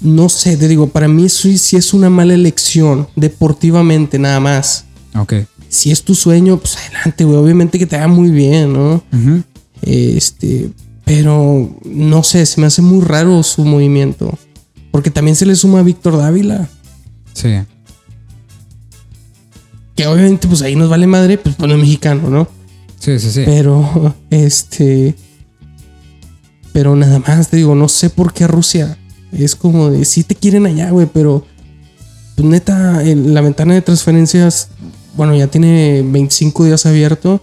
no 0.00 0.30
sé, 0.30 0.56
te 0.56 0.68
digo, 0.68 0.88
para 0.88 1.06
mí 1.06 1.26
eso 1.26 1.50
sí 1.54 1.76
es 1.76 1.92
una 1.92 2.08
mala 2.08 2.32
elección 2.32 3.08
deportivamente, 3.14 4.18
nada 4.18 4.40
más. 4.40 4.86
Ok. 5.14 5.34
Si 5.76 5.90
es 5.90 6.02
tu 6.02 6.14
sueño, 6.14 6.56
pues 6.58 6.76
adelante, 6.78 7.24
güey. 7.24 7.36
Obviamente 7.36 7.78
que 7.78 7.86
te 7.86 7.96
haga 7.96 8.08
muy 8.08 8.30
bien, 8.30 8.72
¿no? 8.72 9.02
Este, 9.82 10.70
pero 11.04 11.68
no 11.84 12.22
sé, 12.22 12.46
se 12.46 12.60
me 12.60 12.66
hace 12.66 12.80
muy 12.82 13.04
raro 13.04 13.42
su 13.42 13.64
movimiento. 13.64 14.38
Porque 14.90 15.10
también 15.10 15.36
se 15.36 15.44
le 15.44 15.54
suma 15.54 15.80
a 15.80 15.82
Víctor 15.82 16.16
Dávila. 16.16 16.68
Sí. 17.34 17.50
Que 19.94 20.06
obviamente, 20.06 20.48
pues 20.48 20.62
ahí 20.62 20.76
nos 20.76 20.88
vale 20.88 21.06
madre, 21.06 21.38
pues 21.38 21.56
bueno, 21.58 21.74
es 21.74 21.80
mexicano, 21.80 22.28
¿no? 22.30 22.48
Sí, 22.98 23.18
sí, 23.18 23.30
sí. 23.30 23.42
Pero, 23.44 24.14
este. 24.30 25.14
Pero 26.72 26.96
nada 26.96 27.18
más, 27.20 27.48
te 27.48 27.56
digo, 27.58 27.74
no 27.74 27.88
sé 27.88 28.10
por 28.10 28.32
qué 28.32 28.46
Rusia. 28.46 28.98
Es 29.32 29.54
como 29.56 29.90
de, 29.90 30.04
sí 30.04 30.24
te 30.24 30.34
quieren 30.34 30.66
allá, 30.66 30.90
güey, 30.90 31.06
pero. 31.12 31.44
Pues 32.34 32.46
neta, 32.48 33.02
el- 33.02 33.32
la 33.32 33.40
ventana 33.40 33.72
de 33.74 33.80
transferencias, 33.82 34.68
bueno, 35.16 35.34
ya 35.34 35.46
tiene 35.48 36.02
25 36.04 36.64
días 36.64 36.86
abierto. 36.86 37.40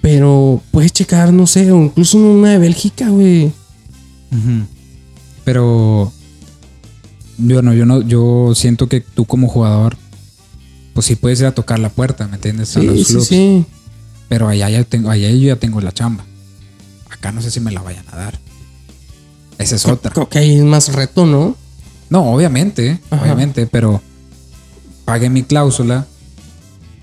Pero 0.00 0.60
puedes 0.72 0.92
checar, 0.92 1.32
no 1.32 1.46
sé, 1.46 1.70
o 1.70 1.80
incluso 1.80 2.18
una 2.18 2.50
de 2.50 2.58
Bélgica, 2.58 3.08
güey. 3.08 3.52
Pero 5.44 6.12
yo 7.38 7.62
no, 7.62 7.72
yo 7.74 7.86
no, 7.86 8.02
yo 8.02 8.52
siento 8.54 8.88
que 8.88 9.00
tú 9.00 9.24
como 9.26 9.48
jugador, 9.48 9.96
pues 10.94 11.06
sí 11.06 11.16
puedes 11.16 11.40
ir 11.40 11.46
a 11.46 11.52
tocar 11.54 11.78
la 11.78 11.88
puerta, 11.88 12.26
¿me 12.28 12.36
entiendes? 12.36 12.76
A 12.76 12.80
Sí, 12.80 12.86
los 12.86 13.26
sí. 13.26 13.64
Pero 14.28 14.48
allá 14.48 14.68
ya 14.70 14.84
tengo, 14.84 15.10
allá 15.10 15.30
yo 15.30 15.48
ya 15.48 15.56
tengo 15.56 15.80
la 15.80 15.92
chamba. 15.92 16.24
Acá 17.10 17.32
no 17.32 17.40
sé 17.42 17.50
si 17.50 17.60
me 17.60 17.70
la 17.70 17.82
vayan 17.82 18.04
a 18.12 18.16
dar. 18.16 18.38
Esa 19.58 19.76
es 19.76 19.86
otra. 19.86 20.10
Creo 20.12 20.28
que 20.28 20.38
ahí 20.38 20.56
es 20.56 20.64
más 20.64 20.92
reto, 20.92 21.26
¿no? 21.26 21.56
No, 22.10 22.32
obviamente, 22.32 22.98
Ajá. 23.10 23.22
obviamente, 23.22 23.66
pero 23.66 24.00
pagué 25.04 25.30
mi 25.30 25.42
cláusula, 25.42 26.06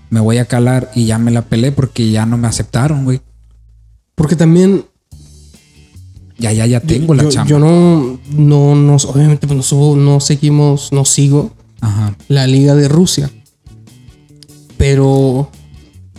me 0.10 0.20
voy 0.20 0.38
a 0.38 0.46
calar 0.46 0.92
y 0.96 1.06
ya 1.06 1.18
me 1.18 1.32
la 1.32 1.44
pelé 1.44 1.72
porque 1.72 2.10
ya 2.12 2.26
no 2.26 2.38
me 2.38 2.48
aceptaron, 2.48 3.04
güey. 3.06 3.22
Porque 4.16 4.36
también 4.36 4.86
Ya, 6.38 6.52
ya, 6.54 6.66
ya 6.66 6.80
tengo 6.80 7.14
la 7.14 7.28
chamba. 7.30 7.50
yo 7.50 7.60
no, 7.60 8.20
no, 8.32 8.76
no, 8.76 8.96
obviamente 8.96 9.46
pues 9.46 9.58
no, 9.58 9.64
subo- 9.64 9.98
no 9.98 10.20
seguimos, 10.22 10.92
no 10.94 11.04
sigo 11.06 11.54
Ajá. 11.82 12.16
la 12.28 12.48
liga 12.48 12.76
de 12.76 12.88
Rusia. 12.88 13.30
Pero, 14.78 15.50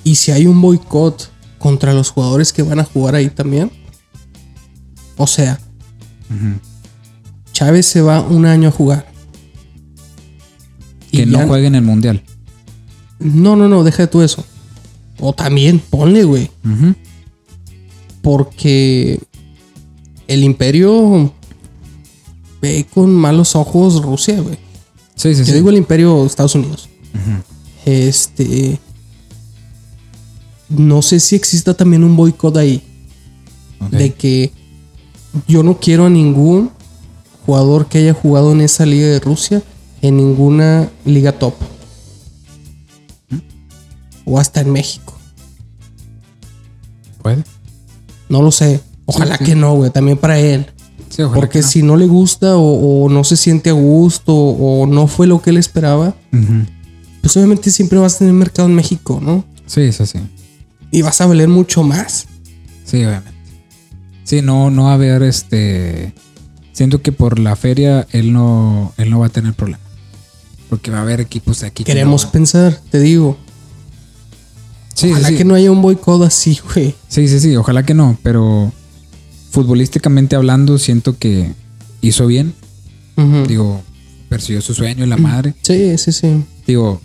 ¿y 0.05 0.17
si 0.17 0.31
hay 0.33 0.47
un 0.47 0.61
boicot 0.61 1.31
contra 1.59 1.95
los 1.95 2.11
jugadores 2.11 2.53
que 2.53 2.63
van 2.63 2.79
a 2.81 2.85
jugar 2.85 3.15
ahí 3.15 3.31
también? 3.31 3.71
O 5.17 5.27
sea. 5.27 5.59
Chávez 7.53 7.87
se 7.87 8.01
va 8.03 8.21
un 8.21 8.47
año 8.47 8.69
a 8.69 8.73
jugar. 8.73 9.07
Que 11.11 11.23
Y 11.23 11.27
no 11.27 11.39
ya- 11.41 11.47
jueguen 11.47 11.75
el 11.75 11.83
mundial. 11.83 12.23
No, 13.21 13.55
no, 13.55 13.69
no, 13.69 13.85
deja 13.85 14.05
de 14.05 14.07
tú 14.09 14.23
eso. 14.23 14.45
O 15.21 15.33
también, 15.33 15.79
ponle, 15.79 16.25
güey. 16.25 16.51
Porque 18.23 19.21
el 20.27 20.45
imperio 20.45 21.33
ve 22.61 22.87
con 22.93 23.15
malos 23.15 23.55
ojos 23.55 24.03
Rusia, 24.03 24.41
güey. 24.41 24.59
Sí, 25.15 25.35
sí, 25.35 25.41
Yo 25.41 25.47
sí. 25.47 25.53
digo 25.53 25.71
el 25.71 25.77
imperio 25.77 26.21
de 26.21 26.27
Estados 26.27 26.55
Unidos. 26.55 26.89
Este. 27.85 28.79
No 30.69 31.03
sé 31.03 31.21
si 31.21 31.37
exista 31.37 31.75
también 31.75 32.05
un 32.05 32.17
boicot 32.17 32.57
ahí. 32.57 32.83
De 33.91 34.13
que 34.13 34.53
yo 35.47 35.63
no 35.63 35.79
quiero 35.79 36.07
a 36.07 36.11
ningún 36.11 36.71
jugador 37.47 37.87
que 37.87 37.99
haya 37.99 38.15
jugado 38.15 38.53
en 38.53 38.61
esa 38.61 38.85
liga 38.87 39.07
de 39.07 39.21
Rusia 39.21 39.63
en 40.03 40.17
ninguna 40.17 40.91
liga 41.05 41.33
top. 41.33 41.55
O 44.25 44.39
hasta 44.39 44.61
en 44.61 44.73
México. 44.73 45.15
¿Puede? 47.23 47.45
No 48.29 48.43
lo 48.43 48.51
sé. 48.51 48.81
Ojalá 49.07 49.37
Sí, 49.37 49.45
sí. 49.45 49.51
que 49.51 49.57
no, 49.57 49.75
güey. 49.75 49.91
También 49.91 50.17
para 50.19 50.39
él. 50.39 50.67
Sí, 51.09 51.23
ojalá 51.23 51.41
Porque 51.41 51.59
que 51.59 51.63
no. 51.63 51.69
si 51.69 51.83
no 51.83 51.97
le 51.97 52.07
gusta 52.07 52.57
o, 52.57 53.05
o 53.05 53.09
no 53.09 53.25
se 53.25 53.37
siente 53.37 53.71
a 53.71 53.75
gusto 53.75 54.33
o 54.35 54.87
no 54.87 55.07
fue 55.09 55.27
lo 55.27 55.43
que 55.43 55.51
él 55.51 55.57
esperaba, 55.57 56.15
pues 57.21 57.37
obviamente 57.37 57.71
siempre 57.71 57.99
vas 57.99 58.15
a 58.15 58.19
tener 58.21 58.33
mercado 58.35 58.69
en 58.69 58.75
México, 58.77 59.19
¿no? 59.21 59.45
Sí, 59.67 59.93
sí, 59.93 60.07
sí. 60.07 60.21
Y 60.93 61.03
vas 61.03 61.21
a 61.21 61.27
valer 61.27 61.49
mucho 61.49 61.83
más. 61.83 62.27
Sí, 62.85 62.99
obviamente. 63.05 63.33
Sí, 64.25 64.41
no, 64.43 64.71
no 64.71 64.85
va 64.85 64.93
a 64.93 64.95
haber 64.95 65.23
este. 65.25 66.15
Siento 66.73 67.03
que 67.03 67.11
por 67.13 67.39
la 67.41 67.57
feria 67.57 68.07
él 68.13 68.33
no, 68.33 68.93
él 68.97 69.11
no 69.11 69.19
va 69.19 69.27
a 69.27 69.31
tener 69.31 69.53
problema. 69.55 69.83
Porque 70.69 70.93
va 70.93 70.99
a 70.99 71.03
haber 71.03 71.21
equipos 71.21 71.61
de 71.61 71.67
aquí. 71.67 71.83
que 71.83 71.93
Queremos 71.93 72.25
no- 72.27 72.31
pensar, 72.31 72.81
te 72.91 73.01
digo. 73.01 73.37
Sí, 74.95 75.11
Ojalá 75.13 75.29
sí. 75.29 75.37
que 75.37 75.45
no 75.45 75.55
haya 75.55 75.71
un 75.73 75.81
boicot 75.83 76.23
así, 76.23 76.59
güey. 76.75 76.95
Sí, 77.09 77.27
sí, 77.29 77.41
sí, 77.41 77.57
ojalá 77.57 77.85
que 77.85 77.95
no, 77.95 78.19
pero 78.23 78.73
futbolísticamente 79.51 80.37
hablando, 80.37 80.79
siento 80.79 81.17
que 81.19 81.53
hizo 82.01 82.27
bien. 82.27 82.55
Digo, 83.47 83.83
persiguió 84.31 84.63
su 84.63 84.73
sueño 84.73 85.05
en 85.05 85.11
la 85.11 85.19
madre. 85.19 85.55
Sí, 85.61 85.99
sí, 85.99 86.11
sí. 86.13 86.43
Digo, 86.67 87.01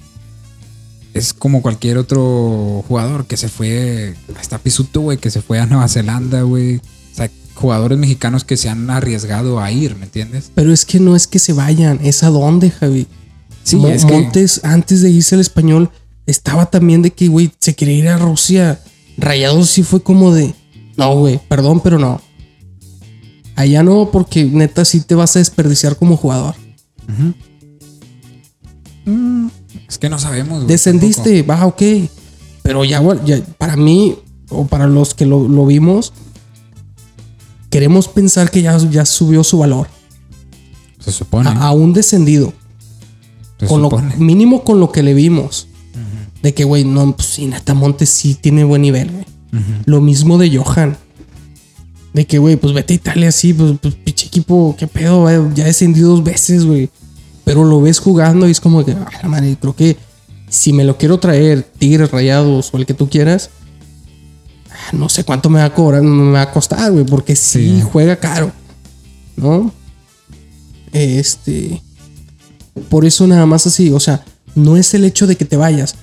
es 1.14 1.34
como 1.34 1.62
cualquier 1.62 1.98
otro 1.98 2.84
jugador 2.88 3.26
que 3.26 3.36
se 3.36 3.50
fue 3.50 4.16
hasta 4.40 4.58
Pisuto, 4.60 5.02
güey, 5.02 5.18
que 5.18 5.30
se 5.30 5.42
fue 5.42 5.60
a 5.60 5.66
Nueva 5.66 5.90
Zelanda, 5.90 6.42
güey. 6.44 6.78
O 6.78 6.82
sea, 7.16 7.30
jugadores 7.54 7.98
mexicanos 7.98 8.46
que 8.46 8.56
se 8.56 8.70
han 8.70 8.90
arriesgado 8.90 9.60
a 9.60 9.72
ir, 9.74 9.96
¿me 9.98 10.06
entiendes? 10.06 10.52
Pero 10.56 10.72
es 10.72 10.86
que 10.86 11.02
no 11.02 11.18
es 11.18 11.28
que 11.28 11.40
se 11.40 11.52
vayan, 11.52 12.00
es 12.02 12.24
a 12.24 12.30
dónde, 12.30 12.72
Javi. 12.72 13.08
Sí, 13.64 13.76
Mo- 13.76 13.90
es 13.90 14.06
que- 14.06 14.14
Montes, 14.14 14.62
antes 14.64 15.02
de 15.02 15.10
irse 15.10 15.36
al 15.36 15.42
español, 15.42 15.90
estaba 16.26 16.66
también 16.68 17.02
de 17.02 17.12
que, 17.12 17.28
güey, 17.28 17.52
se 17.60 17.76
quería 17.76 17.96
ir 17.96 18.08
a 18.08 18.18
Rusia. 18.18 18.82
Rayados 19.18 19.70
sí 19.70 19.84
fue 19.84 20.02
como 20.02 20.34
de, 20.34 20.54
no, 20.98 21.16
güey, 21.16 21.40
perdón, 21.48 21.82
pero 21.82 22.00
no. 22.00 22.22
Allá 23.56 23.84
no, 23.84 24.10
porque 24.12 24.44
neta 24.44 24.84
sí 24.84 25.02
te 25.02 25.16
vas 25.16 25.36
a 25.36 25.40
desperdiciar 25.40 25.96
como 25.96 26.18
jugador. 26.18 26.56
Es 29.88 29.98
que 29.98 30.10
no 30.10 30.20
sabemos. 30.20 30.68
Descendiste, 30.68 31.44
va, 31.44 31.66
ok. 31.66 31.82
Pero 32.64 32.84
ya, 32.84 33.02
para 33.58 33.78
mí, 33.78 34.18
o 34.50 34.66
para 34.66 34.88
los 34.88 35.14
que 35.14 35.26
lo, 35.26 35.48
lo 35.48 35.66
vimos, 35.66 36.12
queremos 37.70 38.08
pensar 38.08 38.52
que 38.52 38.62
ya, 38.62 38.78
ya 38.78 39.06
subió 39.06 39.44
su 39.44 39.60
valor. 39.60 39.88
Se 41.00 41.12
supone. 41.12 41.50
A, 41.50 41.68
a 41.68 41.72
un 41.72 41.94
descendido. 41.94 42.52
se 43.60 43.68
con 43.68 43.82
lo, 43.82 43.90
mínimo 44.18 44.64
con 44.64 44.80
lo 44.80 44.92
que 44.92 45.04
le 45.04 45.14
vimos. 45.14 45.68
De 46.46 46.54
que, 46.54 46.64
güey, 46.64 46.84
no, 46.86 47.16
pues 47.16 47.28
sí, 47.28 47.48
Nata 47.48 47.74
Montes 47.74 48.08
sí 48.12 48.36
tiene 48.36 48.64
buen 48.64 48.84
nivel, 48.84 49.10
güey. 49.10 49.26
Lo 49.86 50.00
mismo 50.00 50.38
de 50.38 50.56
Johan. 50.56 50.96
De 52.14 52.28
que, 52.28 52.38
güey, 52.38 52.56
pues 52.56 52.72
vete 52.72 52.94
a 52.94 52.98
Italia 52.98 53.30
así, 53.30 53.52
pues, 53.52 53.74
pues 53.82 53.96
pinche 53.96 54.28
equipo, 54.28 54.76
qué 54.78 54.86
pedo, 54.86 55.22
güey, 55.22 55.40
ya 55.56 55.64
descendí 55.66 56.02
dos 56.02 56.24
veces, 56.24 56.64
güey. 56.64 56.92
Pero 57.46 57.64
lo 57.66 57.82
ves 57.82 57.98
jugando 57.98 58.48
y 58.48 58.52
es 58.52 58.60
como 58.60 58.86
que, 58.86 58.92
ah, 58.92 59.28
madre, 59.28 59.58
creo 59.60 59.76
que 59.76 59.98
si 60.48 60.72
me 60.72 60.84
lo 60.84 61.00
quiero 61.00 61.18
traer, 61.18 61.64
Tigres 61.64 62.12
Rayados 62.12 62.70
o 62.72 62.78
el 62.78 62.86
que 62.86 62.94
tú 62.94 63.10
quieras, 63.10 63.50
ah, 64.70 64.92
no 64.94 65.10
sé 65.10 65.24
cuánto 65.24 65.50
me 65.50 65.58
va 65.58 65.66
a 65.66 65.74
cobrar, 65.74 66.04
me 66.04 66.32
va 66.32 66.44
a 66.44 66.52
costar, 66.52 66.92
güey, 66.92 67.06
porque 67.06 67.36
sí, 67.36 67.80
Sí. 67.80 67.82
juega 67.92 68.18
caro, 68.18 68.52
¿no? 69.36 69.72
Este. 70.94 71.82
Por 72.90 73.04
eso 73.04 73.26
nada 73.26 73.48
más 73.48 73.66
así, 73.66 73.92
o 73.92 74.00
sea, 74.00 74.24
no 74.54 74.78
es 74.78 74.94
el 74.94 75.06
hecho 75.06 75.26
de 75.26 75.36
que 75.38 75.46
te 75.46 75.58
vayas. 75.58 75.96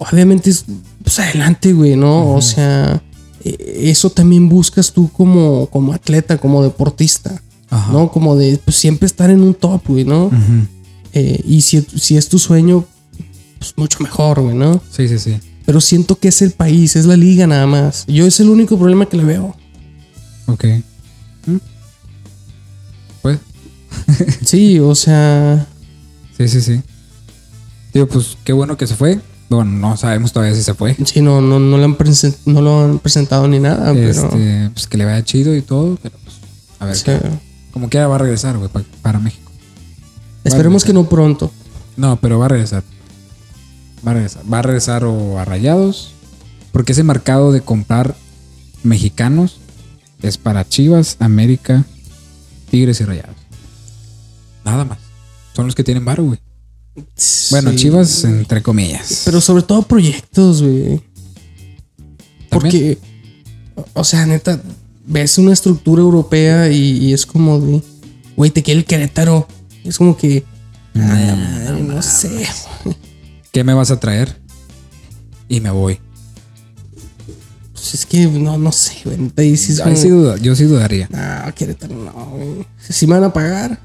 Obviamente 0.00 0.48
es, 0.48 0.64
pues 1.02 1.18
adelante, 1.18 1.74
güey, 1.74 1.94
¿no? 1.94 2.34
O 2.34 2.40
sea, 2.40 3.02
eh, 3.44 3.80
eso 3.82 4.08
también 4.08 4.48
buscas 4.48 4.92
tú 4.92 5.10
como, 5.12 5.66
como 5.66 5.92
atleta, 5.92 6.38
como 6.38 6.62
deportista, 6.62 7.42
Ajá. 7.68 7.92
¿no? 7.92 8.10
Como 8.10 8.34
de 8.34 8.58
pues, 8.64 8.76
siempre 8.76 9.04
estar 9.04 9.28
en 9.28 9.42
un 9.42 9.52
top, 9.52 9.82
güey, 9.88 10.04
¿no? 10.04 10.30
Eh, 11.12 11.42
y 11.46 11.60
si, 11.60 11.82
si 11.82 12.16
es 12.16 12.30
tu 12.30 12.38
sueño, 12.38 12.86
pues 13.58 13.74
mucho 13.76 13.98
mejor, 14.00 14.40
güey, 14.40 14.54
¿no? 14.54 14.80
Sí, 14.90 15.06
sí, 15.06 15.18
sí. 15.18 15.36
Pero 15.66 15.82
siento 15.82 16.18
que 16.18 16.28
es 16.28 16.40
el 16.40 16.52
país, 16.52 16.96
es 16.96 17.04
la 17.04 17.16
liga 17.16 17.46
nada 17.46 17.66
más. 17.66 18.06
Yo 18.06 18.26
es 18.26 18.40
el 18.40 18.48
único 18.48 18.78
problema 18.78 19.06
que 19.06 19.18
le 19.18 19.24
veo. 19.24 19.54
Ok. 20.46 20.64
¿Mm? 21.46 21.56
Pues, 23.20 23.38
Sí, 24.44 24.80
o 24.80 24.94
sea, 24.94 25.66
sí, 26.38 26.48
sí, 26.48 26.62
sí. 26.62 26.80
Digo, 27.92 28.06
pues 28.06 28.38
qué 28.44 28.54
bueno 28.54 28.78
que 28.78 28.86
se 28.86 28.96
fue. 28.96 29.20
Bueno, 29.50 29.72
no 29.72 29.96
sabemos 29.96 30.32
todavía 30.32 30.54
si 30.54 30.62
se 30.62 30.74
fue. 30.74 30.96
sí, 31.04 31.20
no, 31.20 31.40
no, 31.40 31.58
no, 31.58 31.76
lo, 31.76 31.84
han 31.84 31.98
presen- 31.98 32.36
no 32.46 32.60
lo 32.62 32.84
han 32.84 32.98
presentado 33.00 33.46
ni 33.48 33.58
nada, 33.58 33.92
pero... 33.92 34.08
Este, 34.26 34.70
pues 34.72 34.86
que 34.86 34.96
le 34.96 35.04
vaya 35.04 35.22
chido 35.24 35.54
y 35.56 35.60
todo, 35.62 35.98
pero 36.02 36.16
pues, 36.22 36.36
a 36.78 36.86
ver, 36.86 36.96
sí. 36.96 37.02
qué- 37.04 37.20
como 37.72 37.88
quiera 37.88 38.06
va 38.08 38.14
a 38.14 38.18
regresar, 38.18 38.56
güey, 38.56 38.70
pa- 38.70 38.82
para 39.02 39.18
México. 39.18 39.50
Esperemos 40.44 40.84
que 40.84 40.92
no 40.92 41.08
pronto. 41.08 41.50
No, 41.96 42.16
pero 42.16 42.38
va 42.38 42.46
a 42.46 42.48
regresar. 42.48 42.82
Va 44.06 44.12
a 44.12 44.14
regresar. 44.14 44.42
Va 44.50 44.58
a 44.60 44.62
regresar 44.62 45.04
o 45.04 45.38
a 45.38 45.44
Rayados. 45.44 46.12
Porque 46.72 46.92
ese 46.92 47.02
mercado 47.02 47.52
de 47.52 47.60
comprar 47.60 48.14
mexicanos 48.84 49.58
es 50.22 50.38
para 50.38 50.66
Chivas, 50.68 51.16
América, 51.18 51.84
Tigres 52.70 53.00
y 53.00 53.04
Rayados. 53.04 53.36
Nada 54.64 54.84
más. 54.84 54.98
Son 55.54 55.66
los 55.66 55.74
que 55.74 55.84
tienen 55.84 56.04
varo, 56.04 56.24
güey. 56.24 56.38
Bueno, 57.50 57.70
Sí. 57.70 57.76
Chivas, 57.76 58.24
entre 58.24 58.62
comillas. 58.62 59.22
Pero 59.24 59.40
sobre 59.40 59.62
todo 59.62 59.82
proyectos, 59.82 60.62
güey. 60.62 61.00
Porque, 62.50 62.98
o 63.94 64.04
sea, 64.04 64.26
neta, 64.26 64.60
ves 65.06 65.38
una 65.38 65.52
estructura 65.52 66.02
europea 66.02 66.70
y, 66.70 66.98
y 67.06 67.12
es 67.12 67.24
como 67.26 67.58
de, 67.60 67.82
güey, 68.36 68.50
te 68.50 68.62
quiere 68.62 68.80
el 68.80 68.86
Querétaro. 68.86 69.46
Es 69.84 69.98
como 69.98 70.16
que, 70.16 70.44
ay, 70.94 71.82
no 71.86 72.02
sé. 72.02 72.46
¿Qué 73.52 73.62
me 73.64 73.72
vas 73.74 73.90
a 73.90 74.00
traer? 74.00 74.36
Y 75.48 75.60
me 75.60 75.70
voy. 75.70 75.98
Pues 77.72 77.94
es 77.94 78.06
que, 78.06 78.26
no, 78.26 78.58
no 78.58 78.72
sé, 78.72 78.94
güey. 79.04 79.16
Sí 79.96 80.08
duda- 80.08 80.36
yo 80.38 80.54
sí 80.54 80.64
dudaría. 80.64 81.08
no, 81.10 81.54
Querétaro 81.54 81.94
no, 81.94 82.12
güey. 82.12 82.66
Si 82.88 83.06
me 83.06 83.14
van 83.14 83.24
a 83.24 83.32
pagar, 83.32 83.80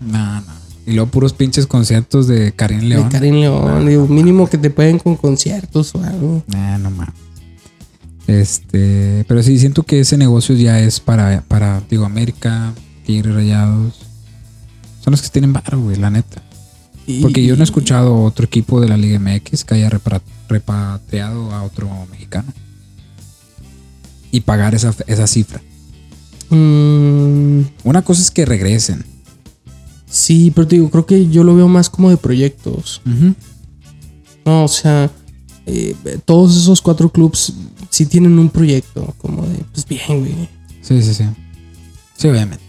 No, 0.00 0.40
no. 0.40 0.57
Y 0.88 0.92
luego 0.94 1.10
puros 1.10 1.34
pinches 1.34 1.66
conciertos 1.66 2.26
de 2.26 2.52
Karim 2.52 2.80
León. 2.80 3.04
de 3.04 3.08
Karim 3.10 3.34
León, 3.40 3.86
digo, 3.86 4.06
mínimo 4.08 4.48
que 4.48 4.56
te 4.56 4.70
paguen 4.70 4.98
con 4.98 5.16
conciertos 5.16 5.94
o 5.94 6.02
algo. 6.02 6.42
Nah, 6.46 6.78
no 6.78 6.90
mames. 6.90 7.14
Este, 8.26 9.24
pero 9.28 9.42
sí, 9.42 9.58
siento 9.58 9.82
que 9.82 10.00
ese 10.00 10.16
negocio 10.16 10.54
ya 10.54 10.80
es 10.80 11.00
para, 11.00 11.42
para 11.48 11.82
digo, 11.90 12.04
América, 12.04 12.72
Tigres 13.06 13.34
Rayados. 13.34 13.94
Son 15.02 15.10
los 15.12 15.22
que 15.22 15.28
tienen 15.28 15.52
varo, 15.52 15.80
güey, 15.80 15.96
la 15.96 16.10
neta. 16.10 16.42
Y- 17.06 17.22
Porque 17.22 17.44
yo 17.44 17.56
no 17.56 17.62
he 17.62 17.64
escuchado 17.64 18.22
otro 18.22 18.44
equipo 18.46 18.80
de 18.80 18.88
la 18.88 18.96
Liga 18.96 19.18
MX 19.18 19.64
que 19.64 19.74
haya 19.74 19.90
repatriado 20.48 21.52
a 21.52 21.62
otro 21.62 21.88
mexicano. 22.10 22.52
Y 24.30 24.40
pagar 24.40 24.74
esa, 24.74 24.94
esa 25.06 25.26
cifra. 25.26 25.60
Mm, 26.50 27.60
Una 27.84 28.02
cosa 28.02 28.20
es 28.22 28.30
que 28.30 28.44
regresen. 28.44 29.04
Sí, 30.08 30.50
pero 30.54 30.66
te 30.66 30.76
digo, 30.76 30.90
creo 30.90 31.06
que 31.06 31.28
yo 31.28 31.44
lo 31.44 31.54
veo 31.54 31.68
más 31.68 31.90
como 31.90 32.10
de 32.10 32.16
proyectos. 32.16 33.00
No, 34.44 34.64
o 34.64 34.68
sea, 34.68 35.10
eh, 35.66 35.94
todos 36.24 36.56
esos 36.56 36.80
cuatro 36.80 37.10
clubs 37.10 37.52
sí 37.90 38.06
tienen 38.06 38.38
un 38.38 38.48
proyecto, 38.48 39.14
como 39.18 39.46
de, 39.46 39.58
pues 39.72 39.86
bien, 39.86 40.20
güey. 40.20 40.48
Sí, 40.82 41.02
sí, 41.02 41.14
sí. 41.14 41.24
Sí, 42.16 42.28
obviamente. 42.28 42.64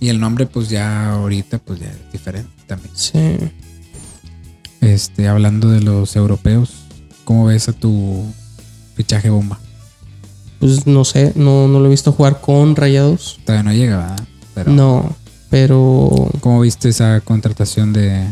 Y 0.00 0.08
el 0.08 0.18
nombre, 0.18 0.46
pues 0.46 0.68
ya 0.68 1.12
ahorita, 1.12 1.58
pues 1.58 1.80
ya 1.80 1.86
es 1.86 2.12
diferente 2.12 2.50
también. 2.66 2.92
Sí. 2.96 3.38
Este, 4.80 5.28
hablando 5.28 5.68
de 5.68 5.80
los 5.80 6.16
europeos, 6.16 6.70
¿cómo 7.24 7.46
ves 7.46 7.68
a 7.68 7.72
tu 7.72 8.24
fichaje 8.96 9.30
bomba? 9.30 9.60
Pues 10.58 10.86
no 10.86 11.04
sé, 11.04 11.32
no, 11.36 11.68
no 11.68 11.78
lo 11.78 11.86
he 11.86 11.90
visto 11.90 12.12
jugar 12.12 12.40
con 12.40 12.74
Rayados. 12.74 13.38
Todavía 13.44 13.62
no 13.62 13.72
llega, 13.76 13.98
¿verdad? 13.98 14.26
Pero, 14.54 14.72
No, 14.72 15.16
pero 15.52 16.30
¿cómo 16.40 16.62
viste 16.62 16.88
esa 16.88 17.20
contratación 17.20 17.92
de 17.92 18.24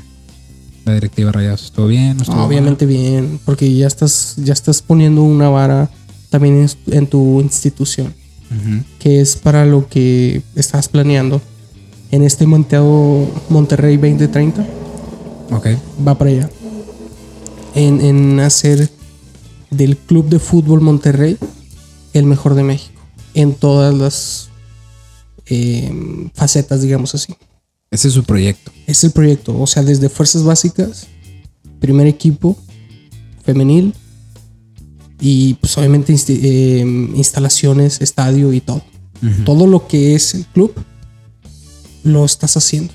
la 0.86 0.94
directiva 0.94 1.30
Rayados? 1.30 1.64
¿Estuvo 1.64 1.86
bien? 1.86 2.16
¿No 2.16 2.22
estuvo 2.22 2.38
no, 2.38 2.46
obviamente 2.46 2.86
bien, 2.86 3.38
porque 3.44 3.70
ya 3.74 3.86
estás, 3.86 4.36
ya 4.38 4.54
estás 4.54 4.80
poniendo 4.80 5.22
una 5.22 5.50
vara 5.50 5.90
también 6.30 6.66
en, 6.86 7.06
tu 7.06 7.42
institución, 7.42 8.14
que 8.98 9.20
es 9.20 9.36
para 9.36 9.66
lo 9.66 9.86
que 9.86 10.40
estás 10.56 10.88
planeando. 10.88 11.42
En 12.10 12.22
este 12.22 12.46
manteado 12.46 13.28
Monterrey 13.50 13.98
2030 13.98 14.66
Ok. 15.52 15.66
va 16.08 16.16
para 16.16 16.30
allá. 16.30 16.50
En, 17.74 18.00
en 18.00 18.40
hacer 18.40 18.88
del 19.70 19.98
Club 19.98 20.30
de 20.30 20.38
Fútbol 20.38 20.80
Monterrey 20.80 21.36
el 22.14 22.24
mejor 22.24 22.54
de 22.54 22.62
México. 22.62 22.98
en 23.34 23.52
todas 23.52 23.94
las 23.94 24.49
eh, 25.50 26.30
facetas, 26.34 26.82
digamos 26.82 27.14
así. 27.14 27.34
Ese 27.90 28.08
es 28.08 28.14
su 28.14 28.24
proyecto. 28.24 28.70
Es 28.86 29.02
el 29.04 29.10
proyecto, 29.10 29.58
o 29.58 29.66
sea, 29.66 29.82
desde 29.82 30.08
fuerzas 30.08 30.44
básicas, 30.44 31.08
primer 31.80 32.06
equipo, 32.06 32.56
femenil 33.42 33.92
y 35.20 35.54
pues 35.54 35.76
obviamente 35.76 36.14
eh, 36.28 36.80
instalaciones, 37.14 38.00
estadio 38.00 38.52
y 38.52 38.60
todo. 38.60 38.82
Todo 39.44 39.66
lo 39.66 39.86
que 39.86 40.14
es 40.14 40.34
el 40.34 40.46
club 40.46 40.72
lo 42.04 42.24
estás 42.24 42.56
haciendo. 42.56 42.94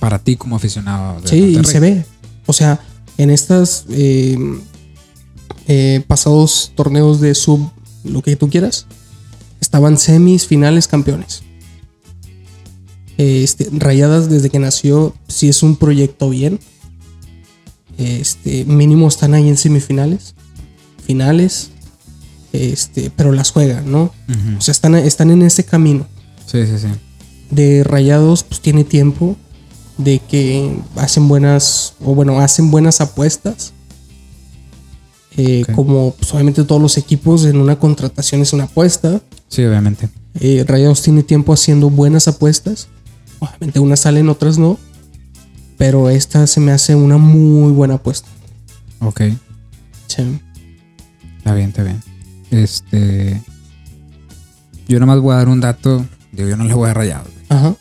Para 0.00 0.18
ti 0.18 0.36
como 0.36 0.56
aficionado. 0.56 1.20
de 1.20 1.28
Sí, 1.28 1.56
y 1.60 1.64
se 1.64 1.78
ve. 1.78 2.04
O 2.46 2.52
sea, 2.52 2.80
en 3.18 3.30
estas 3.30 3.84
eh, 3.90 4.36
eh, 5.68 6.02
pasados 6.08 6.72
torneos 6.74 7.20
de 7.20 7.34
sub, 7.34 7.70
lo 8.02 8.22
que 8.22 8.34
tú 8.34 8.48
quieras, 8.48 8.86
estaban 9.60 9.98
semis, 9.98 10.46
finales, 10.46 10.88
campeones. 10.88 11.42
Este, 13.16 13.68
Rayadas 13.72 14.30
desde 14.30 14.48
que 14.50 14.58
nació, 14.60 15.14
si 15.26 15.48
es 15.48 15.62
un 15.62 15.76
proyecto 15.76 16.30
bien, 16.30 16.60
este, 17.98 18.64
mínimo 18.64 19.08
están 19.08 19.34
ahí 19.34 19.48
en 19.48 19.56
semifinales, 19.56 20.34
finales, 21.04 21.70
este, 22.52 23.10
pero 23.14 23.32
las 23.32 23.50
juegan, 23.50 23.90
¿no? 23.90 24.12
O 24.56 24.60
sea, 24.60 24.72
están, 24.72 24.94
están 24.94 25.30
en 25.30 25.42
ese 25.42 25.64
camino 25.64 26.06
Sí, 26.46 26.64
sí, 26.66 26.78
sí. 26.78 26.88
de 27.50 27.82
Rayados 27.84 28.44
pues 28.44 28.60
tiene 28.60 28.84
tiempo 28.84 29.36
de 29.98 30.20
que 30.20 30.72
hacen 30.96 31.28
buenas 31.28 31.94
o 32.02 32.14
bueno 32.14 32.38
hacen 32.38 32.70
buenas 32.70 33.00
apuestas 33.00 33.72
Eh, 35.38 35.64
como 35.74 36.14
pues, 36.18 36.34
obviamente 36.34 36.64
todos 36.64 36.82
los 36.82 36.98
equipos 36.98 37.44
en 37.44 37.58
una 37.58 37.78
contratación 37.78 38.42
es 38.42 38.52
una 38.52 38.64
apuesta 38.64 39.20
Sí, 39.48 39.64
obviamente. 39.64 40.08
Eh, 40.40 40.64
Rayados 40.66 41.00
tiene 41.00 41.22
tiempo 41.22 41.52
haciendo 41.52 41.90
buenas 41.90 42.26
apuestas 42.28 42.88
obviamente 43.38 43.78
unas 43.78 44.00
salen 44.00 44.28
otras 44.28 44.58
no 44.58 44.78
pero 45.76 46.10
esta 46.10 46.46
se 46.48 46.58
me 46.58 46.72
hace 46.72 46.96
una 46.96 47.18
muy 47.18 47.70
buena 47.70 47.94
apuesta 47.94 48.28
Ok. 49.00 49.22
Sí. 50.06 50.40
Está 51.38 51.54
bien, 51.54 51.68
está 51.68 51.82
bien. 51.82 52.02
Este. 52.50 53.40
Yo 54.88 54.98
nomás 55.00 55.20
voy 55.20 55.34
a 55.34 55.38
dar 55.38 55.48
un 55.48 55.60
dato. 55.60 56.04
Digo, 56.32 56.48
yo 56.48 56.56
no 56.56 56.64
le 56.64 56.74
voy 56.74 56.90
a 56.90 56.94
rayados. 56.94 57.28
ajá 57.48 57.76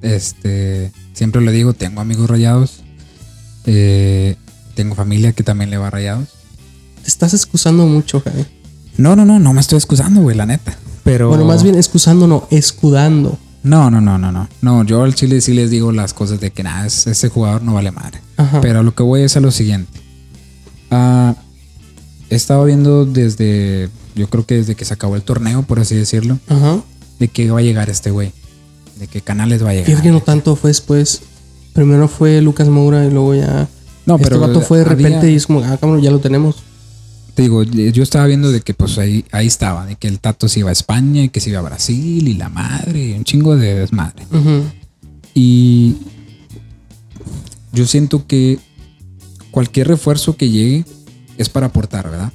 Este. 0.00 0.92
Siempre 1.12 1.40
le 1.42 1.52
digo, 1.52 1.74
tengo 1.74 2.00
amigos 2.00 2.28
rayados. 2.28 2.82
Eh, 3.66 4.36
tengo 4.74 4.94
familia 4.94 5.32
que 5.32 5.42
también 5.42 5.70
le 5.70 5.76
va 5.76 5.88
a 5.88 5.90
rayados. 5.90 6.28
Te 7.02 7.08
estás 7.08 7.34
excusando 7.34 7.86
mucho 7.86 8.20
Javi. 8.20 8.44
No, 8.96 9.16
no, 9.16 9.24
no, 9.24 9.38
no 9.38 9.52
me 9.52 9.60
estoy 9.60 9.76
excusando, 9.78 10.20
güey, 10.22 10.36
la 10.36 10.46
neta. 10.46 10.76
Pero. 11.04 11.28
bueno 11.28 11.44
más 11.44 11.62
bien 11.62 11.74
excusando 11.74 12.26
no 12.28 12.46
escudando 12.50 13.36
No, 13.64 13.90
no, 13.90 14.00
no, 14.00 14.18
no, 14.18 14.30
no. 14.30 14.48
No, 14.60 14.84
yo 14.84 15.02
al 15.02 15.14
Chile 15.14 15.40
sí 15.40 15.52
les 15.52 15.70
digo 15.70 15.90
las 15.92 16.14
cosas 16.14 16.38
de 16.40 16.50
que 16.52 16.62
nada, 16.62 16.86
es- 16.86 17.06
ese 17.06 17.28
jugador 17.28 17.62
no 17.62 17.74
vale 17.74 17.90
madre. 17.90 18.20
ajá 18.36 18.60
Pero 18.60 18.80
a 18.80 18.82
lo 18.82 18.94
que 18.94 19.02
voy 19.02 19.22
es 19.22 19.36
a 19.36 19.40
lo 19.40 19.50
siguiente. 19.50 20.00
Ah, 20.90 21.34
he 22.30 22.34
estado 22.34 22.64
viendo 22.64 23.04
desde, 23.04 23.88
yo 24.14 24.28
creo 24.28 24.46
que 24.46 24.54
desde 24.56 24.74
que 24.74 24.84
se 24.84 24.94
acabó 24.94 25.16
el 25.16 25.22
torneo, 25.22 25.62
por 25.62 25.80
así 25.80 25.94
decirlo, 25.94 26.38
ajá 26.48 26.82
de 27.18 27.28
que 27.28 27.48
va 27.52 27.60
a 27.60 27.62
llegar 27.62 27.88
este 27.88 28.10
güey. 28.10 28.32
De 28.98 29.06
que 29.06 29.20
Canales 29.20 29.64
va 29.64 29.70
a 29.70 29.72
llegar. 29.74 29.86
Fíjate 29.86 30.02
que 30.08 30.10
no 30.12 30.22
tanto 30.22 30.56
fue 30.56 30.70
después. 30.70 31.20
Primero 31.72 32.08
fue 32.08 32.40
Lucas 32.42 32.66
Moura 32.68 33.04
y 33.06 33.10
luego 33.10 33.36
ya. 33.36 33.68
No, 34.06 34.16
este 34.16 34.24
pero 34.28 34.40
vato 34.40 34.60
fue 34.60 34.78
de 34.78 34.90
había- 34.90 35.06
repente 35.08 35.30
y 35.30 35.36
es 35.36 35.46
como, 35.46 35.60
ah, 35.62 35.76
cabrón, 35.80 36.02
ya 36.02 36.10
lo 36.10 36.18
tenemos. 36.18 36.56
Te 37.34 37.42
digo, 37.42 37.62
yo 37.62 38.02
estaba 38.02 38.26
viendo 38.26 38.52
de 38.52 38.60
que 38.60 38.74
pues 38.74 38.98
ahí, 38.98 39.24
ahí 39.32 39.46
estaba, 39.46 39.86
de 39.86 39.96
que 39.96 40.06
el 40.06 40.20
Tato 40.20 40.48
se 40.48 40.60
iba 40.60 40.68
a 40.68 40.72
España 40.72 41.22
y 41.22 41.28
que 41.30 41.40
se 41.40 41.50
iba 41.50 41.60
a 41.60 41.62
Brasil 41.62 42.28
y 42.28 42.34
la 42.34 42.50
madre, 42.50 43.14
un 43.16 43.24
chingo 43.24 43.56
de 43.56 43.74
desmadre. 43.74 44.26
Ujú. 44.30 44.64
Y 45.34 45.96
yo 47.72 47.86
siento 47.86 48.26
que 48.26 48.58
cualquier 49.50 49.88
refuerzo 49.88 50.36
que 50.36 50.50
llegue 50.50 50.84
es 51.38 51.48
para 51.48 51.66
aportar, 51.66 52.10
¿verdad? 52.10 52.32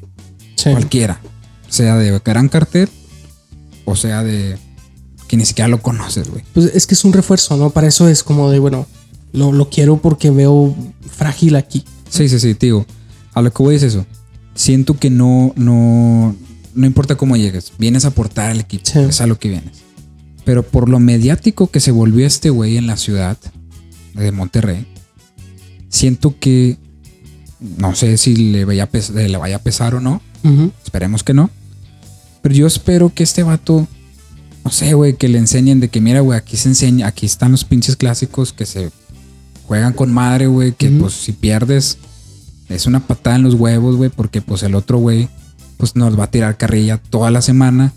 Sí. 0.56 0.72
Cualquiera. 0.72 1.22
Sea 1.70 1.96
de 1.98 2.20
gran 2.26 2.50
cartel 2.50 2.90
o 3.88 3.96
sea 3.96 4.22
de 4.22 4.58
que 5.28 5.38
ni 5.38 5.46
siquiera 5.46 5.68
lo 5.70 5.82
conoces, 5.82 6.30
güey. 6.30 6.44
Pues 6.54 6.72
es 6.74 6.86
que 6.86 6.94
es 6.94 7.06
un 7.06 7.14
refuerzo, 7.14 7.56
¿no? 7.56 7.70
Para 7.70 7.88
eso 7.88 8.08
es 8.08 8.22
como 8.22 8.52
de, 8.52 8.60
bueno, 8.60 8.86
lo, 9.32 9.52
lo 9.52 9.70
quiero 9.70 9.98
porque 9.98 10.30
veo 10.30 10.76
frágil 11.10 11.56
aquí. 11.56 11.84
Sí, 12.10 12.28
sí, 12.30 12.40
sí, 12.40 12.54
te 12.54 12.68
digo. 12.68 12.86
A 13.34 13.42
lo 13.42 13.52
que 13.52 13.64
voy 13.64 13.76
es 13.76 13.84
eso. 13.84 14.06
Siento 14.58 14.98
que 14.98 15.10
no, 15.10 15.54
no, 15.56 16.36
no 16.74 16.86
importa 16.88 17.16
cómo 17.16 17.38
llegues, 17.38 17.72
vienes 17.78 18.04
a 18.06 18.10
aportar 18.10 18.50
al 18.50 18.60
equipo. 18.60 18.84
Sí. 18.92 19.00
Es 19.00 19.22
a 19.22 19.28
lo 19.28 19.38
que 19.40 19.50
vienes. 19.50 19.78
Pero 20.46 20.64
por 20.64 20.90
lo 20.90 21.00
mediático 21.00 21.68
que 21.68 21.80
se 21.80 21.92
volvió 21.92 22.26
este 22.26 22.50
güey 22.50 22.76
en 22.78 22.88
la 22.88 22.98
ciudad 22.98 23.38
de 24.16 24.32
Monterrey, 24.32 24.86
siento 25.90 26.36
que 26.40 26.78
no 27.78 27.96
sé 27.96 28.18
si 28.18 28.36
le 28.36 28.66
vaya 28.66 28.84
a, 28.84 28.88
pes- 28.90 29.10
le 29.12 29.38
vaya 29.38 29.58
a 29.58 29.62
pesar 29.62 29.96
o 29.96 30.00
no. 30.02 30.22
Ujú. 30.44 30.72
Esperemos 30.84 31.24
que 31.24 31.34
no. 31.34 31.50
Pero 32.42 32.56
yo 32.56 32.68
espero 32.68 33.14
que 33.14 33.24
este 33.24 33.44
vato, 33.44 33.88
no 34.64 34.72
sé, 34.72 34.94
güey, 34.94 35.16
que 35.18 35.28
le 35.28 35.38
enseñen 35.38 35.80
de 35.80 35.90
que, 35.90 36.02
mira, 36.02 36.22
güey, 36.22 36.38
aquí 36.38 36.56
se 36.58 36.70
enseña, 36.70 37.08
aquí 37.08 37.26
están 37.26 37.52
los 37.52 37.64
pinches 37.64 37.96
clásicos 37.96 38.54
que 38.54 38.66
se 38.66 38.90
juegan 39.68 39.94
con 39.94 40.14
madre, 40.14 40.48
güey, 40.48 40.72
que 40.74 40.90
Ujú. 40.90 41.00
pues 41.00 41.14
si 41.14 41.32
pierdes 41.34 41.98
es 42.70 42.86
una 42.86 43.00
patada 43.00 43.36
en 43.38 43.44
los 43.44 43.54
huevos, 43.56 43.96
güey, 43.96 44.10
porque 44.10 44.42
pues 44.42 44.64
el 44.64 44.76
otro 44.76 44.98
güey, 44.98 45.30
pues 45.78 45.96
nos 45.96 46.20
va 46.20 46.26
a 46.26 46.32
tirar 46.32 46.58
carrilla 46.58 46.98
toda 46.98 47.32
la 47.32 47.42
semana. 47.42 47.94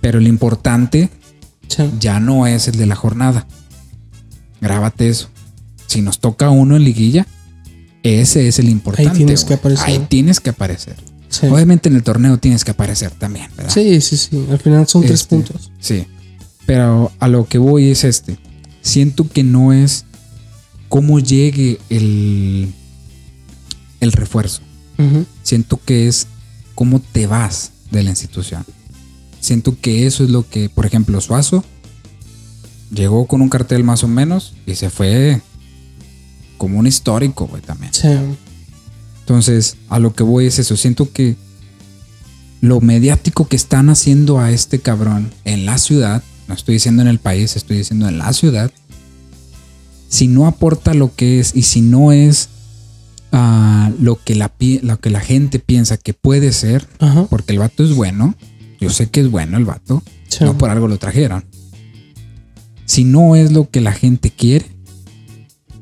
Pero 0.00 0.20
lo 0.20 0.28
importante 0.28 1.10
Sí. 1.68 1.84
ya 2.00 2.20
no 2.20 2.46
es 2.46 2.68
el 2.68 2.76
de 2.76 2.86
la 2.86 2.96
jornada. 2.96 3.46
Grábate 4.60 5.08
eso. 5.08 5.28
Si 5.86 6.02
nos 6.02 6.18
toca 6.20 6.50
uno 6.50 6.76
en 6.76 6.84
liguilla, 6.84 7.26
ese 8.02 8.48
es 8.48 8.58
el 8.58 8.68
importante. 8.68 9.16
tienes 9.16 9.44
que 9.44 9.54
aparecer. 9.54 9.86
Ahí 9.86 10.06
tienes 10.08 10.40
que 10.40 10.50
aparecer. 10.50 10.96
Sí. 11.28 11.46
Obviamente 11.46 11.88
en 11.88 11.96
el 11.96 12.02
torneo 12.02 12.38
tienes 12.38 12.64
que 12.64 12.72
aparecer 12.72 13.10
también, 13.12 13.48
¿verdad? 13.56 13.72
sí, 13.72 14.00
sí, 14.02 14.16
sí. 14.18 14.46
Al 14.50 14.58
final 14.58 14.86
son 14.86 15.02
tres 15.02 15.20
Este, 15.22 15.34
puntos. 15.36 15.70
Sí. 15.80 16.06
Pero 16.66 17.10
a 17.18 17.28
lo 17.28 17.46
que 17.46 17.58
voy 17.58 17.90
es 17.90 18.04
este. 18.04 18.36
Siento 18.82 19.26
que 19.28 19.42
no 19.42 19.72
es 19.72 20.04
cómo 20.88 21.20
llegue 21.20 21.78
el, 21.88 22.72
el 24.02 24.12
refuerzo. 24.12 24.60
Siento 25.42 25.80
que 25.84 26.06
es 26.06 26.26
cómo 26.74 27.00
te 27.00 27.26
vas 27.26 27.72
de 27.90 28.02
la 28.02 28.10
institución. 28.10 28.64
Siento 29.40 29.76
que 29.80 30.06
eso 30.06 30.22
es 30.22 30.30
lo 30.30 30.48
que, 30.48 30.68
por 30.68 30.86
ejemplo, 30.86 31.20
Suazo 31.20 31.64
llegó 32.94 33.26
con 33.26 33.40
un 33.40 33.48
cartel 33.48 33.82
más 33.82 34.04
o 34.04 34.08
menos 34.08 34.54
y 34.66 34.74
se 34.74 34.90
fue 34.90 35.40
como 36.58 36.78
un 36.78 36.86
histórico, 36.86 37.46
güey, 37.46 37.62
también. 37.62 37.92
Sí. 37.92 38.08
Entonces, 39.20 39.76
a 39.88 39.98
lo 39.98 40.14
que 40.14 40.22
voy 40.22 40.46
es 40.46 40.58
eso. 40.58 40.76
Siento 40.76 41.10
que 41.12 41.36
lo 42.60 42.80
mediático 42.80 43.48
que 43.48 43.56
están 43.56 43.88
haciendo 43.88 44.38
a 44.38 44.52
este 44.52 44.78
cabrón 44.78 45.32
en 45.44 45.64
la 45.64 45.78
ciudad, 45.78 46.22
no 46.46 46.54
estoy 46.54 46.74
diciendo 46.74 47.02
en 47.02 47.08
el 47.08 47.18
país, 47.18 47.56
estoy 47.56 47.78
diciendo 47.78 48.08
en 48.08 48.18
la 48.18 48.32
ciudad, 48.32 48.70
si 50.08 50.28
no 50.28 50.46
aporta 50.46 50.94
lo 50.94 51.14
que 51.14 51.40
es 51.40 51.56
y 51.56 51.62
si 51.62 51.80
no 51.80 52.12
es 52.12 52.48
ah, 53.32 53.90
lo, 54.00 54.16
que 54.22 54.34
la, 54.34 54.52
lo 54.82 55.00
que 55.00 55.10
la 55.10 55.20
gente 55.20 55.58
piensa 55.58 55.96
que 55.96 56.14
puede 56.14 56.52
ser, 56.52 56.86
Ajá. 57.00 57.26
porque 57.28 57.52
el 57.52 57.58
vato 57.58 57.82
es 57.84 57.94
bueno, 57.94 58.34
yo 58.80 58.90
sé 58.90 59.08
que 59.10 59.20
es 59.20 59.30
bueno 59.30 59.56
el 59.58 59.64
vato, 59.64 60.02
Sí. 60.28 60.44
no 60.44 60.56
por 60.56 60.70
algo 60.70 60.88
lo 60.88 60.98
trajeron. 60.98 61.44
Si 62.86 63.04
no 63.04 63.36
es 63.36 63.52
lo 63.52 63.70
que 63.70 63.80
la 63.80 63.92
gente 63.92 64.30
quiere 64.30 64.66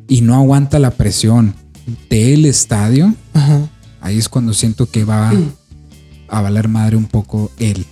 y 0.08 0.20
no 0.22 0.34
aguanta 0.34 0.78
la 0.78 0.90
presión 0.92 1.54
del 2.08 2.46
estadio, 2.46 3.14
Ajá. 3.34 3.68
ahí 4.00 4.18
es 4.18 4.28
cuando 4.28 4.52
siento 4.54 4.86
que 4.86 5.04
va 5.04 5.32
a 6.28 6.40
valer 6.40 6.68
madre 6.68 6.96
un 6.96 7.06
poco 7.06 7.50
él. 7.58 7.86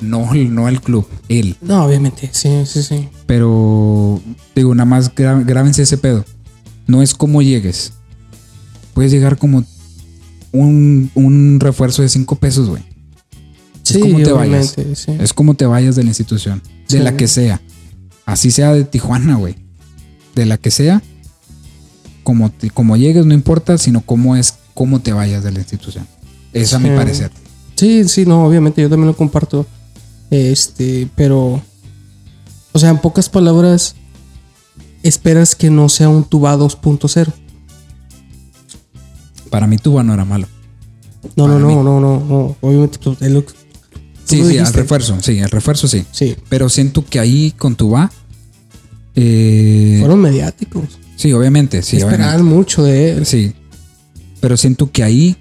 No, 0.00 0.32
no 0.34 0.68
el 0.68 0.80
club, 0.80 1.06
él. 1.28 1.56
No, 1.60 1.84
obviamente. 1.84 2.30
Sí, 2.32 2.50
sí, 2.66 2.82
sí. 2.82 3.08
Pero 3.26 4.20
digo, 4.54 4.74
nada 4.74 4.84
más 4.84 5.12
grábense 5.14 5.82
ese 5.82 5.98
pedo. 5.98 6.24
No 6.86 7.02
es 7.02 7.14
como 7.14 7.42
llegues. 7.42 7.92
Puedes 8.98 9.12
llegar 9.12 9.38
como 9.38 9.62
un, 10.50 11.08
un 11.14 11.60
refuerzo 11.60 12.02
de 12.02 12.08
5 12.08 12.34
pesos, 12.34 12.68
güey. 12.68 12.82
Sí, 13.84 14.00
como 14.00 14.18
te 14.18 14.32
vayas. 14.32 14.74
Sí. 14.96 15.12
Es 15.20 15.32
como 15.32 15.54
te 15.54 15.66
vayas 15.66 15.94
de 15.94 16.02
la 16.02 16.08
institución. 16.08 16.60
De 16.88 16.98
Sí. 16.98 17.04
la 17.04 17.16
que 17.16 17.28
sea. 17.28 17.60
Así 18.26 18.50
sea 18.50 18.72
de 18.74 18.82
Tijuana, 18.82 19.36
güey. 19.36 19.54
De 20.34 20.46
la 20.46 20.58
que 20.58 20.72
sea. 20.72 21.00
Como, 22.24 22.50
te- 22.50 22.70
como 22.70 22.96
llegues, 22.96 23.24
no 23.24 23.34
importa, 23.34 23.78
sino 23.78 24.00
cómo 24.00 24.34
es, 24.34 24.54
cómo 24.74 24.98
te 25.00 25.12
vayas 25.12 25.44
de 25.44 25.52
la 25.52 25.60
institución. 25.60 26.04
Es 26.52 26.74
a 26.74 26.80
mi 26.80 26.88
parecer. 26.88 27.30
Sí, 27.76 28.02
sí, 28.08 28.26
no, 28.26 28.44
obviamente 28.46 28.82
yo 28.82 28.90
también 28.90 29.06
lo 29.06 29.16
comparto. 29.16 29.64
Este, 30.28 31.08
pero. 31.14 31.62
O 32.72 32.78
sea, 32.80 32.90
en 32.90 32.98
pocas 32.98 33.28
palabras, 33.28 33.94
esperas 35.04 35.54
que 35.54 35.70
no 35.70 35.88
sea 35.88 36.08
un 36.08 36.24
tuba 36.24 36.56
2.0. 36.56 37.32
Para 39.50 39.66
mí 39.66 39.78
Tuba 39.78 40.02
no 40.02 40.14
era 40.14 40.24
malo. 40.24 40.46
No, 41.36 41.46
no, 41.48 41.54
Para 41.54 41.58
no, 41.60 41.68
mí. 41.68 41.74
no, 41.74 42.00
no, 42.00 42.20
no. 42.28 42.56
Obviamente, 42.60 42.98
pues, 43.02 43.18
Tú 43.18 43.54
Sí, 44.24 44.44
sí, 44.44 44.58
al 44.58 44.72
refuerzo, 44.74 45.16
sí, 45.22 45.38
el 45.38 45.48
refuerzo 45.50 45.88
sí. 45.88 46.04
Sí, 46.12 46.36
Pero 46.50 46.68
siento 46.68 47.02
que 47.04 47.18
ahí 47.18 47.50
con 47.52 47.76
tu 47.76 47.90
va. 47.90 48.10
eh, 49.14 49.96
fueron 50.00 50.20
mediáticos. 50.20 50.84
sí, 51.16 51.32
obviamente, 51.32 51.82
sí, 51.82 51.96
Esperaban 51.96 52.44
mucho 52.44 52.82
de 52.84 53.12
él. 53.12 53.26
sí. 53.26 53.54
Pero 54.40 54.56
siento 54.56 54.92
que 54.92 55.02
ahí 55.02 55.36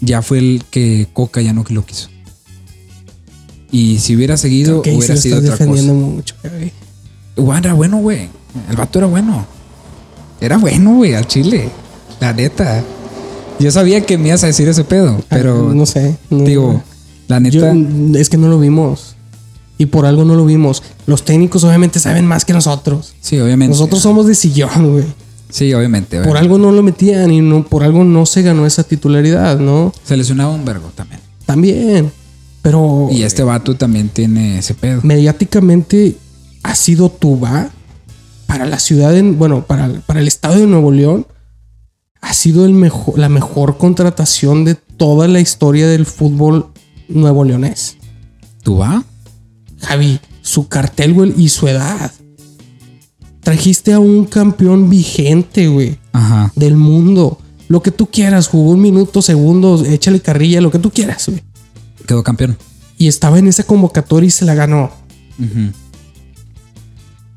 ya 0.00 0.22
fue 0.22 0.38
el 0.38 0.62
que 0.70 1.08
Coca 1.12 1.42
ya 1.42 1.52
no 1.52 1.64
lo 1.68 1.84
quiso. 1.84 2.08
Y 3.70 3.98
si 3.98 4.16
hubiera 4.16 4.36
seguido, 4.36 4.80
hubiera 4.80 5.16
sido 5.16 5.38
otra 5.38 5.50
defendiendo 5.50 5.92
cosa. 5.94 6.06
mucho, 6.06 6.34
güey. 7.36 7.58
Era 7.58 7.74
bueno, 7.74 7.98
güey. 7.98 8.28
El 8.70 8.76
vato 8.76 8.98
era 8.98 9.08
bueno. 9.08 9.46
Era 10.40 10.56
bueno, 10.58 10.94
güey, 10.96 11.14
al 11.14 11.26
chile. 11.26 11.68
La 12.22 12.32
neta. 12.32 12.84
Yo 13.58 13.72
sabía 13.72 14.00
que 14.06 14.16
me 14.16 14.28
ibas 14.28 14.44
a 14.44 14.46
decir 14.46 14.68
ese 14.68 14.84
pedo, 14.84 15.20
pero 15.28 15.70
Ah, 15.70 15.74
no 15.74 15.86
sé. 15.86 16.16
no- 16.30 16.44
digo, 16.44 16.80
la 17.26 17.40
neta. 17.40 17.74
Yo- 17.74 18.16
es 18.16 18.28
que 18.28 18.36
no 18.36 18.46
lo 18.46 18.60
vimos. 18.60 19.16
Y 19.76 19.86
por 19.86 20.06
algo 20.06 20.24
no 20.24 20.36
lo 20.36 20.44
vimos. 20.46 20.84
Los 21.06 21.24
técnicos 21.24 21.64
obviamente 21.64 21.98
saben 21.98 22.24
más 22.24 22.44
que 22.44 22.52
nosotros. 22.52 23.14
sí, 23.20 23.40
obviamente. 23.40 23.72
Nosotros 23.74 24.00
somos 24.02 24.28
de 24.28 24.36
sillón, 24.36 24.92
güey. 24.92 25.04
Sí, 25.50 25.74
obviamente. 25.74 26.20
Por 26.22 26.36
algo 26.36 26.58
no 26.58 26.70
lo 26.70 26.84
metían 26.84 27.32
y 27.32 27.40
no, 27.40 27.64
por 27.64 27.82
algo 27.82 28.04
no 28.04 28.24
se 28.24 28.42
ganó 28.42 28.66
esa 28.66 28.84
titularidad, 28.84 29.58
¿no? 29.58 29.92
Se 30.04 30.16
lesionaba 30.16 30.54
un 30.54 30.64
vergo 30.64 30.92
también. 30.94 31.20
También. 31.44 32.12
Pero 32.62 33.08
Y 33.10 33.22
este 33.24 33.42
vato 33.42 33.74
también 33.74 34.08
tiene 34.10 34.58
ese 34.58 34.74
pedo. 34.74 35.00
mediáticamente 35.02 36.16
ha 36.62 36.76
sido 36.76 37.08
Tuba 37.08 37.70
para 38.46 38.64
la 38.66 38.78
ciudad, 38.78 39.16
en, 39.16 39.36
bueno, 39.38 39.64
para, 39.66 39.90
para 40.06 40.20
el 40.20 40.28
estado 40.28 40.54
de 40.60 40.66
Nuevo 40.68 40.92
León, 40.92 41.26
ha 42.22 42.32
sido 42.32 42.64
el 42.64 42.72
mejor, 42.72 43.18
la 43.18 43.28
mejor 43.28 43.76
contratación 43.76 44.64
de 44.64 44.76
toda 44.76 45.28
la 45.28 45.40
historia 45.40 45.88
del 45.88 46.06
fútbol 46.06 46.68
nuevo 47.08 47.44
leonés. 47.44 47.98
¿Tú 48.62 48.78
va? 48.78 49.04
Javi, 49.80 50.20
su 50.40 50.68
cartel, 50.68 51.12
güey, 51.12 51.34
y 51.36 51.48
su 51.48 51.66
edad. 51.66 52.10
Trajiste 53.40 53.92
a 53.92 53.98
un 53.98 54.24
campeón 54.24 54.88
vigente, 54.88 55.66
güey, 55.66 55.98
Ajá. 56.12 56.52
del 56.54 56.76
mundo. 56.76 57.38
Lo 57.66 57.82
que 57.82 57.90
tú 57.90 58.06
quieras, 58.06 58.46
jugó 58.46 58.70
un 58.70 58.80
minuto, 58.80 59.20
segundos, 59.20 59.86
échale 59.86 60.20
carrilla, 60.20 60.60
lo 60.60 60.70
que 60.70 60.78
tú 60.78 60.90
quieras, 60.90 61.28
güey. 61.28 61.42
Quedó 62.06 62.22
campeón. 62.22 62.56
Y 62.98 63.08
estaba 63.08 63.40
en 63.40 63.48
esa 63.48 63.64
convocatoria 63.64 64.28
y 64.28 64.30
se 64.30 64.44
la 64.44 64.54
ganó. 64.54 64.92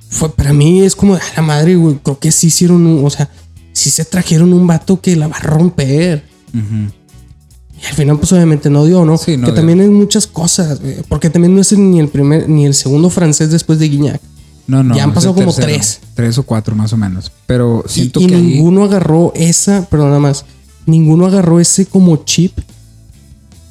Fue 0.09 0.29
para 0.29 0.53
mí 0.53 0.81
es 0.81 0.95
como 0.95 1.15
a 1.15 1.19
la 1.35 1.41
madre, 1.41 1.75
güey. 1.75 1.95
Creo 2.03 2.19
que 2.19 2.31
sí 2.31 2.47
hicieron 2.47 2.85
un, 2.85 3.03
o 3.03 3.09
sea, 3.09 3.29
sí 3.75 3.91
se 3.91 4.05
trajeron 4.05 4.51
un 4.53 4.65
vato 4.65 4.99
que 4.99 5.15
la 5.15 5.27
va 5.27 5.35
a 5.37 5.41
romper. 5.41 6.23
Y 6.53 7.85
al 7.85 7.93
final, 7.93 8.17
pues 8.17 8.31
obviamente 8.31 8.69
no 8.69 8.85
dio, 8.85 9.03
¿no? 9.05 9.17
Sí, 9.17 9.35
no 9.37 9.45
que 9.47 9.51
dio. 9.51 9.55
también 9.55 9.81
hay 9.81 9.89
muchas 9.89 10.25
cosas. 10.25 10.79
Porque 11.09 11.29
también 11.29 11.53
no 11.53 11.61
es 11.61 11.77
ni 11.77 11.99
el 11.99 12.07
primer, 12.07 12.47
ni 12.49 12.65
el 12.65 12.73
segundo 12.73 13.09
francés 13.09 13.51
después 13.51 13.77
de 13.79 13.89
Guiñac. 13.89 14.21
No, 14.67 14.81
no. 14.81 14.95
Ya 14.95 15.03
han 15.03 15.09
es 15.09 15.15
pasado 15.15 15.35
como 15.35 15.53
tercero. 15.53 15.67
tres. 15.67 15.99
Tres 16.15 16.37
o 16.37 16.43
cuatro 16.43 16.73
más 16.75 16.91
o 16.93 16.97
menos. 16.97 17.31
Pero 17.45 17.83
Y, 17.87 17.91
siento 17.91 18.21
y 18.21 18.27
que 18.27 18.35
ahí- 18.35 18.41
ninguno 18.41 18.83
agarró 18.85 19.31
esa, 19.35 19.85
perdón, 19.89 20.07
nada 20.07 20.19
más. 20.21 20.45
Ninguno 20.87 21.25
agarró 21.27 21.59
ese 21.59 21.85
como 21.85 22.23
chip 22.25 22.57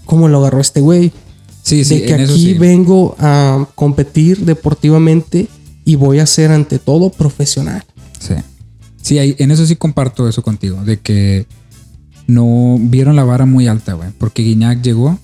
como 0.05 0.29
lo 0.29 0.39
agarró 0.39 0.61
este 0.61 0.81
güey. 0.83 1.13
Sí, 1.63 1.83
sí, 1.85 2.01
de 2.01 2.07
que 2.07 2.13
en 2.15 2.21
eso 2.21 2.33
aquí 2.35 2.45
sí. 2.53 2.55
vengo 2.55 3.17
a 3.19 3.67
competir 3.75 4.45
deportivamente 4.45 5.49
y 5.87 5.97
voy 5.97 6.19
a 6.19 6.27
ser 6.27 6.51
ante 6.53 6.79
todo 6.79 7.09
profesional. 7.11 7.83
Sí. 8.21 8.35
Sí, 9.05 9.19
en 9.19 9.51
eso 9.51 9.67
sí 9.67 9.77
comparto 9.77 10.27
eso 10.27 10.41
contigo. 10.43 10.83
De 10.83 10.99
que 10.99 11.47
no 12.27 12.79
vieron 12.81 13.17
la 13.17 13.25
vara 13.25 13.45
muy 13.45 13.69
alta, 13.69 13.93
güey. 13.93 14.09
Porque 14.17 14.43
Guiñac 14.43 14.81
llegó, 14.81 15.19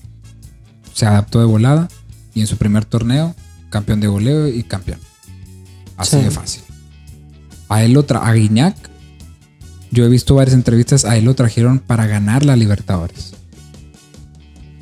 se 0.93 1.07
adaptó 1.07 1.39
de 1.39 1.45
volada 1.45 1.87
y 2.35 2.41
en 2.41 2.47
su 2.47 2.57
primer 2.57 2.85
torneo, 2.85 3.35
campeón 3.71 3.99
de 3.99 4.07
goleo 4.07 4.47
y 4.47 4.61
campeón. 4.61 4.99
Así 5.97 6.17
Sí. 6.17 6.23
de 6.23 6.29
fácil. 6.29 6.61
A 7.69 7.83
él 7.83 7.93
lo 7.93 8.03
tra 8.03 8.19
a 8.19 8.33
Guiñac, 8.33 8.75
yo 9.89 10.05
he 10.05 10.09
visto 10.09 10.35
varias 10.35 10.53
entrevistas, 10.53 11.03
a 11.03 11.17
él 11.17 11.25
lo 11.25 11.33
trajeron 11.33 11.79
para 11.79 12.05
ganar 12.05 12.45
la 12.45 12.55
Libertadores. 12.55 13.33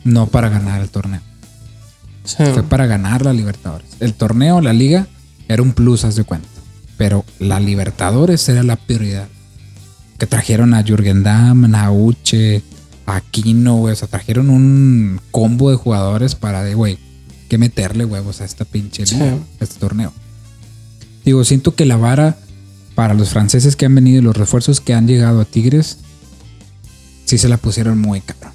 No 0.04 0.28
para 0.28 0.50
ganar 0.50 0.82
el 0.82 0.90
torneo. 0.90 1.22
Fue 2.26 2.64
para 2.64 2.86
ganar 2.86 3.24
la 3.24 3.32
Libertadores. 3.32 3.88
El 4.02 4.14
torneo, 4.14 4.60
la 4.60 4.74
liga, 4.74 5.08
era 5.48 5.62
un 5.62 5.72
plus, 5.72 6.04
haz 6.04 6.16
de 6.18 6.26
cuenta. 6.26 6.50
Pero 7.00 7.24
la 7.40 7.62
Libertadores 7.62 8.48
era 8.50 8.62
la 8.62 8.76
prioridad. 8.76 9.30
Que 10.18 10.28
trajeron 10.28 10.74
a 10.74 10.84
Jürgen 10.84 11.24
Damm, 11.24 11.72
Nauche, 11.72 12.62
Aquino, 13.06 13.78
güey. 13.78 13.94
O 13.94 13.96
sea, 13.96 14.10
trajeron 14.10 14.50
un 14.50 15.22
combo 15.32 15.72
de 15.72 15.78
jugadores 15.78 16.36
para 16.36 16.62
de, 16.62 16.76
güey, 16.76 17.00
que 17.48 17.58
meterle 17.58 18.04
huevos 18.04 18.42
a 18.42 18.46
esta 18.46 18.66
pinche 18.66 19.06
Sí. 19.06 19.16
liga, 19.16 19.38
a 19.60 19.64
este 19.64 19.80
torneo. 19.80 20.12
Digo, 21.24 21.46
siento 21.46 21.74
que 21.74 21.86
la 21.86 21.96
vara 21.96 22.38
para 22.96 23.14
los 23.14 23.30
franceses 23.30 23.78
que 23.78 23.86
han 23.86 23.96
venido 23.96 24.20
y 24.20 24.24
los 24.24 24.36
refuerzos 24.36 24.82
que 24.82 24.94
han 24.94 25.08
llegado 25.08 25.40
a 25.40 25.46
Tigres, 25.46 26.00
sí 27.24 27.38
se 27.38 27.48
la 27.48 27.56
pusieron 27.56 27.98
muy 27.98 28.20
cabrón. 28.20 28.52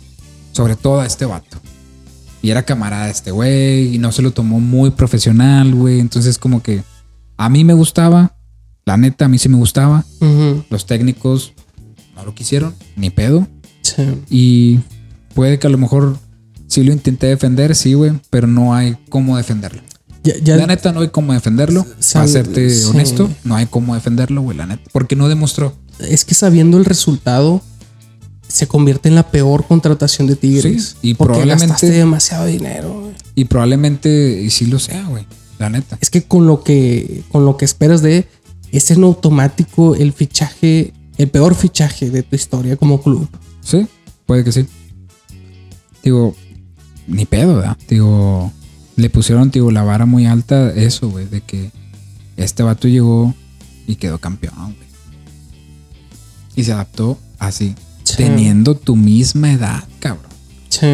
Sobre 0.53 0.77
todo 0.77 1.01
a 1.01 1.07
este 1.07 1.25
vato. 1.25 1.57
Y 2.43 2.51
era 2.51 2.63
camarada 2.65 3.07
de 3.07 3.13
este 3.13 3.31
güey 3.31 3.95
y 3.95 3.99
no 3.99 4.13
se 4.13 4.21
lo 4.21 4.33
tomó 4.33 4.61
muy 4.61 4.91
profesional, 4.91 5.75
güey. 5.75 5.99
Entonces 5.99 6.37
como 6.37 6.63
que 6.63 6.83
a 7.39 7.49
mí 7.49 7.65
me 7.65 7.73
gustaba, 7.73 8.34
la 8.87 8.97
neta 8.97 9.25
a 9.25 9.29
mí 9.29 9.39
sí 9.39 9.49
me 9.49 9.57
gustaba. 9.57 10.05
Los 10.71 10.87
técnicos 10.87 11.53
no 12.17 12.25
lo 12.25 12.35
quisieron, 12.35 12.75
ni 12.97 13.11
pedo. 13.11 13.47
sí. 13.83 14.03
Y 14.31 14.81
puede 15.35 15.59
que 15.59 15.67
a 15.67 15.71
lo 15.71 15.79
mejor 15.79 16.19
sí 16.67 16.83
lo 16.85 16.93
intenté 16.93 17.27
defender, 17.29 17.75
sí, 17.75 17.95
güey, 17.95 18.13
pero 18.31 18.47
no 18.47 18.75
hay 18.75 18.97
cómo 19.09 19.37
defenderlo. 19.37 19.83
Ya, 20.23 20.35
ya- 20.43 20.57
La 20.57 20.67
neta 20.67 20.93
no 20.93 21.01
hay 21.01 21.09
cómo 21.09 21.33
defenderlo. 21.35 21.85
Para 22.13 22.27
serte 22.29 22.71
sí. 22.71 22.85
honesto, 22.89 23.31
no 23.45 23.57
hay 23.57 23.67
cómo 23.67 23.95
defenderlo, 23.95 24.41
güey, 24.43 24.57
la 24.57 24.67
neta. 24.67 24.83
Porque 24.93 25.17
no 25.17 25.29
demostró. 25.29 25.75
es 26.01 26.25
que 26.25 26.35
sabiendo 26.35 26.77
el 26.79 26.85
resultado, 26.85 27.63
se 28.49 28.67
convierte 28.67 29.09
en 29.09 29.15
la 29.17 29.31
peor 29.31 29.67
contratación 29.67 30.27
de 30.27 30.37
Tigres. 30.37 30.97
Sí, 31.01 31.11
y 31.11 31.15
porque 31.15 31.33
probablemente- 31.35 31.67
gastaste 31.67 31.91
demasiado 31.91 32.47
dinero. 32.47 33.01
güey. 33.01 33.15
Y 33.35 33.45
probablemente 33.47 34.41
y 34.43 34.51
sí 34.51 34.67
lo 34.67 34.79
sea, 34.79 35.05
güey. 35.09 35.27
La 35.59 35.69
neta. 35.71 35.99
Es 36.01 36.11
que 36.11 36.23
con 36.23 36.47
lo 36.47 36.63
que 36.63 37.23
con 37.31 37.45
lo 37.45 37.57
que 37.57 37.65
esperas 37.65 38.01
de 38.03 38.27
es 38.77 38.91
en 38.91 39.03
automático 39.05 39.95
el 39.95 40.13
fichaje, 40.13 40.93
el 41.17 41.29
peor 41.29 41.55
fichaje 41.55 42.11
de 42.11 42.23
tu 42.23 42.37
historia 42.37 42.77
como 42.77 43.01
club. 43.03 43.29
Sí, 43.61 43.87
puede 44.27 44.45
que 44.45 44.53
sí. 44.53 44.67
Digo, 46.03 46.35
ni 47.07 47.25
pedo, 47.25 47.57
¿verdad? 47.57 47.77
Digo, 47.89 48.53
le 48.97 49.11
pusieron, 49.11 49.51
digo, 49.51 49.71
la 49.71 49.83
vara 49.83 50.07
muy 50.07 50.27
alta, 50.27 50.71
eso, 50.73 51.09
güey, 51.11 51.27
de 51.27 51.41
que 51.41 51.71
este 52.37 52.63
vato 52.63 52.89
llegó 52.89 53.35
y 53.87 53.97
quedó 53.97 54.19
campeón, 54.19 54.55
güey. 54.77 54.89
Y 56.57 56.65
se 56.65 56.73
adaptó 56.73 57.19
así, 57.39 57.75
Sí. 58.05 58.17
teniendo 58.19 58.75
tu 58.77 58.97
misma 58.97 59.53
edad, 59.53 59.85
cabrón. 59.99 60.31
Sí. 60.69 60.87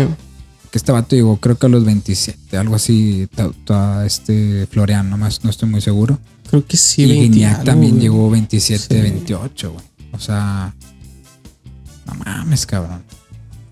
Que 0.70 0.78
este 0.78 0.92
vato 0.92 1.16
llegó, 1.16 1.36
creo 1.38 1.58
que 1.58 1.66
a 1.66 1.68
los 1.68 1.84
27, 1.84 2.56
algo 2.56 2.76
así, 2.76 3.26
ta- 3.34 3.50
ta- 3.64 4.06
este 4.06 4.66
Florian, 4.70 5.10
nomás 5.10 5.42
no 5.44 5.50
estoy 5.50 5.68
muy 5.68 5.80
seguro. 5.80 6.18
Creo 6.50 6.66
que 6.66 6.76
sí. 6.76 7.02
y 7.02 7.06
20 7.06 7.28
Guiñac 7.36 7.52
algo, 7.52 7.64
también 7.64 7.92
güey. 7.92 8.02
llegó 8.02 8.30
27, 8.30 8.94
Sí. 8.96 9.00
28, 9.00 9.72
güey. 9.72 9.84
O 10.12 10.18
sea, 10.18 10.74
no 12.06 12.14
mames, 12.24 12.66
cabrón. 12.66 13.02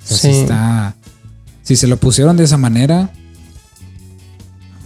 O 0.03 0.07
sea, 0.07 0.17
Sí. 0.17 0.29
está. 0.31 0.95
Si 1.63 1.77
se 1.77 1.87
lo 1.87 1.99
pusieron 1.99 2.37
de 2.37 2.45
esa 2.45 2.57
manera, 2.57 3.11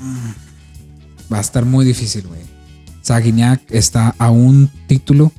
mm, 0.01 1.33
va 1.33 1.39
a 1.39 1.41
estar 1.41 1.65
muy 1.65 1.85
difícil, 1.85 2.27
güey. 2.27 2.41
O 2.43 3.05
sea, 3.05 3.19
Guiñac 3.19 3.63
está 3.71 4.15
a 4.19 4.31
un 4.31 4.71
título 4.87 5.33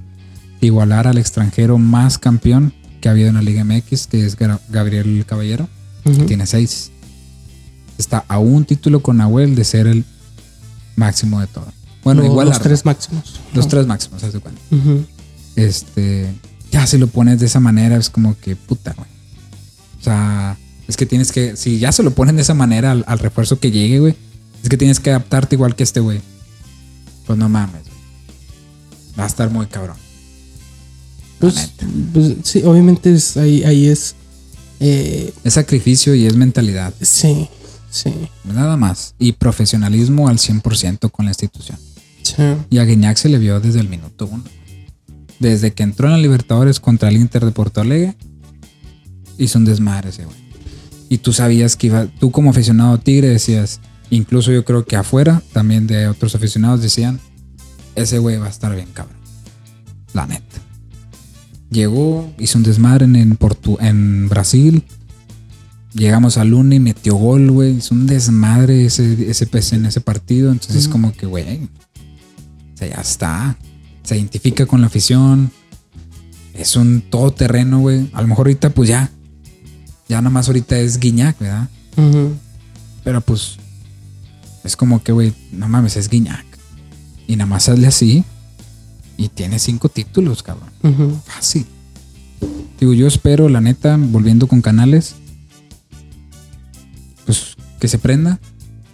de 0.62 0.68
igualar 0.68 1.08
al 1.08 1.18
extranjero 1.18 1.78
más 1.78 2.18
campeón 2.18 2.74
que 3.02 3.10
ha 3.10 3.12
habido 3.12 3.30
en 3.30 3.36
la 3.36 3.42
Liga 3.42 3.64
MX, 3.64 4.08
que 4.08 4.26
es 4.26 4.38
Gra- 4.38 4.60
Gabriel 4.70 5.26
Caballero. 5.26 5.68
Ujú. 6.06 6.26
Tiene 6.26 6.46
seis. 6.46 6.92
Está 7.98 8.24
a 8.28 8.40
un 8.40 8.66
título 8.66 9.02
con 9.02 9.18
Nahuel 9.18 9.56
de 9.56 9.64
ser 9.66 9.88
el 9.88 10.06
máximo 10.96 11.40
de 11.42 11.48
todo. 11.48 11.68
Bueno, 12.04 12.24
igual 12.26 12.50
los 12.50 12.60
tres 12.60 12.86
máximos. 12.86 13.40
los 13.54 13.66
No. 13.66 13.70
tres 13.70 13.88
máximos, 13.88 14.24
haz 14.24 14.34
de 14.34 14.40
cuenta. 14.40 14.62
Ujú. 14.72 15.06
Este, 15.56 16.34
ya 16.72 16.86
si 16.88 16.98
lo 16.98 17.08
pones 17.08 17.40
de 17.40 17.46
esa 17.46 17.60
manera, 17.60 17.98
es 17.98 18.10
como 18.10 18.38
que 18.40 18.56
puta, 18.56 18.94
güey. 18.98 19.08
O 20.00 20.04
sea, 20.04 20.58
es 20.88 20.98
que 20.98 21.06
tienes 21.06 21.32
que, 21.32 21.56
si 21.56 21.80
ya 21.80 21.92
se 21.92 22.04
lo 22.04 22.12
ponen 22.12 22.36
de 22.36 22.42
esa 22.42 22.54
manera 22.54 22.92
al, 22.92 23.06
al 23.08 23.20
refuerzo 23.20 23.60
que 23.60 23.72
llegue, 23.72 24.00
güey, 24.00 24.16
es 24.64 24.70
que 24.70 24.78
tienes 24.78 25.00
que 25.00 25.12
adaptarte 25.12 25.56
igual 25.56 25.76
que 25.76 25.84
este 25.84 26.00
güey. 26.00 26.22
Pues 27.26 27.40
no 27.40 27.48
mames, 27.48 27.84
güey. 27.84 27.94
Va 29.18 29.24
a 29.24 29.28
estar 29.28 29.50
muy 29.50 29.68
cabrón. 29.68 29.96
Pues, 31.40 31.72
pues, 32.14 32.36
sí, 32.44 32.64
obviamente 32.64 33.14
es, 33.14 33.38
ahí, 33.38 33.64
ahí 33.64 33.88
es. 33.88 34.16
eh, 34.80 35.34
Es 35.44 35.54
sacrificio 35.56 36.16
y 36.16 36.26
es 36.26 36.36
mentalidad, 36.36 36.94
sí, 37.02 37.50
sí, 37.90 38.14
nada 38.46 38.78
más. 38.78 39.14
Y 39.20 39.34
profesionalismo 39.34 40.28
al 40.30 40.38
100% 40.38 41.12
con 41.12 41.26
la 41.26 41.32
institución. 41.32 41.78
Sí. 42.36 42.44
Y 42.70 42.78
a 42.80 42.86
Guiñac 42.86 43.18
se 43.18 43.30
le 43.30 43.40
vio 43.40 43.60
desde 43.60 43.80
el 43.80 43.90
minuto 43.90 44.28
uno. 44.32 44.44
Desde 45.40 45.72
que 45.74 45.84
entró 45.84 46.08
en 46.08 46.14
la 46.14 46.18
Libertadores 46.20 46.80
contra 46.80 47.10
el 47.10 47.18
Inter 47.18 47.44
de 47.46 47.52
Porto 47.52 47.82
Alegre, 47.82 48.16
hizo 49.38 49.60
un 49.60 49.66
desmadre 49.66 50.10
ese 50.10 50.26
güey. 50.26 50.38
Y 51.10 51.18
tú 51.20 51.34
sabías 51.34 51.76
que 51.76 51.88
iba, 51.88 52.06
tú 52.06 52.32
como 52.32 52.50
aficionado 52.52 52.98
Tigre 53.00 53.28
decías, 53.30 53.80
incluso 54.10 54.52
yo 54.52 54.64
creo 54.66 54.86
que 54.86 54.96
afuera 54.96 55.42
también 55.52 55.86
de 55.88 56.08
otros 56.08 56.34
aficionados 56.36 56.82
decían, 56.82 57.20
ese 57.96 58.20
güey 58.20 58.38
va 58.38 58.48
a 58.48 58.50
estar 58.50 58.74
bien 58.74 58.88
cabrón. 58.94 59.18
La 60.14 60.26
neta. 60.26 60.44
Llegó, 61.70 62.32
hizo 62.38 62.58
un 62.58 62.64
desmadre 62.64 63.06
en, 63.06 63.16
en, 63.16 63.38
Portu- 63.38 63.78
en 63.82 64.30
Brasil. 64.30 64.84
Llegamos 65.94 66.38
a 66.38 66.44
Luna 66.44 66.76
y 66.76 66.80
metió 66.80 67.16
gol, 67.16 67.52
güey. 67.52 67.78
Hizo 67.78 67.96
un 67.96 68.06
desmadre 68.08 68.86
ese, 68.86 69.30
ese 69.30 69.46
PC 69.48 69.76
en 69.78 69.86
ese 69.88 70.00
partido. 70.02 70.52
Entonces 70.52 70.84
es 70.84 70.88
como 70.88 71.14
que, 71.14 71.26
güey, 71.26 71.68
sea, 72.84 72.96
ya 72.96 73.02
está. 73.02 73.58
Se 74.04 74.18
identifica 74.18 74.66
con 74.66 74.82
la 74.82 74.88
afición. 74.88 75.52
Es 76.54 76.76
un 76.76 77.02
todoterreno, 77.02 77.80
güey. 77.80 78.10
A 78.14 78.22
lo 78.22 78.28
mejor 78.28 78.48
ahorita, 78.48 78.70
pues 78.70 78.90
ya. 78.90 79.10
Ya 80.08 80.18
nada 80.22 80.30
más 80.30 80.48
ahorita 80.48 80.78
es 80.78 81.00
Guiñac, 81.00 81.40
¿verdad? 81.40 81.70
Pero 83.04 83.22
pues 83.22 83.58
es 84.64 84.76
como 84.76 85.02
que, 85.04 85.12
güey, 85.12 85.34
no 85.52 85.68
mames, 85.68 85.98
es 85.98 86.10
Guiñac. 86.10 86.46
Y 87.28 87.36
nada 87.36 87.50
más 87.50 87.64
sale 87.64 87.88
así. 87.88 88.24
Y 89.18 89.30
tiene 89.30 89.60
cinco 89.60 89.90
títulos, 89.90 90.44
cabrón. 90.44 90.70
Fácil. 91.26 91.66
Digo, 92.80 92.94
yo 92.94 93.08
espero, 93.08 93.48
la 93.48 93.62
neta, 93.62 93.98
volviendo 93.98 94.48
con 94.48 94.62
canales, 94.62 95.16
pues 97.26 97.56
que 97.80 97.88
se 97.88 97.98
prenda. 97.98 98.40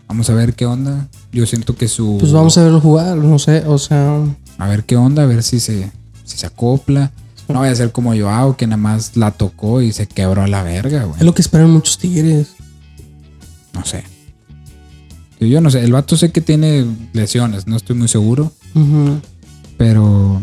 Vamos 0.07 0.29
a 0.29 0.33
ver 0.33 0.53
qué 0.53 0.65
onda. 0.65 1.07
Yo 1.31 1.45
siento 1.45 1.75
que 1.75 1.87
su. 1.87 2.17
Pues 2.19 2.31
vamos 2.31 2.57
a 2.57 2.63
verlo 2.63 2.81
jugar, 2.81 3.17
no 3.17 3.37
sé, 3.39 3.63
o 3.67 3.77
sea, 3.77 4.19
a 4.57 4.67
ver 4.67 4.83
qué 4.85 4.95
onda, 4.97 5.23
a 5.23 5.25
ver 5.27 5.43
si 5.43 5.59
se, 5.59 5.91
si 6.25 6.37
se 6.37 6.45
acopla. 6.47 7.11
No 7.47 7.59
vaya 7.61 7.71
a 7.71 7.75
ser 7.75 7.91
como 7.91 8.15
Joao, 8.15 8.55
que 8.57 8.67
nada 8.67 8.77
más 8.77 9.17
la 9.17 9.31
tocó 9.31 9.81
y 9.81 9.91
se 9.91 10.05
quebró 10.07 10.43
a 10.43 10.47
la 10.47 10.61
verga, 10.63 11.03
güey. 11.05 11.19
es 11.19 11.25
lo 11.25 11.33
que 11.33 11.41
esperan 11.41 11.71
muchos 11.71 11.97
tigres. 11.97 12.49
No 13.73 13.83
sé. 13.85 14.03
Yo, 15.39 15.47
yo 15.47 15.59
no 15.61 15.71
sé. 15.71 15.83
El 15.83 15.91
vato 15.91 16.15
sé 16.17 16.31
que 16.31 16.41
tiene 16.41 16.85
lesiones, 17.13 17.65
no 17.65 17.75
estoy 17.77 17.95
muy 17.95 18.07
seguro. 18.07 18.51
Pero. 19.77 20.41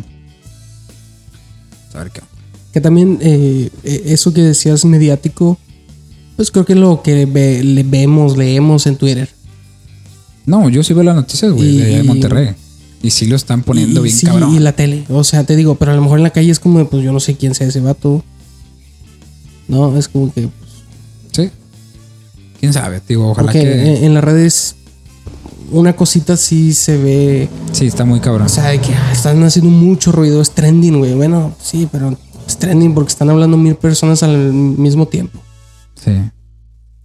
A 1.95 1.99
ver 1.99 2.11
qué 2.11 2.21
onda. 2.21 2.33
Que 2.73 2.81
también 2.81 3.19
eh, 3.23 3.71
eh, 3.85 4.03
eso 4.07 4.33
que 4.35 4.43
decías 4.43 4.85
mediático, 4.85 5.59
pues 6.37 6.51
creo 6.51 6.65
que 6.67 6.75
es 6.75 6.79
lo 6.79 7.03
que 7.03 7.25
ve- 7.27 7.63
le 7.65 7.83
vemos, 7.85 8.37
leemos 8.37 8.87
en 8.87 8.97
Twitter. 8.97 9.29
No, 10.47 10.69
yo 10.69 10.83
sí 10.83 10.95
veo 10.95 11.03
las 11.03 11.17
noticias, 11.17 11.53
güey, 11.53 11.77
de 11.79 11.85
allá 11.87 11.97
de 11.99 12.05
Y- 12.05 12.07
Monterrey. 12.07 12.55
Y 13.03 13.11
sí 13.11 13.27
lo 13.27 13.37
están 13.37 13.63
poniendo 13.63 14.01
y, 14.01 14.05
bien 14.05 14.17
sí, 14.17 14.27
cabrón. 14.27 14.55
y 14.55 14.59
la 14.59 14.73
tele, 14.73 15.05
o 15.11 15.23
sea, 15.23 15.45
te 15.45 15.55
digo, 15.55 15.75
pero 15.75 15.93
a 15.93 15.95
lo 15.95 16.03
mejor 16.03 16.19
en 16.19 16.23
la 16.25 16.31
calle 16.31 16.51
es 16.51 16.59
como, 16.59 16.89
pues 16.89 17.05
yo 17.05 17.13
no 17.13 17.21
sé 17.21 17.37
quién 17.37 17.55
sea 17.55 17.67
ese 17.69 17.81
vato. 17.81 18.25
No, 19.69 19.97
es 19.97 20.09
como 20.09 20.33
que, 20.33 20.49
Sí. 21.33 21.51
Quién 22.61 22.73
sabe, 22.73 23.03
digo, 23.07 23.31
ojalá 23.31 23.53
que. 23.53 23.61
en, 23.99 24.05
en 24.05 24.15
las 24.15 24.25
redes 24.25 24.77
una 25.71 25.95
cosita 25.95 26.37
sí 26.37 26.73
se 26.73 26.97
ve, 26.97 27.49
Sí, 27.73 27.87
está 27.87 28.05
muy 28.05 28.21
cabrón. 28.21 28.47
o 28.47 28.49
sea, 28.49 28.69
de 28.69 28.81
que 28.81 28.95
ah, 28.95 29.11
están 29.13 29.43
haciendo 29.43 29.71
mucho 29.71 30.13
ruido, 30.13 30.41
es 30.41 30.53
trending, 30.53 30.99
güey. 30.99 31.15
Bueno, 31.15 31.55
sí, 31.63 31.89
pero 31.93 32.17
es 32.47 32.57
trending 32.57 32.95
porque 32.95 33.11
están 33.11 33.29
hablando 33.31 33.57
mil 33.57 33.75
personas 33.75 34.23
al 34.23 34.37
mismo 34.53 35.07
tiempo. 35.07 35.39
Sí. 36.03 36.13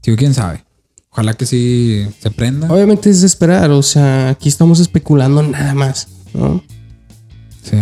Digo, 0.03 0.15
quién 0.17 0.33
sabe. 0.33 0.63
Ojalá 1.11 1.33
que 1.33 1.45
sí 1.45 2.07
se 2.21 2.31
prenda. 2.31 2.71
Obviamente 2.71 3.09
es 3.09 3.21
de 3.21 3.27
esperar, 3.27 3.69
o 3.71 3.83
sea, 3.83 4.29
aquí 4.29 4.47
estamos 4.47 4.79
especulando 4.79 5.43
nada 5.43 5.73
más, 5.73 6.07
¿no? 6.33 6.63
Sí. 7.63 7.77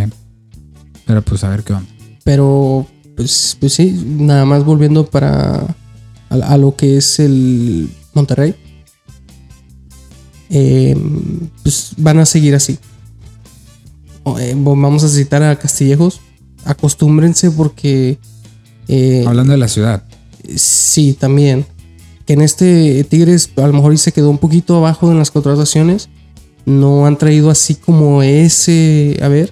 Pero 1.06 1.22
pues 1.22 1.44
a 1.44 1.50
ver 1.50 1.64
qué 1.64 1.74
onda. 1.74 1.90
Pero, 2.24 2.88
pues, 3.16 3.56
pues 3.60 3.74
sí, 3.74 4.04
nada 4.06 4.46
más 4.46 4.64
volviendo 4.66 5.06
para 5.06 5.76
a, 6.30 6.36
a 6.36 6.58
lo 6.58 6.76
que 6.76 6.98
es 6.98 7.20
el 7.20 7.90
Monterrey. 8.14 8.56
Eh, 10.50 10.98
pues 11.64 11.92
van 11.98 12.20
a 12.20 12.26
seguir 12.26 12.56
así. 12.56 12.80
Eh, 14.40 14.54
vamos 14.58 15.04
a 15.04 15.10
citar 15.10 15.44
a 15.44 15.56
Castillejos. 15.58 16.22
Acostúmbrense 16.66 17.52
porque 17.52 18.18
eh, 18.88 19.24
Hablando 19.28 19.52
de 19.54 19.60
la 19.60 19.68
ciudad. 19.68 20.04
sí, 20.56 21.14
también. 21.14 21.66
Que 22.30 22.34
en 22.34 22.42
este 22.44 23.04
Tigres 23.06 23.50
a 23.58 23.66
lo 23.66 23.74
mejor 23.74 23.98
se 23.98 24.12
quedó 24.12 24.30
un 24.30 24.38
poquito 24.38 24.78
abajo 24.78 25.10
en 25.12 25.18
las 25.18 25.32
contrataciones. 25.32 26.10
No 26.64 27.08
han 27.08 27.18
traído 27.18 27.50
así 27.50 27.74
como 27.74 28.22
ese. 28.22 29.18
A 29.24 29.30
ver. 29.30 29.52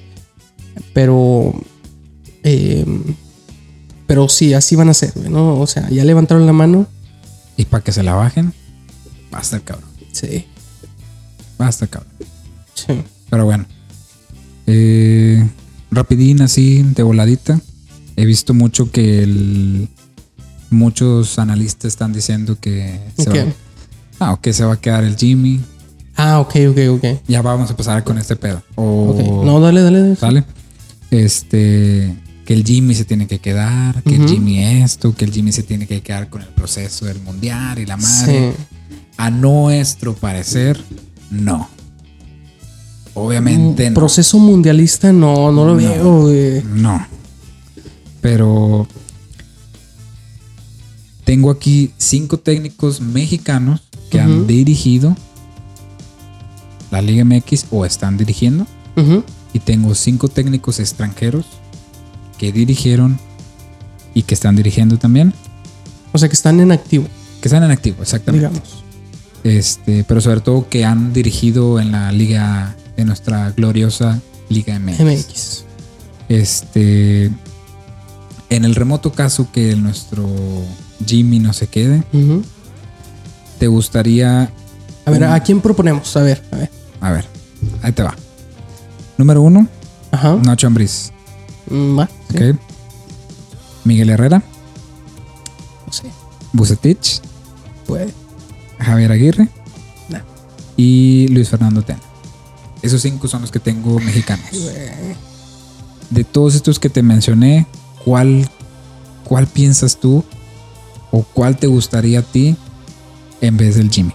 Pero. 0.94 1.56
eh, 2.44 2.86
pero 4.06 4.30
sí, 4.30 4.54
así 4.54 4.76
van 4.76 4.90
a 4.90 4.94
ser, 4.94 5.18
¿no? 5.28 5.60
O 5.60 5.66
sea, 5.66 5.90
ya 5.90 6.06
levantaron 6.06 6.46
la 6.46 6.54
mano. 6.54 6.86
Y 7.58 7.66
para 7.66 7.84
que 7.84 7.92
se 7.92 8.04
la 8.04 8.14
bajen, 8.14 8.54
va 9.34 9.40
a 9.40 9.42
estar 9.42 9.64
cabrón. 9.64 9.90
Sí. 10.12 10.46
Va 11.60 11.66
a 11.66 11.70
estar 11.70 11.90
cabrón. 11.90 12.14
Sí. 12.76 12.94
Pero 13.32 13.46
bueno. 13.46 13.66
Eh, 14.68 15.50
rapidín, 15.90 16.44
así, 16.44 16.84
de 16.84 17.02
voladita. 17.02 17.60
He 18.18 18.26
visto 18.26 18.54
mucho 18.54 18.92
que 18.92 19.24
el- 19.24 19.90
muchos 20.70 21.40
analistas 21.40 21.86
están 21.94 22.14
diciendo 22.14 22.58
que 22.60 23.00
se, 23.18 23.30
va, 23.30 23.46
ah, 24.20 24.40
que 24.42 24.54
se 24.54 24.64
va 24.66 24.74
a 24.74 24.80
quedar 24.82 25.04
el 25.04 25.16
Jimmy. 25.16 25.62
Ah, 26.16 26.40
ok, 26.40 26.56
ok, 26.72 26.78
ok. 26.92 27.06
Ya 27.28 27.42
vamos 27.42 27.70
a 27.70 27.76
pasar 27.78 28.04
con 28.04 28.18
este 28.18 28.36
pedo. 28.36 28.62
O, 28.76 29.12
Ok. 29.12 29.46
No, 29.46 29.60
dale, 29.60 29.82
dale. 29.82 30.16
¿Sale? 30.16 30.44
Este. 31.12 32.16
Que 32.46 32.54
el 32.54 32.64
Jimmy 32.64 32.96
se 32.96 33.04
tiene 33.04 33.28
que 33.28 33.40
quedar, 33.40 34.02
que 34.04 34.16
el. 34.16 34.28
Jimmy 34.28 34.64
esto, 34.64 35.14
que 35.14 35.26
el 35.26 35.32
Jimmy 35.34 35.52
se 35.52 35.64
tiene 35.64 35.86
que 35.86 36.02
quedar 36.02 36.30
con 36.30 36.42
el 36.42 36.48
proceso 36.48 37.06
del 37.06 37.20
mundial 37.22 37.78
y 37.80 37.86
la 37.86 37.98
madre. 37.98 38.54
Sí. 38.58 38.64
A 39.18 39.30
nuestro 39.30 40.14
parecer, 40.16 40.80
no. 41.30 41.68
Obviamente 43.16 43.90
no. 43.90 43.96
Proceso 43.96 44.38
mundialista, 44.40 45.12
no, 45.12 45.52
no 45.52 45.66
lo 45.66 45.72
No. 45.74 45.78
veo, 45.78 46.22
güey. 46.22 46.64
No. 46.64 47.06
Pero 48.22 48.88
tengo 51.28 51.52
aquí 51.52 51.92
cinco 51.98 52.38
técnicos 52.38 53.02
mexicanos 53.02 53.82
que 54.10 54.22
han 54.22 54.48
dirigido 54.48 55.14
la 56.90 57.02
Liga 57.02 57.26
MX 57.26 57.66
o 57.70 57.86
están 57.86 58.16
dirigiendo. 58.16 58.66
Y 59.54 59.60
tengo 59.60 59.94
cinco 59.94 60.30
técnicos 60.30 60.80
extranjeros 60.80 61.46
que 62.38 62.54
dirigieron 62.54 63.20
y 64.14 64.24
que 64.24 64.36
están 64.36 64.56
dirigiendo 64.56 64.98
también. 64.98 65.34
O 66.14 66.18
sea, 66.18 66.30
que 66.30 66.34
están 66.34 66.62
en 66.62 66.72
activo, 66.72 67.06
Que 67.42 67.50
están 67.50 67.64
en 67.64 67.72
activo, 67.72 68.02
exactamente. 68.02 68.48
digamos. 68.48 68.84
Este, 69.44 70.06
pero 70.06 70.22
sobre 70.22 70.40
todo 70.40 70.70
que 70.70 70.86
han 70.86 71.12
dirigido 71.12 71.82
en 71.82 71.92
la 71.92 72.10
liga 72.14 72.74
de 72.96 73.04
nuestra 73.04 73.52
gloriosa 73.52 74.22
Liga 74.48 74.80
MX. 74.80 75.00
MX. 75.02 75.64
Este, 76.30 77.26
en 78.50 78.64
el 78.64 78.76
remoto 78.76 79.12
caso 79.12 79.52
que 79.52 79.76
nuestro 79.76 80.26
Jimmy 81.06 81.40
no 81.40 81.54
se 81.54 81.68
quede. 81.68 82.04
¿te 83.60 83.68
gustaría? 83.68 84.52
A 85.06 85.12
ver, 85.12 85.24
un- 85.24 85.30
¿a 85.30 85.40
quién 85.42 85.62
proponemos? 85.62 86.16
A 86.18 86.22
ver, 86.22 86.44
a 86.52 86.58
ver. 86.58 86.70
A 87.02 87.12
ver, 87.12 87.26
ahí 87.82 87.92
te 87.92 88.04
va. 88.04 88.16
Número 89.18 89.42
uno, 89.42 89.68
Ajá. 90.12 90.36
Nacho 90.44 90.68
Ambriz. 90.68 91.12
Mm, 91.70 91.98
va, 92.00 92.10
sí. 92.30 92.38
¿ok? 92.52 92.60
Miguel 93.84 94.10
Herrera, 94.10 94.44
No 95.86 95.94
sé. 95.94 96.04
Bucetich, 96.54 97.22
Puede. 97.86 98.14
Javier 98.80 99.12
Aguirre 99.12 99.50
No. 100.10 100.20
y 100.76 101.28
Luis 101.30 101.50
Fernando 101.50 101.82
Tena. 101.82 102.00
Esos 102.82 103.02
cinco 103.02 103.28
son 103.28 103.42
los 103.42 103.52
que 103.52 103.60
tengo 103.60 104.00
mexicanos. 104.00 104.46
De 106.12 106.24
todos 106.24 106.56
estos 106.56 106.80
que 106.80 106.90
te 106.90 107.02
mencioné, 107.02 107.66
¿cuál, 108.06 108.48
cuál 109.24 109.48
piensas 109.48 109.98
tú 109.98 110.24
o 111.18 111.26
cuál 111.34 111.58
te 111.58 111.68
gustaría 111.68 112.20
a 112.20 112.22
ti 112.22 112.56
en 113.42 113.58
vez 113.58 113.76
del 113.76 113.90
Jimmy? 113.90 114.12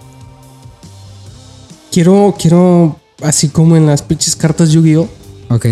Quiero, 1.90 2.34
quiero, 2.38 2.96
así 3.22 3.48
como 3.48 3.76
en 3.76 3.86
las 3.86 4.02
pinches 4.02 4.34
cartas 4.36 4.70
Yu-Gi-Oh, 4.70 5.08
Ok, 5.50 5.66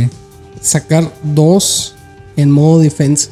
sacar 0.60 1.10
dos 1.22 1.94
en 2.36 2.50
modo 2.50 2.80
defensa. 2.80 3.30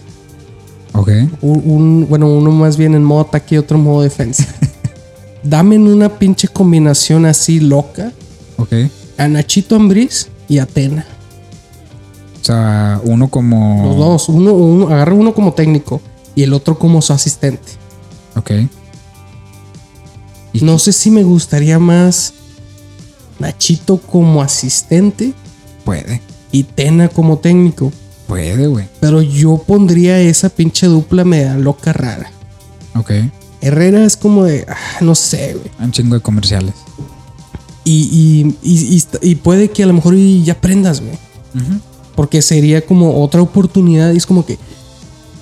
ok. 0.94 1.09
Un, 1.42 1.62
un- 1.66 2.07
bueno, 2.09 2.26
uno 2.28 2.51
más 2.51 2.76
bien 2.78 2.94
en 2.94 3.05
modo 3.05 3.20
ataque 3.20 3.57
y 3.57 3.59
otro 3.59 3.76
en 3.76 3.84
modo 3.84 4.03
defensa. 4.03 4.46
Dame 5.42 5.78
una 5.78 6.09
pinche 6.18 6.49
combinación 6.49 7.26
así 7.26 7.61
loca 7.61 8.12
Ok. 8.57 8.72
a 9.18 9.28
Nachito 9.28 9.76
Ambriz 9.76 10.28
y 10.49 10.59
a 10.59 10.66
Tena. 10.66 11.05
O 12.40 12.44
sea, 12.44 13.01
uno 13.05 13.28
como. 13.28 13.84
Los 13.86 13.96
dos. 13.96 14.28
Uno, 14.30 14.53
uno, 14.55 14.86
agarra 14.88 15.12
uno 15.14 15.34
como 15.34 15.53
técnico 15.53 16.01
y 16.34 16.42
el 16.44 16.55
otro 16.55 16.78
como 16.78 17.03
su 17.03 17.12
asistente. 17.12 17.72
Ok. 18.39 18.53
¿Y 20.53 20.62
No 20.62 20.78
sé 20.78 20.93
si 20.93 21.11
me 21.11 21.22
gustaría 21.22 21.78
más 21.78 22.34
Nachito 23.39 23.99
como 23.99 24.43
asistente 24.43 25.32
Puede, 25.84 26.20
y 26.53 26.64
Tena 26.64 27.09
como 27.09 27.39
técnico. 27.39 27.93
puede, 28.26 28.66
güey. 28.66 28.86
Pero 29.01 29.22
yo 29.22 29.57
pondría 29.66 30.20
esa 30.20 30.51
pinche 30.51 30.86
dupla 30.86 31.24
media 31.24 31.57
loca 31.57 31.95
rara. 31.95 32.30
Ok. 32.95 33.12
Herrera 33.62 34.05
es 34.05 34.16
como 34.16 34.45
de, 34.45 34.66
ah, 34.68 34.99
no 35.01 35.14
sé, 35.14 35.55
güey. 35.55 35.70
Un 35.80 35.93
chingo 35.93 36.14
de 36.14 36.20
comerciales. 36.20 36.74
Y, 37.84 38.55
y, 38.62 38.68
y, 38.70 39.03
y, 39.22 39.34
puede 39.36 39.70
que 39.70 39.82
a 39.82 39.86
lo 39.86 39.95
mejor 39.95 40.14
ya 40.14 40.53
aprendas, 40.53 41.01
güey. 41.01 41.18
Porque 42.14 42.43
sería 42.43 42.84
como 42.84 43.22
otra 43.24 43.41
oportunidad 43.41 44.12
y 44.12 44.18
es 44.18 44.26
como 44.26 44.45
que 44.45 44.59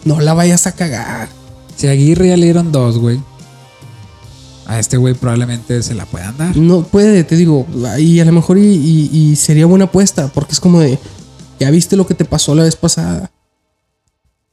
no 0.04 0.20
la 0.20 0.32
vayas 0.32 0.68
a 0.68 0.72
cagar. 0.72 1.28
Si 1.76 1.86
a 1.86 1.90
Aguirre 1.90 2.28
ya 2.28 2.36
le 2.36 2.44
dieron 2.46 2.72
dos, 2.72 2.98
güey. 2.98 3.20
A 4.66 4.78
este 4.80 4.96
güey 4.96 5.14
probablemente 5.14 5.82
se 5.82 5.94
la 5.94 6.06
puedan 6.06 6.36
dar. 6.38 6.56
No 6.56 6.82
puede, 6.82 7.22
te 7.22 7.36
digo, 7.36 7.66
y 7.98 8.18
a 8.20 8.24
lo 8.24 8.32
mejor 8.32 8.58
y, 8.58 8.62
y- 8.66 9.10
y 9.12 9.36
sería 9.36 9.66
buena 9.66 9.84
apuesta, 9.84 10.28
porque 10.28 10.52
es 10.52 10.60
como 10.60 10.80
de, 10.80 10.98
ya 11.60 11.70
viste 11.70 11.94
lo 11.96 12.06
que 12.06 12.14
te 12.14 12.24
pasó 12.24 12.54
la 12.54 12.64
vez 12.64 12.74
pasada. 12.74 13.30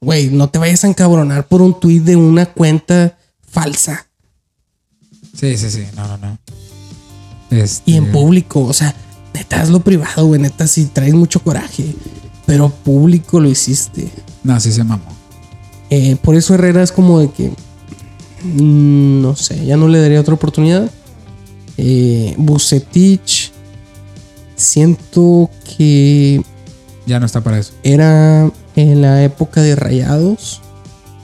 Güey, 0.00 0.28
no 0.30 0.48
te 0.48 0.58
vayas 0.58 0.84
a 0.84 0.88
encabronar 0.88 1.48
por 1.48 1.62
un 1.62 1.78
tuit 1.80 2.04
de 2.04 2.14
una 2.16 2.46
cuenta 2.46 3.16
falsa 3.48 4.06
Sí, 5.34 5.56
sí, 5.56 5.70
sí. 5.70 5.84
No, 5.96 6.06
no, 6.06 6.16
no. 6.18 6.38
Este, 7.50 7.90
y 7.90 7.96
en 7.96 8.12
público, 8.12 8.60
o 8.64 8.72
sea, 8.72 8.94
neta 9.32 9.62
es 9.62 9.68
lo 9.70 9.80
privado, 9.80 10.26
güey, 10.26 10.40
neta 10.40 10.66
si 10.68 10.84
traes 10.86 11.14
mucho 11.14 11.40
coraje, 11.42 11.94
pero 12.46 12.68
público 12.68 13.40
lo 13.40 13.48
hiciste. 13.48 14.08
No, 14.44 14.60
sí 14.60 14.70
se 14.70 14.84
mamó. 14.84 15.06
Eh, 15.96 16.16
por 16.22 16.34
eso 16.34 16.54
Herrera 16.54 16.82
es 16.82 16.90
como 16.90 17.20
de 17.20 17.30
que, 17.30 17.50
mm, 18.42 19.22
no 19.22 19.36
sé, 19.36 19.64
ya 19.64 19.76
no 19.76 19.86
le 19.86 20.00
daría 20.00 20.20
otra 20.20 20.34
oportunidad. 20.34 20.90
Eh, 21.76 22.34
Bucetich, 22.36 23.52
siento 24.56 25.50
que 25.76 26.42
Ya 27.06 27.20
no 27.20 27.26
está 27.26 27.42
para 27.42 27.58
eso. 27.58 27.72
era 27.84 28.50
en 28.76 29.02
la 29.02 29.22
época 29.22 29.62
de 29.62 29.76
Rayados, 29.76 30.60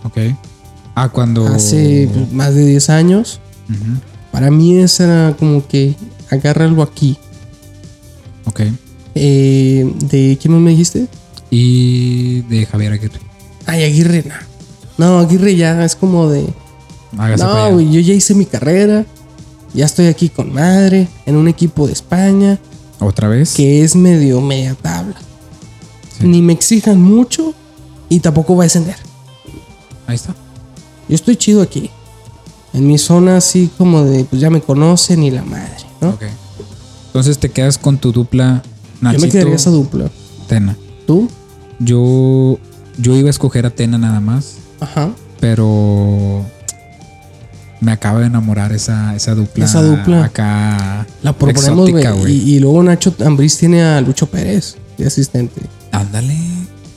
Ok. 0.04 0.18
Ah, 0.94 1.08
cuando. 1.08 1.46
hace 1.48 2.08
más 2.32 2.54
de 2.54 2.64
10 2.66 2.90
años. 2.90 3.40
Para 4.32 4.50
mí 4.50 4.76
esa 4.76 5.04
era 5.04 5.36
como 5.36 5.66
que 5.66 5.94
agárralo 6.30 6.82
aquí. 6.82 7.16
Ok. 8.46 8.60
Eh, 9.14 9.92
¿De 10.10 10.38
quién 10.40 10.52
más 10.54 10.62
me 10.62 10.70
dijiste? 10.70 11.06
Y 11.50 12.42
de 12.42 12.66
Javier 12.66 12.92
Aguirre. 12.92 13.18
Ay, 13.66 13.82
Aguirre. 13.84 14.24
No, 15.00 15.18
Aguirre 15.18 15.56
ya 15.56 15.82
es 15.82 15.96
como 15.96 16.28
de... 16.28 16.46
Hágase 17.16 17.42
para 17.42 17.70
No, 17.70 17.72
güey, 17.72 17.90
yo 17.90 18.00
ya 18.00 18.12
hice 18.12 18.34
mi 18.34 18.44
carrera. 18.44 19.06
Ya 19.72 19.86
estoy 19.86 20.08
aquí 20.08 20.28
con 20.28 20.52
madre, 20.52 21.08
en 21.24 21.36
un 21.36 21.48
equipo 21.48 21.86
de 21.86 21.94
España, 21.94 22.58
¿Otra 22.98 23.28
vez? 23.28 23.54
que 23.54 23.82
es 23.82 23.96
medio 23.96 24.42
media 24.42 24.74
tabla. 24.74 25.16
Sí. 26.18 26.26
Ni 26.26 26.42
me 26.42 26.52
exijan 26.52 27.00
mucho 27.00 27.54
y 28.10 28.20
tampoco 28.20 28.56
va 28.56 28.64
a 28.64 28.66
descender. 28.66 28.96
Ahí 30.06 30.16
está. 30.16 30.34
Yo 31.08 31.14
estoy 31.14 31.36
chido 31.36 31.62
aquí. 31.62 31.88
En 32.74 32.86
mi 32.86 32.98
zona 32.98 33.38
así 33.38 33.70
como 33.78 34.04
de, 34.04 34.24
pues 34.24 34.42
ya 34.42 34.50
me 34.50 34.60
conocen 34.60 35.22
y 35.22 35.30
la 35.30 35.44
madre, 35.44 35.86
¿no? 36.02 36.10
Ok. 36.10 36.24
Entonces 37.06 37.38
te 37.38 37.48
quedas 37.48 37.78
con 37.78 37.96
tu 37.96 38.12
dupla 38.12 38.62
Yo 38.64 38.70
Nachito 39.00 39.24
me 39.24 39.32
quedaría 39.32 39.54
esa 39.54 39.70
dupla. 39.70 40.10
Tena. 40.46 40.76
¿Tú? 41.06 41.26
Yo, 41.78 42.58
yo 42.98 43.16
iba 43.16 43.28
a 43.28 43.30
escoger 43.30 43.64
a 43.64 43.70
Tena 43.70 43.96
nada 43.96 44.20
más, 44.20 44.56
Ajá. 44.80 45.10
pero 45.40 46.44
me 47.80 47.92
acaba 47.92 48.20
de 48.20 48.26
enamorar 48.26 48.72
esa, 48.72 49.14
esa 49.16 49.34
dupla. 49.34 49.64
Esa 49.64 49.82
dupla. 49.82 50.24
Acá. 50.24 51.06
La 51.22 51.32
proponemos, 51.32 51.90
güey. 51.90 52.04
Y, 52.32 52.56
y 52.56 52.60
luego 52.60 52.82
Nacho 52.82 53.14
Ambriz 53.24 53.56
tiene 53.56 53.82
a 53.82 54.00
Lucho 54.00 54.26
Pérez 54.26 54.76
de 54.98 55.06
asistente. 55.06 55.62
Ándale. 55.92 56.36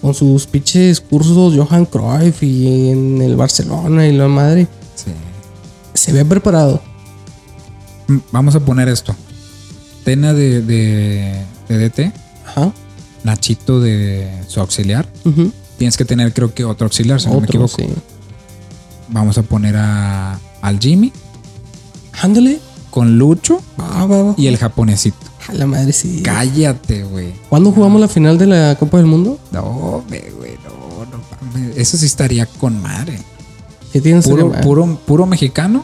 Con 0.02 0.14
sus 0.14 0.46
pinches 0.46 1.00
cursos 1.00 1.54
Johan 1.56 1.86
Cruyff 1.86 2.44
y 2.44 2.90
en 2.90 3.22
el 3.22 3.38
Barcelona 3.38 4.06
y 4.06 4.12
la 4.12 4.28
madre. 4.28 4.68
Sí. 4.96 5.12
Se 5.94 6.12
ve 6.12 6.26
preparado. 6.26 6.82
Mm, 8.08 8.18
Vamos 8.34 8.54
a 8.56 8.60
poner 8.60 8.90
esto. 8.90 9.16
Tena 10.04 10.34
de, 10.34 10.62
de, 10.62 11.46
de 11.70 11.78
DT, 11.90 12.12
Ajá. 12.46 12.74
Nachito 13.24 13.80
de 13.80 14.30
su 14.50 14.60
auxiliar. 14.60 15.08
Ujú. 15.24 15.50
Tienes 15.84 15.98
que 15.98 16.06
tener, 16.06 16.34
creo 16.34 16.54
que 16.54 16.64
otro 16.64 16.86
auxiliar, 16.86 17.20
si 17.20 17.28
no 17.28 17.42
me 17.42 17.46
equivoco. 17.46 17.76
sí. 17.76 17.88
Vamos 19.10 19.38
a 19.38 19.42
poner 19.44 19.76
a, 19.76 20.40
al 20.62 20.80
Jimmy 20.80 21.12
Ándale. 22.22 22.60
con 22.90 23.18
Lucho 23.18 23.62
Ah, 23.78 24.06
va, 24.06 24.24
va. 24.24 24.34
y 24.38 24.48
el 24.48 24.56
japonesito. 24.58 25.18
A 25.50 25.54
la 25.54 25.68
madre, 25.68 25.92
sí. 25.92 26.22
Cállate, 26.24 27.04
güey. 27.04 27.34
¿Cuándo 27.50 27.74
jugamos 27.74 28.00
la 28.00 28.08
final 28.08 28.38
de 28.38 28.46
la 28.48 28.78
Copa 28.80 28.96
del 28.96 29.08
Mundo? 29.08 29.38
No, 29.52 30.06
güey, 30.08 30.54
no, 30.64 31.06
no 31.06 31.22
mames. 31.52 31.76
Eso 31.76 31.98
sí 31.98 32.06
estaría 32.06 32.46
con 32.46 32.82
madre. 32.82 33.20
¿Qué 33.92 34.00
tienes 34.00 34.26
Puro, 34.26 34.54
puro, 34.62 34.98
puro 35.06 35.26
mexicano. 35.26 35.84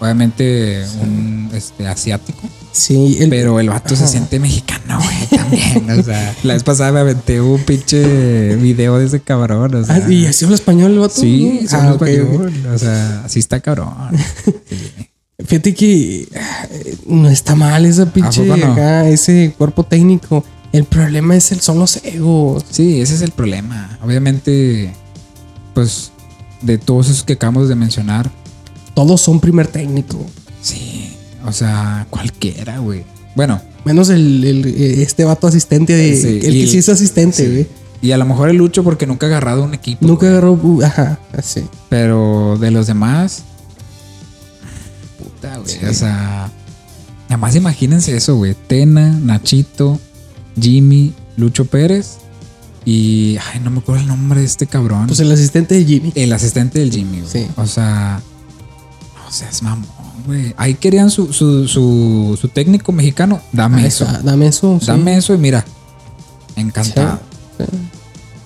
Obviamente 0.00 0.84
un 1.00 1.48
este, 1.54 1.88
asiático. 1.88 2.40
Sí, 2.74 3.18
el, 3.20 3.30
Pero 3.30 3.60
el 3.60 3.68
vato 3.68 3.94
se 3.94 4.08
siente 4.08 4.40
mexicano, 4.40 4.98
güey, 5.00 5.40
también. 5.40 6.00
O 6.00 6.02
sea, 6.02 6.34
la 6.42 6.54
vez 6.54 6.64
pasada 6.64 6.90
me 6.90 6.98
aventé 7.00 7.40
un 7.40 7.62
pinche 7.62 8.56
video 8.56 8.98
de 8.98 9.06
ese 9.06 9.20
cabrón. 9.20 9.72
O 9.76 9.84
sea, 9.84 9.94
Ah, 10.04 10.10
¿Y 10.10 10.26
así 10.26 10.44
habla 10.44 10.56
español 10.56 10.92
el 10.92 10.98
vato? 10.98 11.14
sí, 11.20 11.60
¿no? 11.70 11.78
Ah, 11.78 11.90
español. 11.92 12.52
O 12.74 12.78
sea, 12.78 13.22
así 13.24 13.38
está 13.38 13.60
cabrón. 13.60 13.94
Sí. 14.68 14.76
Fíjate 15.46 15.74
que 15.74 16.22
eh, 16.22 16.96
no 17.06 17.28
está 17.28 17.54
mal 17.54 17.84
esa 17.86 18.06
pinche 18.12 18.42
poco 18.44 18.56
no? 18.56 18.72
acá, 18.72 19.08
ese 19.08 19.54
cuerpo 19.56 19.84
técnico. 19.84 20.44
El 20.72 20.84
problema 20.84 21.36
es 21.36 21.52
el, 21.52 21.60
son 21.60 21.78
los 21.78 21.96
egos. 22.04 22.64
Sí, 22.70 23.00
ese 23.00 23.14
es 23.14 23.22
el 23.22 23.30
problema. 23.30 23.98
Obviamente, 24.02 24.92
pues, 25.74 26.10
de 26.62 26.78
todos 26.78 27.08
esos 27.08 27.22
que 27.22 27.34
acabamos 27.34 27.68
de 27.68 27.76
mencionar, 27.76 28.30
Todos 28.94 29.20
son 29.20 29.38
primer 29.38 29.68
técnico. 29.68 30.24
sí. 30.60 31.13
O 31.44 31.52
sea, 31.52 32.06
cualquiera, 32.10 32.78
güey. 32.78 33.04
Bueno, 33.36 33.60
Menos 33.84 34.08
el, 34.08 34.42
el- 34.44 34.64
eh, 34.66 35.02
este 35.02 35.24
vato 35.24 35.46
asistente, 35.46 35.92
de, 35.92 36.16
Sí, 36.16 36.40
el 36.42 36.52
que 36.54 36.66
sí 36.68 36.78
es 36.78 36.88
asistente, 36.88 37.36
sí. 37.44 37.50
güey. 37.50 37.66
Y 38.00 38.12
a 38.12 38.16
lo 38.16 38.24
mejor 38.24 38.48
el 38.48 38.56
Lucho 38.56 38.82
porque 38.82 39.06
nunca 39.06 39.26
ha 39.26 39.28
agarrado 39.28 39.62
un 39.64 39.74
equipo. 39.74 40.06
Nunca 40.06 40.26
agarró. 40.26 40.52
uh, 40.54 40.82
ajá, 40.82 41.18
así. 41.36 41.64
Pero 41.90 42.56
de 42.58 42.70
los 42.70 42.86
demás. 42.86 43.42
Puta, 45.18 45.58
güey. 45.58 45.70
Sí. 45.70 45.84
O 45.84 45.92
sea. 45.92 46.50
Nada 47.28 47.36
más 47.38 47.54
imagínense 47.56 48.16
eso, 48.16 48.36
güey. 48.36 48.54
Tena, 48.54 49.10
Nachito, 49.10 49.98
Jimmy, 50.60 51.12
Lucho 51.36 51.64
Pérez. 51.66 52.18
Y. 52.84 53.36
Ay, 53.52 53.60
no 53.60 53.70
me 53.70 53.78
acuerdo 53.80 54.00
el 54.02 54.08
nombre 54.08 54.40
de 54.40 54.46
este 54.46 54.66
cabrón. 54.66 55.06
Pues 55.06 55.20
el 55.20 55.30
asistente 55.32 55.74
de 55.74 55.84
Jimmy. 55.84 56.12
el 56.14 56.32
asistente 56.32 56.78
del 56.78 56.90
Jimmy, 56.90 57.20
güey. 57.20 57.30
Sí. 57.30 57.46
O 57.56 57.66
sea. 57.66 58.20
O 59.28 59.32
sea, 59.32 59.48
es 59.48 59.62
mamón, 59.62 59.86
güey. 60.26 60.54
Ahí 60.56 60.74
querían 60.74 61.10
su, 61.10 61.32
su, 61.32 61.66
su, 61.68 62.38
su 62.40 62.48
técnico 62.48 62.92
mexicano. 62.92 63.40
Dame 63.52 63.86
eso. 63.86 64.06
Dame 64.22 64.46
eso. 64.48 64.78
sí. 64.80 64.86
Dame 64.86 65.16
eso 65.16 65.34
y 65.34 65.38
mira. 65.38 65.64
Encantado. 66.56 67.20
Sí, 67.58 67.64
sí. 67.70 67.78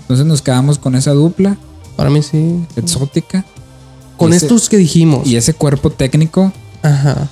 Entonces 0.02 0.26
nos 0.26 0.40
quedamos 0.42 0.78
con 0.78 0.94
esa 0.94 1.12
dupla 1.12 1.56
Para 1.96 2.08
mí 2.10 2.22
sí. 2.22 2.64
exótica. 2.76 3.44
Con 4.16 4.32
ese- 4.32 4.46
estos 4.46 4.68
que 4.68 4.76
dijimos. 4.78 5.26
Y 5.26 5.36
ese 5.36 5.54
cuerpo 5.54 5.90
técnico 5.90 6.52
Ajá. 6.82 7.28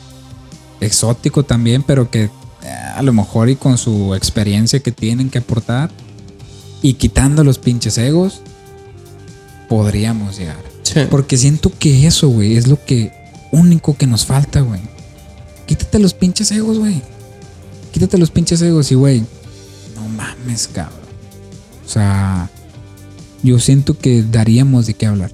exótico 0.80 1.42
también, 1.42 1.82
pero 1.82 2.10
que 2.10 2.24
eh, 2.24 2.30
a 2.94 3.02
lo 3.02 3.12
mejor 3.12 3.48
y 3.48 3.56
con 3.56 3.78
su 3.78 4.14
experiencia 4.14 4.80
que 4.80 4.92
tienen 4.92 5.30
que 5.30 5.38
aportar 5.38 5.90
y 6.82 6.94
quitando 6.94 7.42
los 7.44 7.58
pinches 7.58 7.96
egos, 7.98 8.40
podríamos 9.68 10.38
llegar. 10.38 10.62
Sí. 10.82 11.00
Porque 11.10 11.36
siento 11.36 11.72
que 11.78 12.06
eso, 12.06 12.28
güey, 12.28 12.56
es 12.56 12.66
lo 12.68 12.82
que 12.84 13.12
único 13.52 13.96
que 13.96 14.06
nos 14.06 14.24
falta, 14.26 14.60
güey. 14.60 14.80
Quítate 15.66 15.98
los 15.98 16.14
pinches 16.14 16.50
egos, 16.52 16.78
güey. 16.78 17.02
Quítate 17.92 18.18
los 18.18 18.30
pinches 18.30 18.60
egos 18.62 18.90
y, 18.92 18.94
güey, 18.94 19.20
no 19.94 20.08
mames, 20.16 20.68
cabrón. 20.68 21.00
O 21.84 21.88
sea, 21.88 22.50
yo 23.42 23.58
siento 23.58 23.98
que 23.98 24.22
daríamos 24.22 24.86
de 24.86 24.94
qué 24.94 25.06
hablar, 25.06 25.32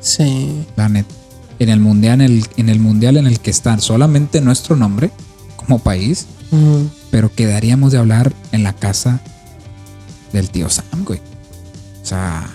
Sí. 0.00 0.64
la 0.76 0.88
neta. 0.88 1.14
En 1.58 1.68
el 1.70 1.80
mundial, 1.80 2.20
en 2.20 2.32
el, 2.32 2.46
en 2.56 2.68
el 2.68 2.78
mundial 2.80 3.16
en 3.16 3.26
el 3.26 3.40
que 3.40 3.50
está 3.50 3.78
solamente 3.78 4.40
nuestro 4.40 4.76
nombre 4.76 5.10
como 5.56 5.78
país, 5.78 6.26
pero 7.10 7.32
quedaríamos 7.34 7.92
de 7.92 7.98
hablar 7.98 8.32
en 8.52 8.62
la 8.62 8.72
casa 8.74 9.20
del 10.32 10.50
tío 10.50 10.68
Sam, 10.68 11.04
güey. 11.04 11.20
O 12.02 12.06
sea, 12.06 12.48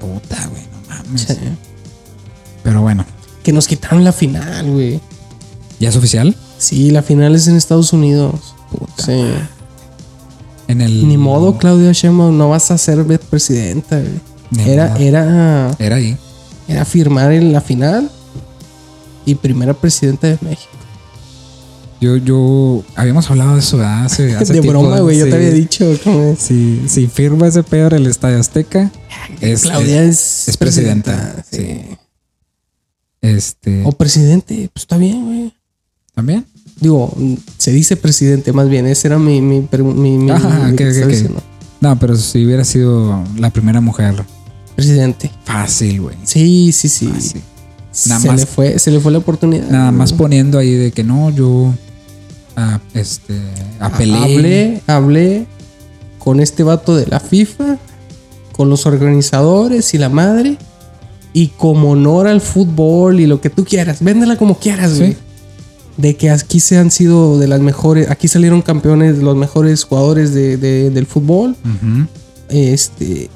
puta, 0.00 0.46
güey, 0.48 0.62
no 0.62 0.94
mames. 1.04 1.22
Sí. 1.22 1.36
Pero 2.62 2.82
bueno, 2.82 3.04
Que 3.42 3.52
nos 3.52 3.66
quitaron 3.66 4.04
la 4.04 4.12
final, 4.12 4.70
güey. 4.70 5.00
¿ya 5.80 5.88
es 5.88 5.96
oficial? 5.96 6.36
Sí, 6.58 6.90
la 6.92 7.02
final 7.02 7.34
es 7.34 7.48
en 7.48 7.56
Estados 7.56 7.92
Unidos. 7.92 8.54
Puta 8.70 9.04
Sí. 9.04 9.24
En 10.68 10.80
el. 10.80 11.08
Ni 11.08 11.16
modo, 11.16 11.58
Claudia 11.58 11.90
Sheinbaum, 11.92 12.36
no 12.38 12.48
vas 12.50 12.70
a 12.70 12.78
ser 12.78 13.04
presidenta. 13.18 13.98
güey. 14.00 14.68
Era, 14.70 14.96
era, 14.98 15.74
Era 15.78 15.96
ahí. 15.96 16.16
era 16.68 16.84
firmar 16.84 17.32
en 17.32 17.52
la 17.52 17.60
final 17.60 18.10
y 19.26 19.34
primera 19.34 19.74
presidenta 19.74 20.28
de 20.28 20.38
México. 20.40 20.68
Yo, 22.00 22.16
yo. 22.16 22.82
Habíamos 22.96 23.28
hablado 23.30 23.54
de 23.54 23.60
eso 23.60 23.80
hace, 23.82 24.34
hace 24.36 24.52
de 24.54 24.60
tiempo, 24.60 24.80
broma, 24.80 25.00
güey, 25.00 25.18
yo 25.18 25.24
sí. 25.24 25.30
te 25.30 25.36
había 25.36 25.50
dicho. 25.50 25.98
como, 26.04 26.36
Si, 26.38 26.82
si 26.86 27.06
firma 27.08 27.46
ese 27.48 27.62
pedo 27.62 27.88
en 27.88 27.94
el 27.94 28.06
Estadio 28.06 28.38
Azteca, 28.38 28.90
es, 29.40 29.62
Claudia 29.62 30.04
es, 30.04 30.48
es 30.48 30.56
presidenta, 30.56 31.44
sí. 31.50 31.80
Este. 33.22 33.82
O 33.84 33.92
presidente, 33.92 34.68
pues 34.72 34.82
está 34.82 34.96
bien, 34.98 35.24
güey. 35.24 35.54
¿También? 36.14 36.44
Digo, 36.80 37.14
se 37.56 37.72
dice 37.72 37.96
presidente 37.96 38.52
más 38.52 38.68
bien. 38.68 38.86
Esa 38.86 39.08
era 39.08 39.18
mi... 39.18 39.40
mi, 39.40 39.66
mi, 39.70 40.18
mi- 40.18 40.30
Ajá, 40.30 40.48
mi- 40.66 40.72
ok, 40.72 40.76
que 40.78 40.84
ok, 40.84 40.90
estaba 40.90 41.06
ok. 41.06 41.12
diciendo. 41.12 41.42
No, 41.80 41.98
pero 41.98 42.16
si 42.16 42.44
hubiera 42.44 42.64
sido 42.64 43.22
la 43.38 43.50
primera 43.50 43.80
mujer. 43.80 44.22
Presidente. 44.74 45.30
Fácil, 45.44 46.00
güey. 46.02 46.16
Sí, 46.24 46.72
sí, 46.72 46.88
sí. 46.88 47.06
Fácil. 47.06 47.42
Nada 48.06 48.20
se, 48.20 48.28
más- 48.28 48.40
le 48.40 48.46
fue, 48.46 48.78
se 48.78 48.90
le 48.90 49.00
fue 49.00 49.12
la 49.12 49.18
oportunidad. 49.18 49.68
Nada 49.68 49.92
más 49.92 50.12
poniendo 50.12 50.58
ahí 50.58 50.72
de 50.74 50.90
que 50.92 51.04
no, 51.04 51.30
yo. 51.30 51.72
ah, 52.56 52.80
este. 52.94 53.38
Apelé. 53.78 54.16
Hablé, 54.16 54.82
hablé 54.86 55.46
con 56.18 56.40
este 56.40 56.62
vato 56.62 56.96
de 56.96 57.06
la 57.06 57.20
FIFA, 57.20 57.78
con 58.52 58.68
los 58.70 58.86
organizadores 58.86 59.92
y 59.94 59.98
la 59.98 60.08
madre. 60.08 60.56
Y 61.34 61.48
como 61.48 61.90
honor 61.92 62.26
al 62.26 62.40
fútbol 62.40 63.20
y 63.20 63.26
lo 63.26 63.40
que 63.40 63.48
tú 63.50 63.64
quieras, 63.64 64.02
véndela 64.02 64.36
como 64.36 64.58
quieras, 64.58 64.98
güey. 64.98 65.12
Sí. 65.12 65.18
De 65.96 66.16
que 66.16 66.30
aquí 66.30 66.60
se 66.60 66.78
han 66.78 66.90
sido 66.90 67.38
de 67.38 67.48
las 67.48 67.60
mejores, 67.60 68.10
aquí 68.10 68.28
salieron 68.28 68.62
campeones, 68.62 69.18
los 69.18 69.36
mejores 69.36 69.84
jugadores 69.84 70.32
de- 70.34 70.56
de- 70.56 70.90
del 70.90 71.06
fútbol. 71.06 71.56
Este, 72.48 73.30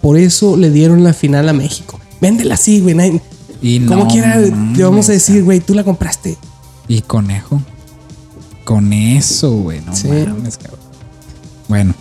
por 0.00 0.16
eso 0.18 0.56
le 0.56 0.70
dieron 0.70 1.04
la 1.04 1.12
final 1.12 1.48
a 1.48 1.52
México. 1.52 1.98
Véndela 2.20 2.54
así, 2.54 2.80
güey. 2.80 3.20
Y 3.62 3.80
Como 3.80 4.04
no 4.04 4.10
quiera, 4.10 4.38
le 4.38 4.82
vamos 4.84 5.08
a 5.08 5.12
decir, 5.12 5.42
güey, 5.44 5.60
tú 5.60 5.74
la 5.74 5.84
compraste. 5.84 6.36
Y 6.88 7.00
conejo. 7.02 7.60
Con 8.64 8.92
eso, 8.92 9.50
güey. 9.52 9.80
No 9.80 9.94
Sí. 9.94 10.08
mames, 10.08 10.56
cabrón. 10.58 10.80
Bueno. 11.68 11.94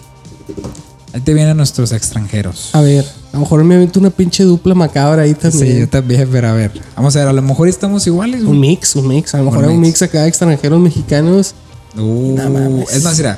Ahí 1.13 1.21
te 1.21 1.33
vienen 1.33 1.55
nuestros 1.57 1.91
extranjeros. 1.93 2.69
A 2.73 2.81
ver, 2.81 3.05
a 3.35 3.37
lo 3.37 3.41
mejor 3.41 3.63
me 3.65 3.75
avento 3.75 3.99
una 3.99 4.09
pinche 4.11 4.45
dupla 4.45 4.73
macabra 4.75 5.23
ahí 5.23 5.33
también. 5.33 5.73
Sí, 5.73 5.79
yo 5.81 5.89
también, 5.89 6.25
pero 6.31 6.47
a 6.47 6.53
ver. 6.53 6.71
Vamos 6.95 7.13
a 7.17 7.19
ver, 7.19 7.27
a 7.27 7.33
lo 7.33 7.41
mejor 7.41 7.67
estamos 7.67 8.07
iguales, 8.07 8.43
Un 8.43 8.59
mix, 8.61 8.95
un 8.95 9.09
mix. 9.09 9.35
A 9.35 9.39
lo 9.39 9.43
Un 9.43 9.49
mejor 9.49 9.65
hay 9.69 9.75
un 9.75 9.81
mix. 9.81 10.01
acá, 10.01 10.25
extranjeros 10.25 10.79
mexicanos. 10.79 11.53
Uh, 11.97 12.33
No 12.37 12.49
mames. 12.49 12.93
es 12.93 13.03
más, 13.03 13.17
mira, 13.17 13.37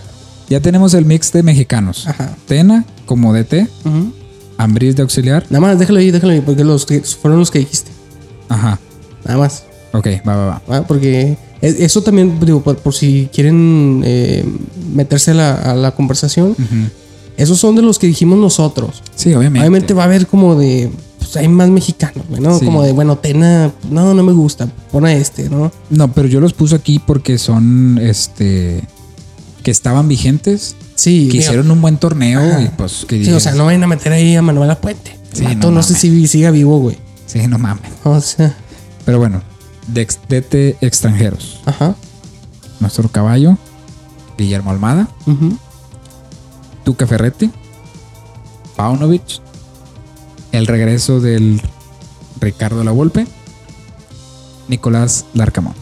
ya 0.50 0.60
tenemos 0.62 0.93
el 0.93 1.06
mix 1.06 1.32
de 1.32 1.41
mexicanos. 1.41 2.06
Ajá. 2.08 2.36
Tena 2.48 2.86
como 3.08 3.34
DT, 3.34 3.68
Ujú. 3.86 4.14
Ambris 4.60 4.95
de 4.95 5.02
auxiliar. 5.02 5.45
Nada 5.50 5.62
más, 5.62 5.80
déjalo 5.80 5.98
ahí, 6.00 6.12
déjalo 6.12 6.34
ahí, 6.34 6.41
porque 6.41 6.64
los 6.64 6.86
que 6.86 7.02
fueron 7.02 7.39
los 7.39 7.50
que 7.50 7.58
dijiste. 7.60 7.89
Ajá. 8.50 8.80
Nada 9.26 9.39
más. 9.39 9.64
Ok, 9.93 10.08
va, 10.28 10.36
va, 10.36 10.45
va. 10.45 10.62
¿va? 10.70 10.88
Porque 10.88 11.38
eso 11.62 12.04
también, 12.04 12.39
digo, 12.39 12.62
por, 12.62 12.78
por 12.78 12.93
si 12.93 13.30
quieren 13.34 14.04
eh, 14.06 14.45
meterse 14.93 15.32
a 15.32 15.34
la, 15.34 15.54
a 15.56 15.76
la 15.76 15.91
conversación, 15.91 16.52
Ujú. 16.52 16.89
Esos 17.38 17.60
son 17.60 17.76
de 17.76 17.82
los 17.82 18.00
que 18.00 18.08
dijimos 18.08 18.38
nosotros. 18.40 19.02
Sí, 19.16 19.34
obviamente. 19.34 19.60
Obviamente 19.62 19.94
va 19.94 20.04
a 20.04 20.06
haber 20.06 20.28
como 20.28 20.56
de. 20.56 20.92
Pues 21.20 21.36
hay 21.38 21.48
más 21.48 21.70
mexicanos, 21.70 22.26
güey, 22.30 22.42
¿no? 22.42 22.58
Sí. 22.60 22.66
Como 22.66 22.84
de, 22.84 22.92
bueno, 22.94 23.18
Tena, 23.18 23.72
no, 23.90 24.14
no 24.14 24.24
me 24.24 24.32
gusta, 24.34 24.68
pon 24.92 25.06
a 25.06 25.14
este, 25.14 25.50
¿no? 25.50 25.72
No, 25.90 26.12
pero 26.14 26.28
yo 26.28 26.40
los 26.40 26.54
puse 26.54 26.76
aquí 26.76 27.00
porque 27.00 27.38
son, 27.38 27.98
este, 28.02 28.84
que 29.64 29.72
estaban 29.72 30.08
vigentes, 30.08 30.76
Sí, 30.96 31.28
que 31.32 31.38
hicieron 31.38 31.70
un 31.70 31.80
buen 31.82 31.98
torneo 31.98 32.40
Ajá. 32.40 32.62
y 32.62 32.70
pues 32.70 33.06
que 33.08 33.24
sí, 33.24 33.32
o 33.32 33.40
sea, 33.40 33.54
no 33.54 33.66
vayan 33.66 33.84
a 33.84 33.88
meter 33.88 34.14
ahí 34.14 34.36
a 34.36 34.42
Manuela 34.42 34.80
Puente. 34.80 35.18
Sí, 35.34 35.46
Sí, 35.48 35.56
no 35.56 35.70
no, 35.70 35.84
sé 35.84 35.94
si 35.96 36.28
siga 36.28 36.50
vivo, 36.50 36.80
güey. 36.80 36.98
Sí, 37.28 37.46
no 37.48 37.60
mames. 37.60 37.92
O 38.04 38.20
sea, 38.22 38.56
Pero 39.06 39.20
bueno, 39.20 39.42
de 39.88 40.08
extranjeros. 40.82 41.60
ajá. 41.66 41.96
Nuestro 42.80 43.10
caballo, 43.10 43.58
Guillermo 44.38 44.72
Almada, 44.72 45.08
ujú. 45.26 45.58
Tuca 46.88 47.06
Ferretti, 47.06 47.52
Paunovic, 48.78 49.42
el 50.54 50.66
regreso 50.68 51.20
del 51.20 51.62
Ricardo 52.40 52.82
La 52.86 52.92
Volpe, 52.92 53.28
Nicolás 54.70 55.26
Larcamón. 55.34 55.74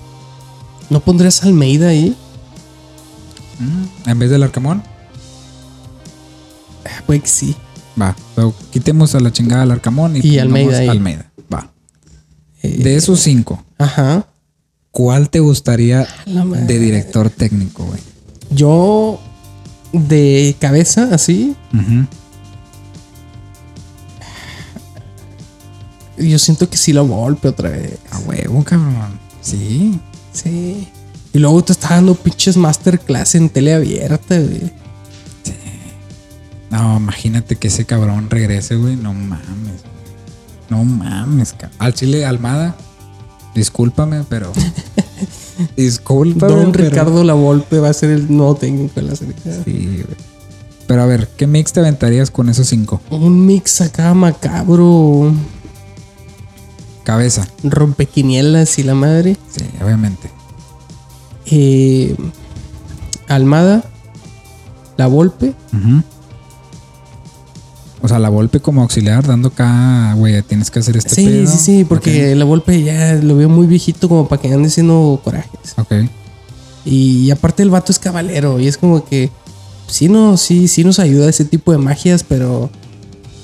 ¿No 0.90 1.02
pondrías 1.02 1.44
Almeida 1.44 1.90
ahí? 1.90 2.18
Mm, 3.60 4.10
En 4.10 4.18
vez 4.18 4.32
del 4.32 4.42
Larcamón, 4.42 4.82
que 7.08 7.22
sí. 7.26 7.56
va. 8.02 8.16
Pero 8.34 8.52
quitemos 8.72 9.14
a 9.14 9.20
la 9.20 9.32
chingada 9.32 9.62
al 9.62 9.70
Arcamón 9.70 10.16
y, 10.18 10.22
Y 10.22 10.40
Almeida 10.40 10.80
ahí. 10.80 10.88
Almeida. 10.88 11.32
Va. 11.54 11.72
Eh, 12.64 12.80
De 12.82 12.96
esos 12.96 13.20
cinco, 13.20 13.64
Ajá. 13.78 14.26
¿cuál 14.90 15.30
te 15.30 15.40
gustaría 15.40 16.08
de 16.26 16.80
director 16.80 17.30
técnico, 17.30 17.86
güey? 17.86 18.00
Yo, 18.50 19.20
de 20.00 20.56
cabeza, 20.60 21.10
así, 21.14 21.56
yo 26.18 26.40
siento 26.40 26.70
que 26.70 26.78
sí 26.78 26.94
lo 26.94 27.06
golpe 27.06 27.50
otra 27.50 27.70
vez. 27.70 27.98
A 28.12 28.20
huevo, 28.20 28.64
cabrón. 28.64 29.20
Sí. 29.42 30.00
Sí. 30.32 30.88
Y 31.34 31.40
luego 31.40 31.64
te 31.64 31.74
está 31.74 31.96
dando 31.96 32.16
pinches 32.16 32.58
masterclass 32.58 33.36
en 33.36 33.50
tele 33.50 33.74
abierta, 33.74 34.40
güey. 34.40 34.72
No, 36.70 36.98
imagínate 36.98 37.56
que 37.56 37.68
ese 37.68 37.86
cabrón 37.86 38.30
regrese, 38.30 38.76
güey. 38.76 38.96
No 38.96 39.14
mames. 39.14 39.84
No 40.70 40.84
mames, 40.84 41.54
cabrón. 41.54 41.78
Al 41.80 41.94
Chile 41.94 42.26
Almada, 42.26 42.76
discúlpame, 43.54 44.24
pero. 44.28 44.52
discúlpame. 45.78 46.54
Don 46.54 46.72
pero- 46.72 46.90
Ricardo 46.90 47.24
Lavolpe 47.24 47.80
va 47.80 47.90
a 47.90 47.94
ser 47.94 48.10
el 48.12 48.36
nuevo 48.36 48.56
técnico 48.56 48.94
de 48.96 49.02
la 49.08 49.16
selección. 49.16 49.64
Sí, 49.66 50.02
güey. 50.04 50.18
Pero 50.88 51.02
a 51.02 51.06
ver, 51.08 51.28
¿qué 51.36 51.48
mix 51.48 51.74
te 51.74 51.80
aventarías 51.80 52.30
con 52.30 52.48
esos 52.50 52.68
cinco? 52.68 53.02
Un 53.10 53.46
mix 53.48 53.82
acá 53.82 54.14
macabro, 54.14 55.32
Cabeza. 57.04 57.48
rompequinielas 57.64 58.78
y 58.80 58.84
la 58.84 58.94
madre. 58.96 59.38
Sí, 59.52 59.66
obviamente. 59.84 60.30
Eh, 61.48 62.16
Almada, 63.28 63.84
La 64.98 65.08
Volpe, 65.08 65.54
Ujú. 65.74 66.04
O 68.06 68.08
sea, 68.08 68.20
la 68.20 68.30
golpe 68.30 68.60
como 68.60 68.84
auxiliar, 68.84 69.26
dando 69.26 69.48
acá, 69.48 70.14
güey, 70.14 70.40
tienes 70.44 70.70
que 70.70 70.78
hacer 70.78 70.96
este 70.96 71.16
sí, 71.16 71.26
pedo. 71.26 71.48
sí, 71.48 71.58
sí, 71.58 71.86
porque 71.86 72.36
La 72.36 72.46
Volpe 72.46 72.84
ya 72.84 73.16
lo 73.16 73.36
veo 73.36 73.50
muy 73.50 73.66
viejito 73.66 74.08
como 74.08 74.28
para 74.28 74.40
que 74.40 74.54
ande 74.54 74.68
haciendo 74.68 75.20
corajes. 75.24 75.74
Ok. 75.78 75.92
Y, 76.86 77.32
aparte 77.32 77.64
el 77.64 77.72
vato 77.72 77.92
es 77.92 77.98
cabalero 77.98 78.60
y 78.60 78.68
es 78.68 78.78
como 78.78 79.04
que 79.04 79.32
sí, 79.88 80.08
no, 80.08 80.38
sí, 80.38 80.68
sí 80.68 80.84
nos 80.84 81.00
ayuda 81.00 81.28
ese 81.28 81.46
tipo 81.46 81.72
de 81.72 81.80
magias, 81.80 82.24
pero, 82.24 82.70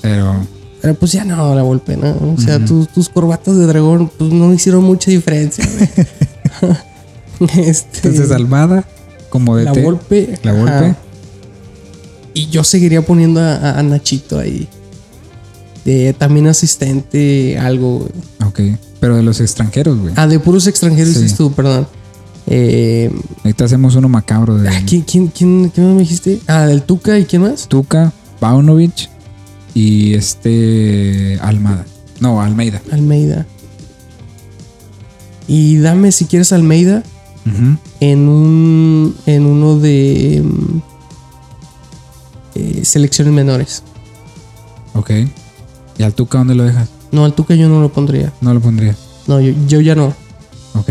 Pero. 0.03 0.45
pero 0.79 0.93
pues 0.93 1.11
ya 1.11 1.25
no, 1.25 1.55
La 1.55 1.63
Volpe, 1.63 1.97
¿no? 1.97 2.15
O 2.37 2.39
sea, 2.39 2.63
tus, 2.63 2.87
tus 2.89 3.09
corbatas 3.09 3.57
de 3.57 3.65
dragón 3.65 4.11
pues 4.15 4.31
no 4.31 4.53
hicieron 4.53 4.83
mucha 4.83 5.09
diferencia, 5.09 5.67
güey. 5.75 6.77
este, 7.67 8.09
Entonces, 8.09 8.29
Almada, 8.29 8.85
como 9.31 9.57
de 9.57 9.63
La 9.63 9.73
Volpe. 9.73 10.37
La 10.43 10.51
ajá. 10.51 10.97
Y 12.33 12.47
yo 12.47 12.63
seguiría 12.63 13.05
poniendo 13.05 13.41
a, 13.41 13.81
Nachito 13.83 14.39
ahí. 14.39 14.67
De 15.85 16.13
también 16.13 16.47
asistente, 16.47 17.57
algo. 17.57 18.07
Ok. 18.45 18.59
Pero 18.99 19.15
de 19.17 19.23
los 19.23 19.41
extranjeros, 19.41 19.97
güey. 19.99 20.13
Ah, 20.15 20.27
de 20.27 20.39
puros 20.39 20.67
extranjeros 20.67 21.13
Sí. 21.13 21.21
dices 21.23 21.37
tú, 21.37 21.51
perdón. 21.51 21.87
Eh, 22.47 23.11
Ahorita 23.43 23.65
hacemos 23.65 23.95
uno 23.95 24.09
macabro 24.09 24.57
de 24.57 24.67
ah, 24.69 24.81
¿quién, 24.85 25.01
quién, 25.03 25.27
quién, 25.27 25.69
quién 25.69 25.87
más 25.87 25.95
me 25.95 26.01
dijiste? 26.01 26.39
Ah, 26.47 26.65
del 26.65 26.81
Tuca 26.83 27.17
y 27.19 27.25
quién 27.25 27.43
más? 27.43 27.67
Tuca, 27.67 28.11
Paunovic 28.39 29.09
y 29.73 30.13
este 30.15 31.37
Almada. 31.41 31.85
No, 32.19 32.41
Almeida. 32.41 32.81
Almeida. 32.91 33.45
Y 35.47 35.77
dame 35.77 36.11
si 36.11 36.25
quieres 36.25 36.51
Almeida 36.53 37.03
en 37.99 38.29
un 38.29 39.15
en 39.25 39.45
uno 39.45 39.79
de 39.79 40.43
mm, 40.43 40.81
eh, 42.55 42.81
selecciones 42.83 43.33
menores. 43.33 43.83
Ok. 44.93 45.11
¿Y 45.97 46.03
al 46.03 46.13
Tuca 46.13 46.39
dónde 46.39 46.55
lo 46.55 46.63
dejas? 46.63 46.89
No, 47.11 47.25
al 47.25 47.33
Tuca 47.33 47.55
yo 47.55 47.69
no 47.69 47.81
lo 47.81 47.91
pondría. 47.91 48.31
No 48.41 48.53
lo 48.53 48.61
pondrías. 48.61 48.97
No, 49.27 49.39
yo, 49.39 49.53
yo 49.67 49.81
ya 49.81 49.95
no. 49.95 50.13
Ok. 50.75 50.89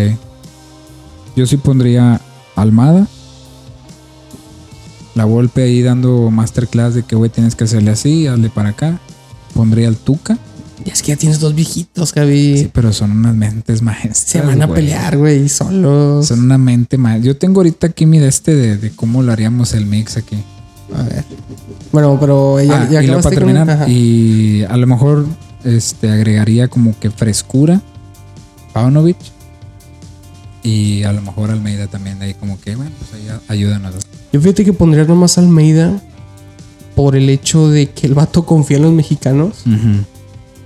Yo 1.37 1.47
sí 1.47 1.57
pondría 1.57 2.21
Almada. 2.57 3.07
La 5.15 5.25
Volpe 5.25 5.63
ahí 5.63 5.83
dando 5.83 6.31
masterclass 6.31 6.95
de 6.95 7.03
que, 7.03 7.17
güey, 7.17 7.31
tienes 7.31 7.55
que 7.55 7.65
hacerle 7.65 7.91
así, 7.91 8.27
hazle 8.27 8.49
para 8.49 8.71
acá. 8.71 9.01
Pondría 9.55 9.89
al 9.89 9.97
Tuca. 9.97 10.39
Y 10.85 10.91
es 10.91 11.03
que 11.03 11.09
ya 11.09 11.17
tienes 11.17 11.41
dos 11.41 11.55
viejitos, 11.55 12.13
Javi. 12.13 12.59
Sí, 12.59 12.71
pero 12.73 12.93
son 12.93 13.11
unas 13.11 13.35
mentes 13.35 13.83
maestras. 13.83 14.19
Se 14.19 14.41
van 14.41 14.63
a 14.63 14.67
güey. 14.67 14.81
pelear, 14.81 15.19
güey, 15.19 15.49
solos. 15.49 16.27
Son 16.27 16.41
una 16.41 16.57
mente 16.57 16.97
maestra. 16.97 17.27
Yo 17.27 17.37
tengo 17.37 17.61
ahorita 17.61 17.89
aquí 17.89 18.07
mi 18.07 18.19
de 18.19 18.29
este 18.29 18.55
de, 18.55 18.77
de 18.79 18.91
cómo 18.91 19.23
lo 19.23 19.33
haríamos 19.33 19.75
el 19.75 19.85
mix 19.87 20.17
aquí. 20.17 20.43
A 20.97 21.03
ver. 21.03 21.25
Bueno, 21.93 22.17
pero 22.21 22.61
ya, 22.61 22.83
Ah, 22.83 22.89
ya 22.91 23.03
y 23.03 23.07
acabaste 23.07 23.23
para 23.29 23.37
terminar, 23.37 23.89
y 23.89 24.63
a 24.65 24.77
lo 24.77 24.87
mejor 24.87 25.27
este 25.65 26.11
agregaría 26.11 26.69
como 26.69 26.99
que 26.99 27.11
frescura 27.11 27.81
Paunovic 28.73 29.17
y 30.63 31.03
a 31.05 31.13
lo 31.13 31.21
mejor 31.23 31.51
Almeida 31.51 31.87
también 31.87 32.19
de 32.19 32.27
ahí 32.27 32.35
como 32.35 32.61
que 32.61 32.77
bueno 32.77 32.93
pues 32.99 33.13
ahí 33.15 33.29
ayúdanos 33.49 33.95
Yo 34.33 34.41
fíjate 34.41 34.65
que 34.65 34.73
pondría 34.73 35.05
nomás 35.05 35.37
Almeida 35.39 36.01
por 36.95 37.17
el 37.17 37.29
hecho 37.31 37.69
de 37.69 37.91
que 37.91 38.07
el 38.07 38.15
vato 38.15 38.45
confía 38.47 38.77
en 38.79 38.85
los 38.85 38.93
mexicanos 38.93 39.65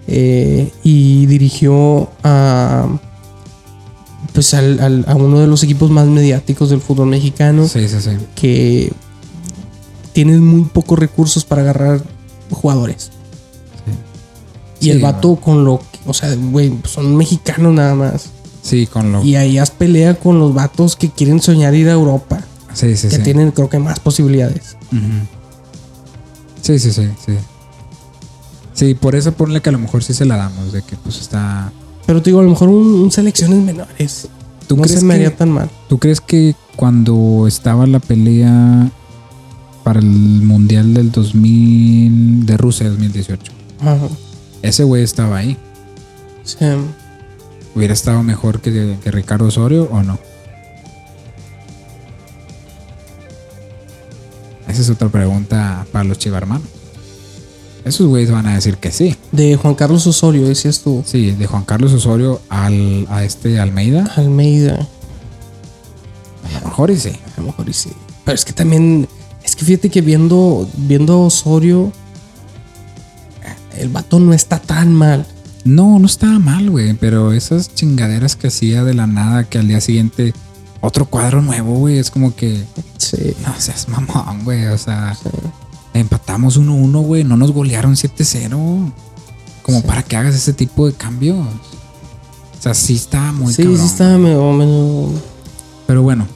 eh, 0.06 0.70
y 0.82 1.26
dirigió 1.26 2.10
a 2.22 2.86
pues 4.32 4.52
al- 4.54 4.80
al- 4.80 5.04
a 5.06 5.14
uno 5.14 5.38
de 5.38 5.46
los 5.46 5.62
equipos 5.62 5.90
más 5.90 6.06
mediáticos 6.06 6.70
del 6.70 6.80
fútbol 6.80 7.06
mexicano 7.08 7.68
Sí, 7.68 7.88
sí, 7.88 7.96
sí. 8.00 8.10
que 8.34 8.92
tienen 10.14 10.42
muy 10.42 10.62
pocos 10.62 10.98
recursos 10.98 11.44
para 11.44 11.60
agarrar 11.60 12.02
jugadores. 12.50 13.10
Y 14.80 14.84
Sí, 14.84 14.90
el 14.90 15.00
vato 15.00 15.36
con 15.36 15.64
lo 15.64 15.78
que, 15.78 15.98
o 16.06 16.14
sea, 16.14 16.34
güey, 16.34 16.72
son 16.84 17.16
mexicanos 17.16 17.74
nada 17.74 17.94
más. 17.94 18.30
Sí, 18.62 18.86
con 18.86 19.12
lo. 19.12 19.22
Y 19.22 19.36
ahí 19.36 19.58
haz 19.58 19.70
pelea 19.70 20.14
con 20.14 20.38
los 20.38 20.54
vatos 20.54 20.96
que 20.96 21.10
quieren 21.10 21.42
soñar 21.42 21.74
ir 21.74 21.88
a 21.88 21.92
Europa, 21.92 22.40
Sí, 22.72 22.96
sí, 22.96 23.08
que 23.08 23.16
sí. 23.16 23.22
tienen 23.22 23.50
creo 23.50 23.68
que 23.68 23.78
más 23.78 24.00
posibilidades. 24.00 24.76
Sí, 26.62 26.78
sí, 26.78 26.92
sí, 26.92 27.08
sí. 27.26 27.32
Sí, 28.72 28.94
por 28.94 29.14
eso 29.14 29.32
ponle 29.32 29.60
que 29.60 29.68
a 29.68 29.72
lo 29.72 29.78
mejor 29.78 30.02
sí 30.02 30.14
se 30.14 30.24
la 30.24 30.36
damos, 30.36 30.72
de 30.72 30.82
que 30.82 30.96
pues 30.96 31.20
está. 31.20 31.72
Pero 32.06 32.20
te 32.22 32.30
digo, 32.30 32.40
a 32.40 32.42
lo 32.42 32.50
mejor 32.50 32.68
un, 32.68 32.86
un 33.02 33.10
selecciones 33.12 33.58
menores. 33.60 34.28
¿Tú 34.66 34.76
no 34.76 34.82
crees 34.82 35.00
se 35.00 35.04
me 35.06 35.14
haría 35.14 35.34
tan 35.36 35.50
mal. 35.50 35.70
¿Tú 35.88 35.98
crees 35.98 36.20
que 36.20 36.54
cuando 36.76 37.46
estaba 37.46 37.86
la 37.86 38.00
pelea 38.00 38.90
para 39.84 40.00
el 40.00 40.06
Mundial 40.06 40.94
del 40.94 41.12
2000 41.12 42.46
de 42.46 42.56
Rusia 42.56 42.88
2018, 42.88 43.52
Ajá. 43.80 44.08
ese 44.62 44.82
güey 44.82 45.02
estaba 45.04 45.36
ahí? 45.36 45.56
Sí. 46.42 46.56
¿Hubiera 47.74 47.92
estado 47.94 48.22
mejor 48.22 48.60
que, 48.60 48.96
que 49.02 49.10
Ricardo 49.10 49.46
Osorio 49.46 49.88
o 49.92 50.02
no? 50.02 50.18
Esa 54.68 54.82
es 54.82 54.90
otra 54.90 55.08
pregunta 55.08 55.86
para 55.92 56.04
los 56.04 56.18
chivarmanos. 56.18 56.66
Esos 57.84 58.06
güeyes 58.06 58.30
van 58.30 58.46
a 58.46 58.54
decir 58.54 58.78
que 58.78 58.90
sí. 58.90 59.14
De 59.30 59.56
Juan 59.56 59.74
Carlos 59.74 60.06
Osorio, 60.06 60.46
decías 60.48 60.80
tú. 60.80 61.02
Sí, 61.06 61.32
de 61.32 61.46
Juan 61.46 61.64
Carlos 61.64 61.92
Osorio 61.92 62.40
al, 62.48 63.06
a 63.10 63.24
este 63.24 63.60
Almeida, 63.60 64.10
Almeida. 64.16 64.88
a 66.56 66.60
lo 66.60 66.66
mejor 66.68 66.90
y 66.90 66.96
sí. 66.98 67.10
A 67.36 67.40
lo 67.40 67.46
mejor 67.48 67.68
y 67.68 67.72
sí. 67.74 67.90
Pero 68.24 68.34
es 68.34 68.44
que 68.44 68.52
también. 68.54 69.06
Es 69.54 69.58
que 69.58 69.66
fíjate 69.66 69.88
que 69.88 70.00
viendo, 70.00 70.68
viendo 70.76 71.12
a 71.12 71.26
Osorio. 71.26 71.92
El 73.78 73.88
vato 73.88 74.18
no 74.18 74.32
está 74.32 74.58
tan 74.58 74.92
mal. 74.92 75.24
No, 75.64 76.00
no 76.00 76.06
estaba 76.06 76.40
mal, 76.40 76.70
güey, 76.70 76.94
pero 76.94 77.32
esas 77.32 77.72
chingaderas 77.72 78.34
que 78.34 78.48
hacía 78.48 78.82
de 78.82 78.94
la 78.94 79.06
nada, 79.06 79.44
que 79.44 79.58
al 79.58 79.68
día 79.68 79.80
siguiente 79.80 80.34
otro 80.80 81.06
cuadro 81.06 81.40
nuevo, 81.40 81.76
güey, 81.76 81.98
es 81.98 82.10
como 82.10 82.34
que, 82.34 82.64
Sí. 82.98 83.36
no 83.46 83.54
seas 83.60 83.88
mamón, 83.88 84.42
güey, 84.42 84.66
o 84.66 84.76
sea, 84.76 85.14
sí. 85.14 85.28
empatamos 85.94 86.56
1-1, 86.56 87.00
güey, 87.02 87.22
no 87.22 87.36
nos 87.36 87.52
golearon 87.52 87.94
7-0, 87.96 88.92
como 89.62 89.80
Sí. 89.82 89.86
para 89.86 90.02
que 90.02 90.16
hagas 90.16 90.34
ese 90.34 90.52
tipo 90.52 90.84
de 90.88 90.94
cambios. 90.94 91.38
O 91.38 92.62
sea, 92.62 92.74
sí 92.74 92.94
está 92.96 93.30
muy 93.30 93.54
sí, 93.54 93.62
cabrón. 93.62 93.80
sí 93.80 93.86
está 93.86 94.18
medio, 94.18 94.52
medio- 94.52 95.10
Pero 95.86 96.02
bueno, 96.02 96.26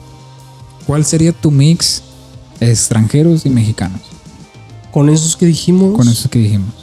¿cuál 0.87 1.03
sería 1.03 1.33
tu 1.33 1.51
mix 1.51 2.01
extranjeros 2.59 3.45
y 3.45 3.49
mexicanos? 3.49 4.01
Con 4.91 5.09
esos 5.09 5.35
que 5.37 5.45
dijimos. 5.45 5.95
Con 5.95 6.07
eso 6.09 6.29
que 6.29 6.39
dijimos. 6.39 6.73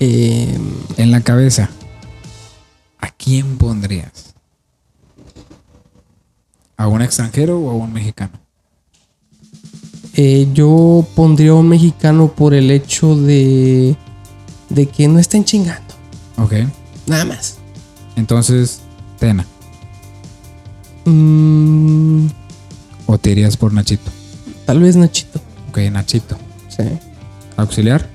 eh, 0.00 0.56
En 0.96 1.10
la 1.10 1.20
cabeza, 1.22 1.70
¿a 2.98 3.10
quién 3.10 3.58
pondrías? 3.58 4.34
¿A 6.76 6.88
un 6.88 7.02
extranjero 7.02 7.58
o 7.58 7.70
a 7.70 7.74
un 7.74 7.92
mexicano? 7.92 8.32
eh, 10.18 10.48
yo 10.54 11.06
pondría 11.14 11.50
a 11.50 11.54
un 11.54 11.68
mexicano 11.68 12.28
por 12.32 12.54
el 12.54 12.70
hecho 12.70 13.16
de. 13.16 13.96
De 14.70 14.86
que 14.86 15.06
no 15.08 15.18
estén 15.18 15.44
chingando. 15.44 15.94
Ok. 16.38 16.54
Nada 17.06 17.24
más. 17.26 17.56
Entonces, 18.16 18.80
Tena. 19.18 19.44
Mm, 21.04 22.26
¿O 23.06 23.18
te 23.18 23.30
irías 23.30 23.56
por 23.56 23.72
Nachito? 23.72 24.10
Tal 24.66 24.80
vez 24.80 24.96
Nachito. 24.96 25.40
Ok, 25.70 25.78
Nachito. 25.90 26.36
Sí. 26.68 26.82
Auxiliar, 27.56 28.06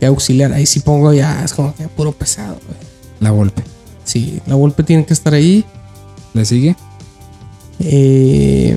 Y 0.00 0.04
auxiliar. 0.06 0.52
Ahí 0.52 0.66
sí 0.66 0.80
pongo 0.80 1.12
ya. 1.12 1.44
Es 1.44 1.52
como 1.52 1.74
que 1.74 1.86
puro 1.88 2.10
pesado, 2.12 2.54
güey. 2.66 2.78
la 3.20 3.30
Volpe. 3.30 3.62
Sí, 4.04 4.40
la 4.46 4.54
golpe 4.54 4.82
tiene 4.82 5.04
que 5.06 5.12
estar 5.12 5.32
ahí. 5.34 5.64
¿Le 6.34 6.44
sigue? 6.44 6.74
Eh, 7.78 8.76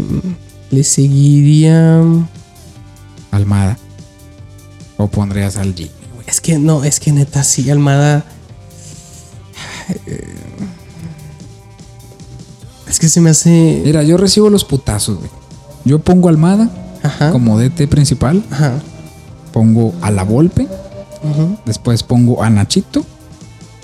le 0.70 0.84
seguiría. 0.84 2.02
Almada. 3.32 3.78
¿O 4.98 5.08
pondrías 5.08 5.58
al 5.58 5.74
Jimmy, 5.74 5.90
güey? 6.14 6.26
Es 6.28 6.42
que 6.42 6.60
no, 6.60 6.84
es 6.84 7.00
que 7.00 7.12
neta, 7.12 7.44
sí, 7.44 7.70
Almada. 7.72 8.26
eh, 10.06 10.28
Es 12.88 13.00
que 13.00 13.08
se 13.10 13.22
me 13.22 13.30
hace. 13.30 13.82
Mira, 13.86 14.04
yo 14.04 14.18
recibo 14.18 14.50
los 14.50 14.66
putazos, 14.66 15.18
güey. 15.18 15.30
Yo 15.86 16.00
pongo 16.00 16.28
a 16.28 16.32
Almada 16.32 16.70
Ajá. 17.04 17.32
como 17.32 17.58
DT 17.60 17.88
principal. 17.88 18.44
Ajá. 18.52 18.74
Pongo 19.52 19.94
a 20.02 20.12
la 20.12 20.24
Volpe. 20.24 20.68
Después 21.66 22.04
pongo 22.04 22.44
a 22.44 22.50
Nachito. 22.50 23.06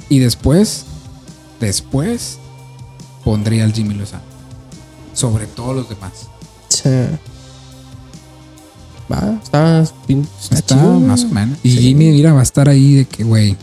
Y 0.09 0.19
después, 0.19 0.85
después, 1.59 2.37
pondría 3.23 3.63
al 3.65 3.73
Jimmy 3.73 3.93
Lozano. 3.93 4.23
Sobre 5.13 5.45
todos 5.47 5.75
los 5.75 5.89
demás. 5.89 6.11
Sí. 6.69 6.89
Va, 9.11 9.39
está, 9.43 9.81
está, 9.81 9.95
Está 10.51 10.75
chido, 10.75 10.99
más 10.99 11.23
o 11.23 11.29
menos. 11.29 11.57
Y 11.63 11.71
Sí. 11.71 11.77
Jimmy, 11.79 12.11
mira, 12.11 12.33
va 12.33 12.41
a 12.41 12.43
estar 12.43 12.67
ahí 12.69 12.93
de 12.95 13.05
que, 13.05 13.23
güey, 13.23 13.55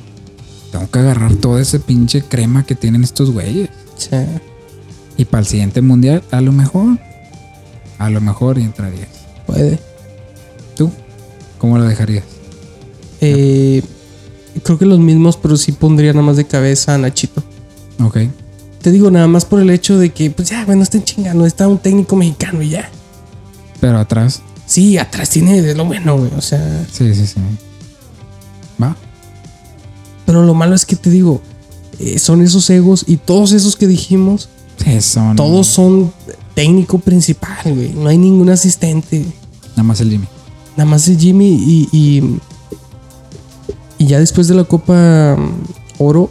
tengo 0.73 0.91
que 0.91 0.99
agarrar 0.99 1.35
todo 1.37 1.59
ese 1.59 1.81
pinche 1.81 2.23
crema 2.23 2.65
que 2.65 2.75
tienen 2.75 3.05
estos 3.05 3.31
güeyes. 3.31 3.69
Sí. 3.97 4.17
Y 5.17 5.25
para 5.27 5.41
el 5.43 5.47
siguiente 5.47 5.81
mundial, 5.83 6.23
a 6.31 6.41
lo 6.41 6.53
mejor, 6.53 6.99
a 7.99 8.11
lo 8.11 8.21
mejor 8.21 8.59
entrarías. 8.59 9.09
Puede. 9.47 9.79
¿Tú? 10.77 10.91
¿Cómo 11.59 11.79
lo 11.79 11.85
dejarías? 11.85 12.25
Eh, 13.21 13.83
creo 14.63 14.79
que 14.79 14.87
los 14.87 14.99
mismos, 14.99 15.37
pero 15.37 15.57
sí 15.57 15.73
pondría 15.73 16.13
nada 16.13 16.25
más 16.27 16.37
de 16.37 16.47
cabeza 16.47 16.95
a 16.95 16.99
Nachito. 16.99 17.43
Ok. 18.03 18.19
Te 18.83 18.91
digo 18.91 19.11
nada 19.11 19.27
más 19.29 19.45
por 19.45 19.61
el 19.61 19.71
hecho 19.71 19.99
de 19.99 20.11
que, 20.11 20.31
pues 20.31 20.51
ya, 20.51 20.65
bueno, 20.67 20.83
estén 20.83 21.05
chingando. 21.05 21.47
Está 21.47 21.69
un 21.69 21.79
técnico 21.79 22.17
mexicano 22.17 22.61
y 22.63 22.71
ya. 22.71 22.91
Pero 23.81 23.99
atrás, 23.99 24.43
Sí, 24.67 24.97
atrás 24.97 25.29
tiene 25.31 25.61
de 25.61 25.75
lo 25.75 25.85
bueno, 25.85 26.17
güey. 26.19 26.31
O 26.37 26.41
sea, 26.41 26.87
sí, 26.91 27.15
sí, 27.15 27.27
sí. 27.27 27.35
Va. 28.83 28.97
pero 30.27 30.43
lo 30.43 30.55
malo 30.55 30.75
es 30.75 30.87
que 30.87 30.97
te 30.97 31.11
digo, 31.11 31.43
eh, 32.01 32.19
son 32.19 32.41
esos 32.43 32.69
egos 32.71 33.05
y 33.07 33.19
todos 33.19 33.53
esos 33.53 33.77
que 33.77 33.87
dijimos, 33.87 34.49
Sí, 34.83 35.01
son. 35.03 35.37
todos 35.37 35.67
son 35.67 36.13
técnico 36.55 36.99
principal, 36.99 37.57
güey. 37.75 37.93
No 37.93 38.09
hay 38.09 38.19
ningún 38.19 38.51
asistente. 38.51 39.25
Nada 39.71 39.83
más 39.83 40.01
el 40.01 40.11
Jimmy. 40.11 40.27
Nada 40.77 40.89
más 40.91 41.07
el 41.09 41.19
Jimmy 41.19 41.49
y, 41.49 41.89
y, 41.93 42.39
y 43.99 44.07
ya 44.07 44.19
después 44.19 44.49
de 44.49 44.55
la 44.55 44.65
Copa 44.65 45.37
mm, 45.39 46.03
Oro, 46.03 46.31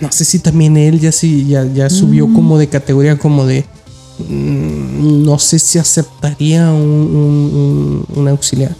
no 0.00 0.10
sé 0.12 0.24
si 0.24 0.38
también 0.38 0.76
él 0.76 1.00
ya 1.00 1.12
sí, 1.12 1.46
ya, 1.46 1.64
ya 1.64 1.90
subió 1.90 2.26
como 2.32 2.58
de 2.58 2.68
categoría, 2.68 3.18
como 3.18 3.44
de. 3.46 3.64
mm, 4.28 5.24
no 5.24 5.38
sé 5.38 5.58
si 5.58 5.78
aceptaría 5.78 6.70
un, 6.70 6.80
un- 6.80 8.04
un- 8.12 8.18
un 8.20 8.28
auxiliar. 8.28 8.74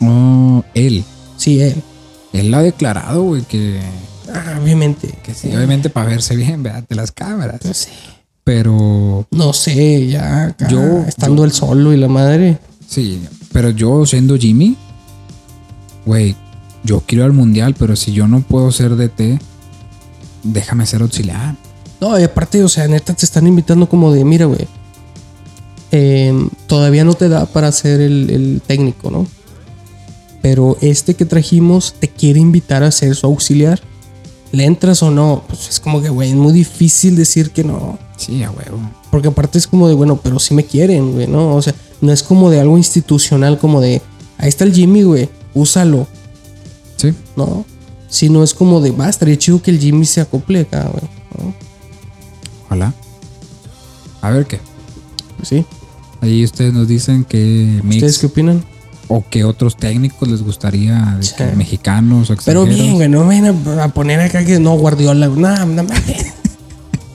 Oh, 0.00 0.62
él. 0.74 1.04
Sí, 1.36 1.60
él. 1.60 1.82
Él 2.32 2.50
lo 2.50 2.58
ha 2.58 2.62
declarado, 2.62 3.22
güey, 3.22 3.42
que, 3.42 3.80
Ah, 4.32 4.58
obviamente. 4.62 5.14
que 5.22 5.32
sí, 5.34 5.48
obviamente 5.54 5.88
para 5.88 6.10
verse 6.10 6.36
bien, 6.36 6.62
¿verdad? 6.62 6.84
De 6.88 6.94
las 6.96 7.12
cámaras. 7.12 7.64
No 7.64 7.72
sé. 7.72 7.88
Pero 8.46 9.26
No 9.32 9.52
sé, 9.52 10.06
ya 10.06 10.44
acá, 10.44 10.68
Yo- 10.68 11.00
estando 11.08 11.44
él 11.44 11.50
solo 11.50 11.92
y 11.92 11.96
la 11.96 12.06
madre. 12.06 12.58
Sí, 12.86 13.20
pero 13.52 13.70
yo 13.70 14.06
siendo 14.06 14.36
Jimmy, 14.36 14.76
güey, 16.06 16.36
yo 16.84 17.00
quiero 17.04 17.24
ir 17.24 17.30
al 17.30 17.32
mundial, 17.36 17.74
pero 17.76 17.96
si 17.96 18.12
yo 18.12 18.28
no 18.28 18.42
puedo 18.42 18.70
ser 18.70 18.94
DT, 18.94 19.40
déjame 20.44 20.86
ser 20.86 21.02
auxiliar. 21.02 21.56
No, 22.00 22.16
y 22.20 22.22
aparte, 22.22 22.62
o 22.62 22.68
sea, 22.68 22.86
neta 22.86 23.14
te 23.14 23.24
están 23.24 23.48
invitando 23.48 23.88
como 23.88 24.12
de, 24.12 24.24
mira, 24.24 24.46
güey. 24.46 24.68
em, 25.90 26.48
todavía 26.68 27.04
no 27.04 27.14
te 27.14 27.28
da 27.28 27.46
para 27.46 27.72
ser 27.72 28.00
el, 28.00 28.30
el 28.30 28.62
técnico, 28.64 29.10
¿no? 29.10 29.26
Pero 30.40 30.76
este 30.80 31.14
que 31.14 31.24
trajimos 31.24 31.94
te 31.98 32.06
quiere 32.08 32.38
invitar 32.38 32.84
a 32.84 32.92
ser 32.92 33.16
su 33.16 33.26
auxiliar. 33.26 33.80
¿Le 34.52 34.64
entras 34.66 35.02
o 35.02 35.10
no? 35.10 35.42
Pues 35.48 35.68
es 35.68 35.80
como 35.80 36.00
que, 36.00 36.10
güey, 36.10 36.30
es 36.30 36.36
muy 36.36 36.52
difícil 36.52 37.16
decir 37.16 37.50
que 37.50 37.64
no. 37.64 37.98
Sí, 38.16 38.42
a 38.42 38.50
huevo. 38.50 38.78
Porque 39.10 39.28
aparte 39.28 39.58
es 39.58 39.66
como 39.66 39.88
de, 39.88 39.94
bueno, 39.94 40.16
pero 40.22 40.38
si 40.38 40.54
me 40.54 40.64
quieren, 40.64 41.12
güey, 41.12 41.26
¿no? 41.26 41.54
O 41.54 41.62
sea, 41.62 41.74
no 42.00 42.12
es 42.12 42.22
como 42.22 42.50
de 42.50 42.60
algo 42.60 42.76
institucional, 42.78 43.58
como 43.58 43.80
de, 43.80 44.00
ahí 44.38 44.48
está 44.48 44.64
el 44.64 44.72
Jimmy, 44.72 45.02
güey, 45.02 45.28
úsalo, 45.54 46.06
Sí, 46.96 47.14
¿no? 47.36 47.64
Si 48.08 48.28
no 48.30 48.42
es 48.42 48.54
como 48.54 48.80
de, 48.80 48.90
va, 48.90 49.08
estaría 49.08 49.36
chido 49.36 49.60
que 49.60 49.70
el 49.70 49.78
Jimmy 49.78 50.06
se 50.06 50.20
acople 50.20 50.60
acá, 50.60 50.88
güey. 50.90 51.02
¿no? 51.38 51.54
ojalá. 52.64 52.94
A 54.22 54.30
ver 54.30 54.46
qué. 54.46 54.60
Pues 55.36 55.48
sí. 55.48 55.64
Ahí 56.22 56.42
ustedes 56.42 56.72
nos 56.72 56.88
dicen 56.88 57.24
que 57.24 57.80
mix, 57.84 57.96
¿Ustedes 57.96 58.18
qué 58.18 58.26
opinan? 58.26 58.64
o 59.08 59.24
qué 59.28 59.44
otros 59.44 59.76
técnicos 59.76 60.28
les 60.28 60.42
gustaría, 60.42 61.18
Sí. 61.20 61.34
que 61.36 61.44
mexicanos 61.54 62.30
o 62.30 62.36
Pero 62.44 62.64
bien, 62.64 62.94
güey, 62.94 63.08
no 63.08 63.26
vayan 63.26 63.78
a, 63.80 63.88
poner 63.88 64.20
acá 64.20 64.44
que 64.44 64.58
no, 64.58 64.74
Guardiola. 64.76 65.28
No, 65.28 65.66
no 65.66 65.82
mames. 65.84 66.34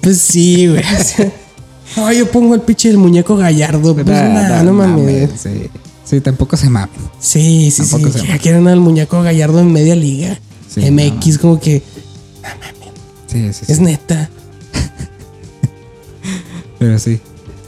Pues 0.02 0.20
sí, 0.22 0.68
güey. 0.68 0.84
No, 1.98 2.10
yo 2.14 2.32
pongo 2.32 2.56
el 2.56 2.62
pinche 2.62 2.88
del 2.88 2.98
muñeco 2.98 3.36
gallardo. 3.36 3.94
Pues 3.94 4.06
Nah, 4.08 4.30
nah, 4.30 4.48
nah, 4.48 4.64
no 4.64 4.72
mames. 4.72 5.30
mames, 5.30 5.42
Sí. 5.42 5.70
Sí, 6.06 6.22
tampoco 6.22 6.56
se 6.56 6.70
mamen. 6.70 6.90
Sí, 7.20 7.70
sí, 7.70 7.84
sí. 7.84 7.92
Tampoco 7.92 8.18
llama. 8.18 8.38
quieren 8.40 8.68
al 8.70 8.80
muñeco 8.80 9.22
gallardo 9.22 9.60
en 9.60 9.74
media 9.74 9.94
liga. 9.96 10.40
Sí, 10.74 10.90
MX, 10.90 11.38
como 11.38 11.60
que 11.60 11.84
Sí, 13.28 13.52
sí, 13.54 13.66
sí. 13.66 13.72
es 13.74 13.80
neta. 13.82 14.30
Pero 16.80 16.98
sí. 16.98 17.20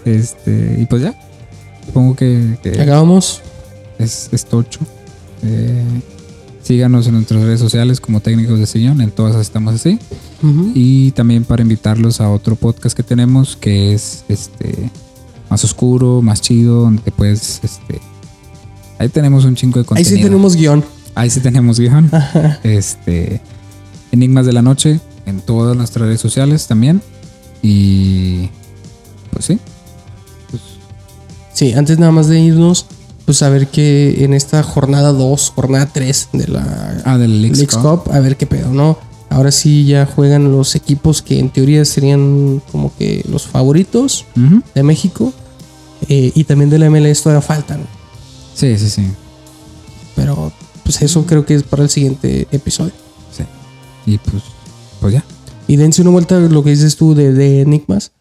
Este, 0.05 0.77
y 0.79 0.85
pues 0.85 1.01
ya. 1.03 1.13
Supongo 1.85 2.15
que, 2.15 2.57
que 2.63 2.81
Acabamos. 2.81 3.41
es, 3.99 4.29
es 4.31 4.45
tocho. 4.45 4.79
Eh, 5.43 5.83
síganos 6.63 7.07
en 7.07 7.13
nuestras 7.13 7.43
redes 7.43 7.59
sociales 7.59 7.99
como 7.99 8.19
técnicos 8.21 8.57
de 8.59 8.65
sillón. 8.65 9.01
En 9.01 9.11
todas 9.11 9.35
estamos 9.35 9.75
así. 9.75 9.99
Y 10.73 11.11
también 11.11 11.45
para 11.45 11.61
invitarlos 11.61 12.19
a 12.19 12.29
otro 12.29 12.55
podcast 12.55 12.95
que 12.95 13.03
tenemos 13.03 13.55
que 13.55 13.93
es 13.93 14.25
este 14.27 14.91
más 15.49 15.63
oscuro, 15.63 16.21
más 16.21 16.41
chido, 16.41 16.81
donde 16.81 17.11
puedes 17.11 17.61
este 17.63 18.01
ahí 18.99 19.07
tenemos 19.09 19.45
un 19.45 19.55
chingo 19.55 19.75
de 19.75 19.81
Ahí 19.81 19.85
contenido. 19.85 20.17
sí 20.17 20.23
tenemos 20.23 20.55
guion. 20.55 20.83
Ahí 21.15 21.29
sí 21.29 21.39
tenemos 21.39 21.79
guion. 21.79 22.09
Este 22.63 23.41
Enigmas 24.11 24.45
de 24.45 24.53
la 24.53 24.61
noche 24.61 24.99
en 25.25 25.39
todas 25.41 25.77
nuestras 25.77 26.07
redes 26.07 26.21
sociales 26.21 26.67
también. 26.67 27.01
Y 27.61 28.49
pues 29.31 29.45
sí. 29.45 29.59
Sí, 31.53 31.73
antes 31.73 31.99
nada 31.99 32.11
más 32.11 32.27
de 32.27 32.39
irnos, 32.39 32.85
pues 33.25 33.41
a 33.43 33.49
ver 33.49 33.67
que 33.67 34.23
en 34.23 34.33
esta 34.33 34.61
jornada 34.63 35.11
2, 35.13 35.51
jornada 35.55 35.89
3 35.93 36.29
de 36.33 36.47
la 36.47 37.01
Ah, 37.05 37.17
del 37.17 37.41
Leagues 37.41 37.59
Leagues 37.59 37.77
Cup. 37.77 38.11
A 38.11 38.19
ver 38.19 38.37
qué 38.37 38.45
pedo, 38.45 38.69
¿no? 38.71 38.97
Ahora 39.29 39.51
sí 39.51 39.85
ya 39.85 40.05
juegan 40.05 40.51
los 40.51 40.75
equipos 40.75 41.21
que 41.21 41.39
en 41.39 41.49
teoría 41.49 41.85
serían 41.85 42.61
como 42.71 42.95
que 42.97 43.23
los 43.29 43.47
favoritos 43.47 44.25
de 44.75 44.83
México. 44.83 45.33
eh, 46.09 46.31
y 46.35 46.43
también 46.43 46.69
de 46.69 46.77
la 46.79 46.89
MLS 46.89 47.21
todavía 47.23 47.41
faltan. 47.41 47.81
Sí, 48.53 48.77
sí, 48.77 48.89
sí. 48.89 49.07
Pero 50.15 50.51
pues 50.83 51.01
eso 51.01 51.25
creo 51.25 51.45
que 51.45 51.55
es 51.55 51.63
para 51.63 51.83
el 51.83 51.89
siguiente 51.89 52.47
episodio. 52.51 52.91
Sí. 53.35 53.43
Y 54.05 54.17
pues 54.17 54.43
pues 54.99 55.13
ya. 55.13 55.23
Y 55.67 55.77
dense 55.77 56.01
una 56.01 56.11
vuelta 56.11 56.35
a 56.37 56.39
lo 56.41 56.63
que 56.63 56.71
dices 56.71 56.97
tú 56.97 57.15
de, 57.15 57.31
de 57.33 57.61
Enigmas. 57.61 58.11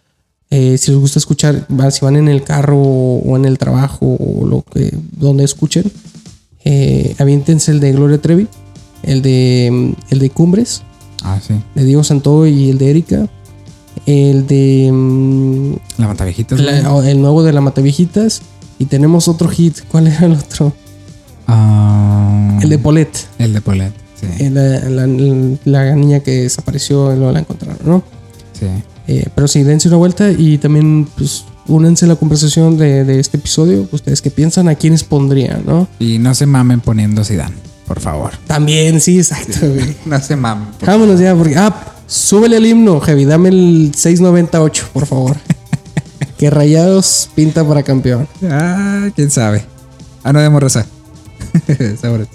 Eh, 0.55 0.77
si 0.77 0.91
les 0.91 1.01
gusta 1.01 1.19
escuchar, 1.19 1.67
si 1.91 2.05
van 2.05 2.17
en 2.17 2.29
el 2.29 2.45
carro 2.45 2.77
o 2.79 3.37
en 3.39 3.47
el 3.47 3.57
trabajo 3.57 4.17
o 4.21 4.47
lo 4.47 4.63
que 4.63 4.95
donde 5.17 5.45
escuchen, 5.45 5.91
eh, 6.65 7.15
aviéntense 7.19 7.71
el 7.71 7.81
de 7.81 7.93
Gloria 7.93 8.21
Trevi, 8.21 8.47
el 9.03 9.23
de 9.23 9.71
mm, 9.73 9.93
el 10.11 10.19
de 10.19 10.29
Cumbres, 10.31 10.83
Ah, 11.25 11.41
sí. 11.41 11.55
de 11.75 11.85
Diego 11.85 12.05
Santo 12.05 12.47
y 12.47 12.69
el 12.69 12.77
de 12.77 12.91
Erika, 12.91 13.29
el 14.05 14.47
de 14.47 14.91
mm, 14.93 15.73
La 15.97 16.09
Mataviejitas. 16.09 16.61
la- 16.61 17.09
el 17.11 17.23
nuevo 17.23 17.43
de 17.43 17.53
la 17.55 17.63
Mataviejitas 17.63 18.43
y 18.79 18.85
tenemos 18.85 19.29
otro 19.29 19.49
hit. 19.49 19.79
¿Cuál 19.91 20.09
era 20.09 20.27
el 20.27 20.33
otro? 20.33 20.73
Ah, 21.47 22.59
El 22.63 22.69
de 22.69 22.79
Paulette, 22.79 23.27
El 23.39 23.53
de 23.55 23.61
Polet. 23.63 23.93
Sí. 24.21 24.27
eh, 24.39 24.51
la, 24.51 25.07
la- 25.07 25.07
la 25.65 25.95
niña 25.97 26.21
que 26.21 26.43
desapareció 26.43 27.15
luego 27.17 27.33
la 27.33 27.41
encontraron, 27.41 27.79
¿no? 27.87 28.03
sí. 28.53 28.67
Eh, 29.09 29.27
pero 29.35 29.49
sí, 29.49 29.63
dense 29.63 29.89
una 29.89 29.97
vuelta 29.97 30.31
y 30.31 30.59
también, 30.59 31.09
pues, 31.17 31.45
únense 31.67 32.05
a 32.05 32.09
la 32.09 32.17
conversación 32.17 32.77
de, 32.79 33.05
de 33.05 33.21
este 33.21 33.37
episodio. 33.37 33.89
Ustedes 33.91 34.23
qué 34.23 34.31
piensan, 34.31 34.69
a 34.69 34.75
quiénes 34.75 35.05
pondrían, 35.05 35.65
¿no? 35.67 35.89
Y 35.99 36.19
no 36.19 36.35
se 36.35 36.47
mamen 36.47 36.81
poniendo 36.81 37.25
Zidane, 37.25 37.55
por 37.87 38.01
favor. 38.01 38.33
También, 38.47 39.01
sí, 39.01 39.19
exacto, 39.19 39.69
güey. 39.69 39.97
No 40.07 40.21
se 40.21 40.37
mamen. 40.37 40.69
Vámonos 40.85 41.21
ya, 41.21 41.35
porque. 41.35 41.57
Ah, 41.57 41.95
súbele 42.07 42.57
el 42.57 42.67
himno, 42.67 43.01
Heavy. 43.01 43.25
Dame 43.25 43.49
el 43.49 43.93
698, 43.95 44.89
por 44.93 45.07
favor. 45.07 45.37
que 46.39 46.51
rayados 46.51 47.29
pinta 47.35 47.67
para 47.67 47.83
campeón. 47.83 48.29
Ah, 48.49 49.09
quién 49.15 49.31
sabe. 49.31 49.65
Ah, 50.25 50.33
no 50.33 50.41
demos 50.41 50.63
raza. 50.63 50.87
Sabores. 52.01 52.29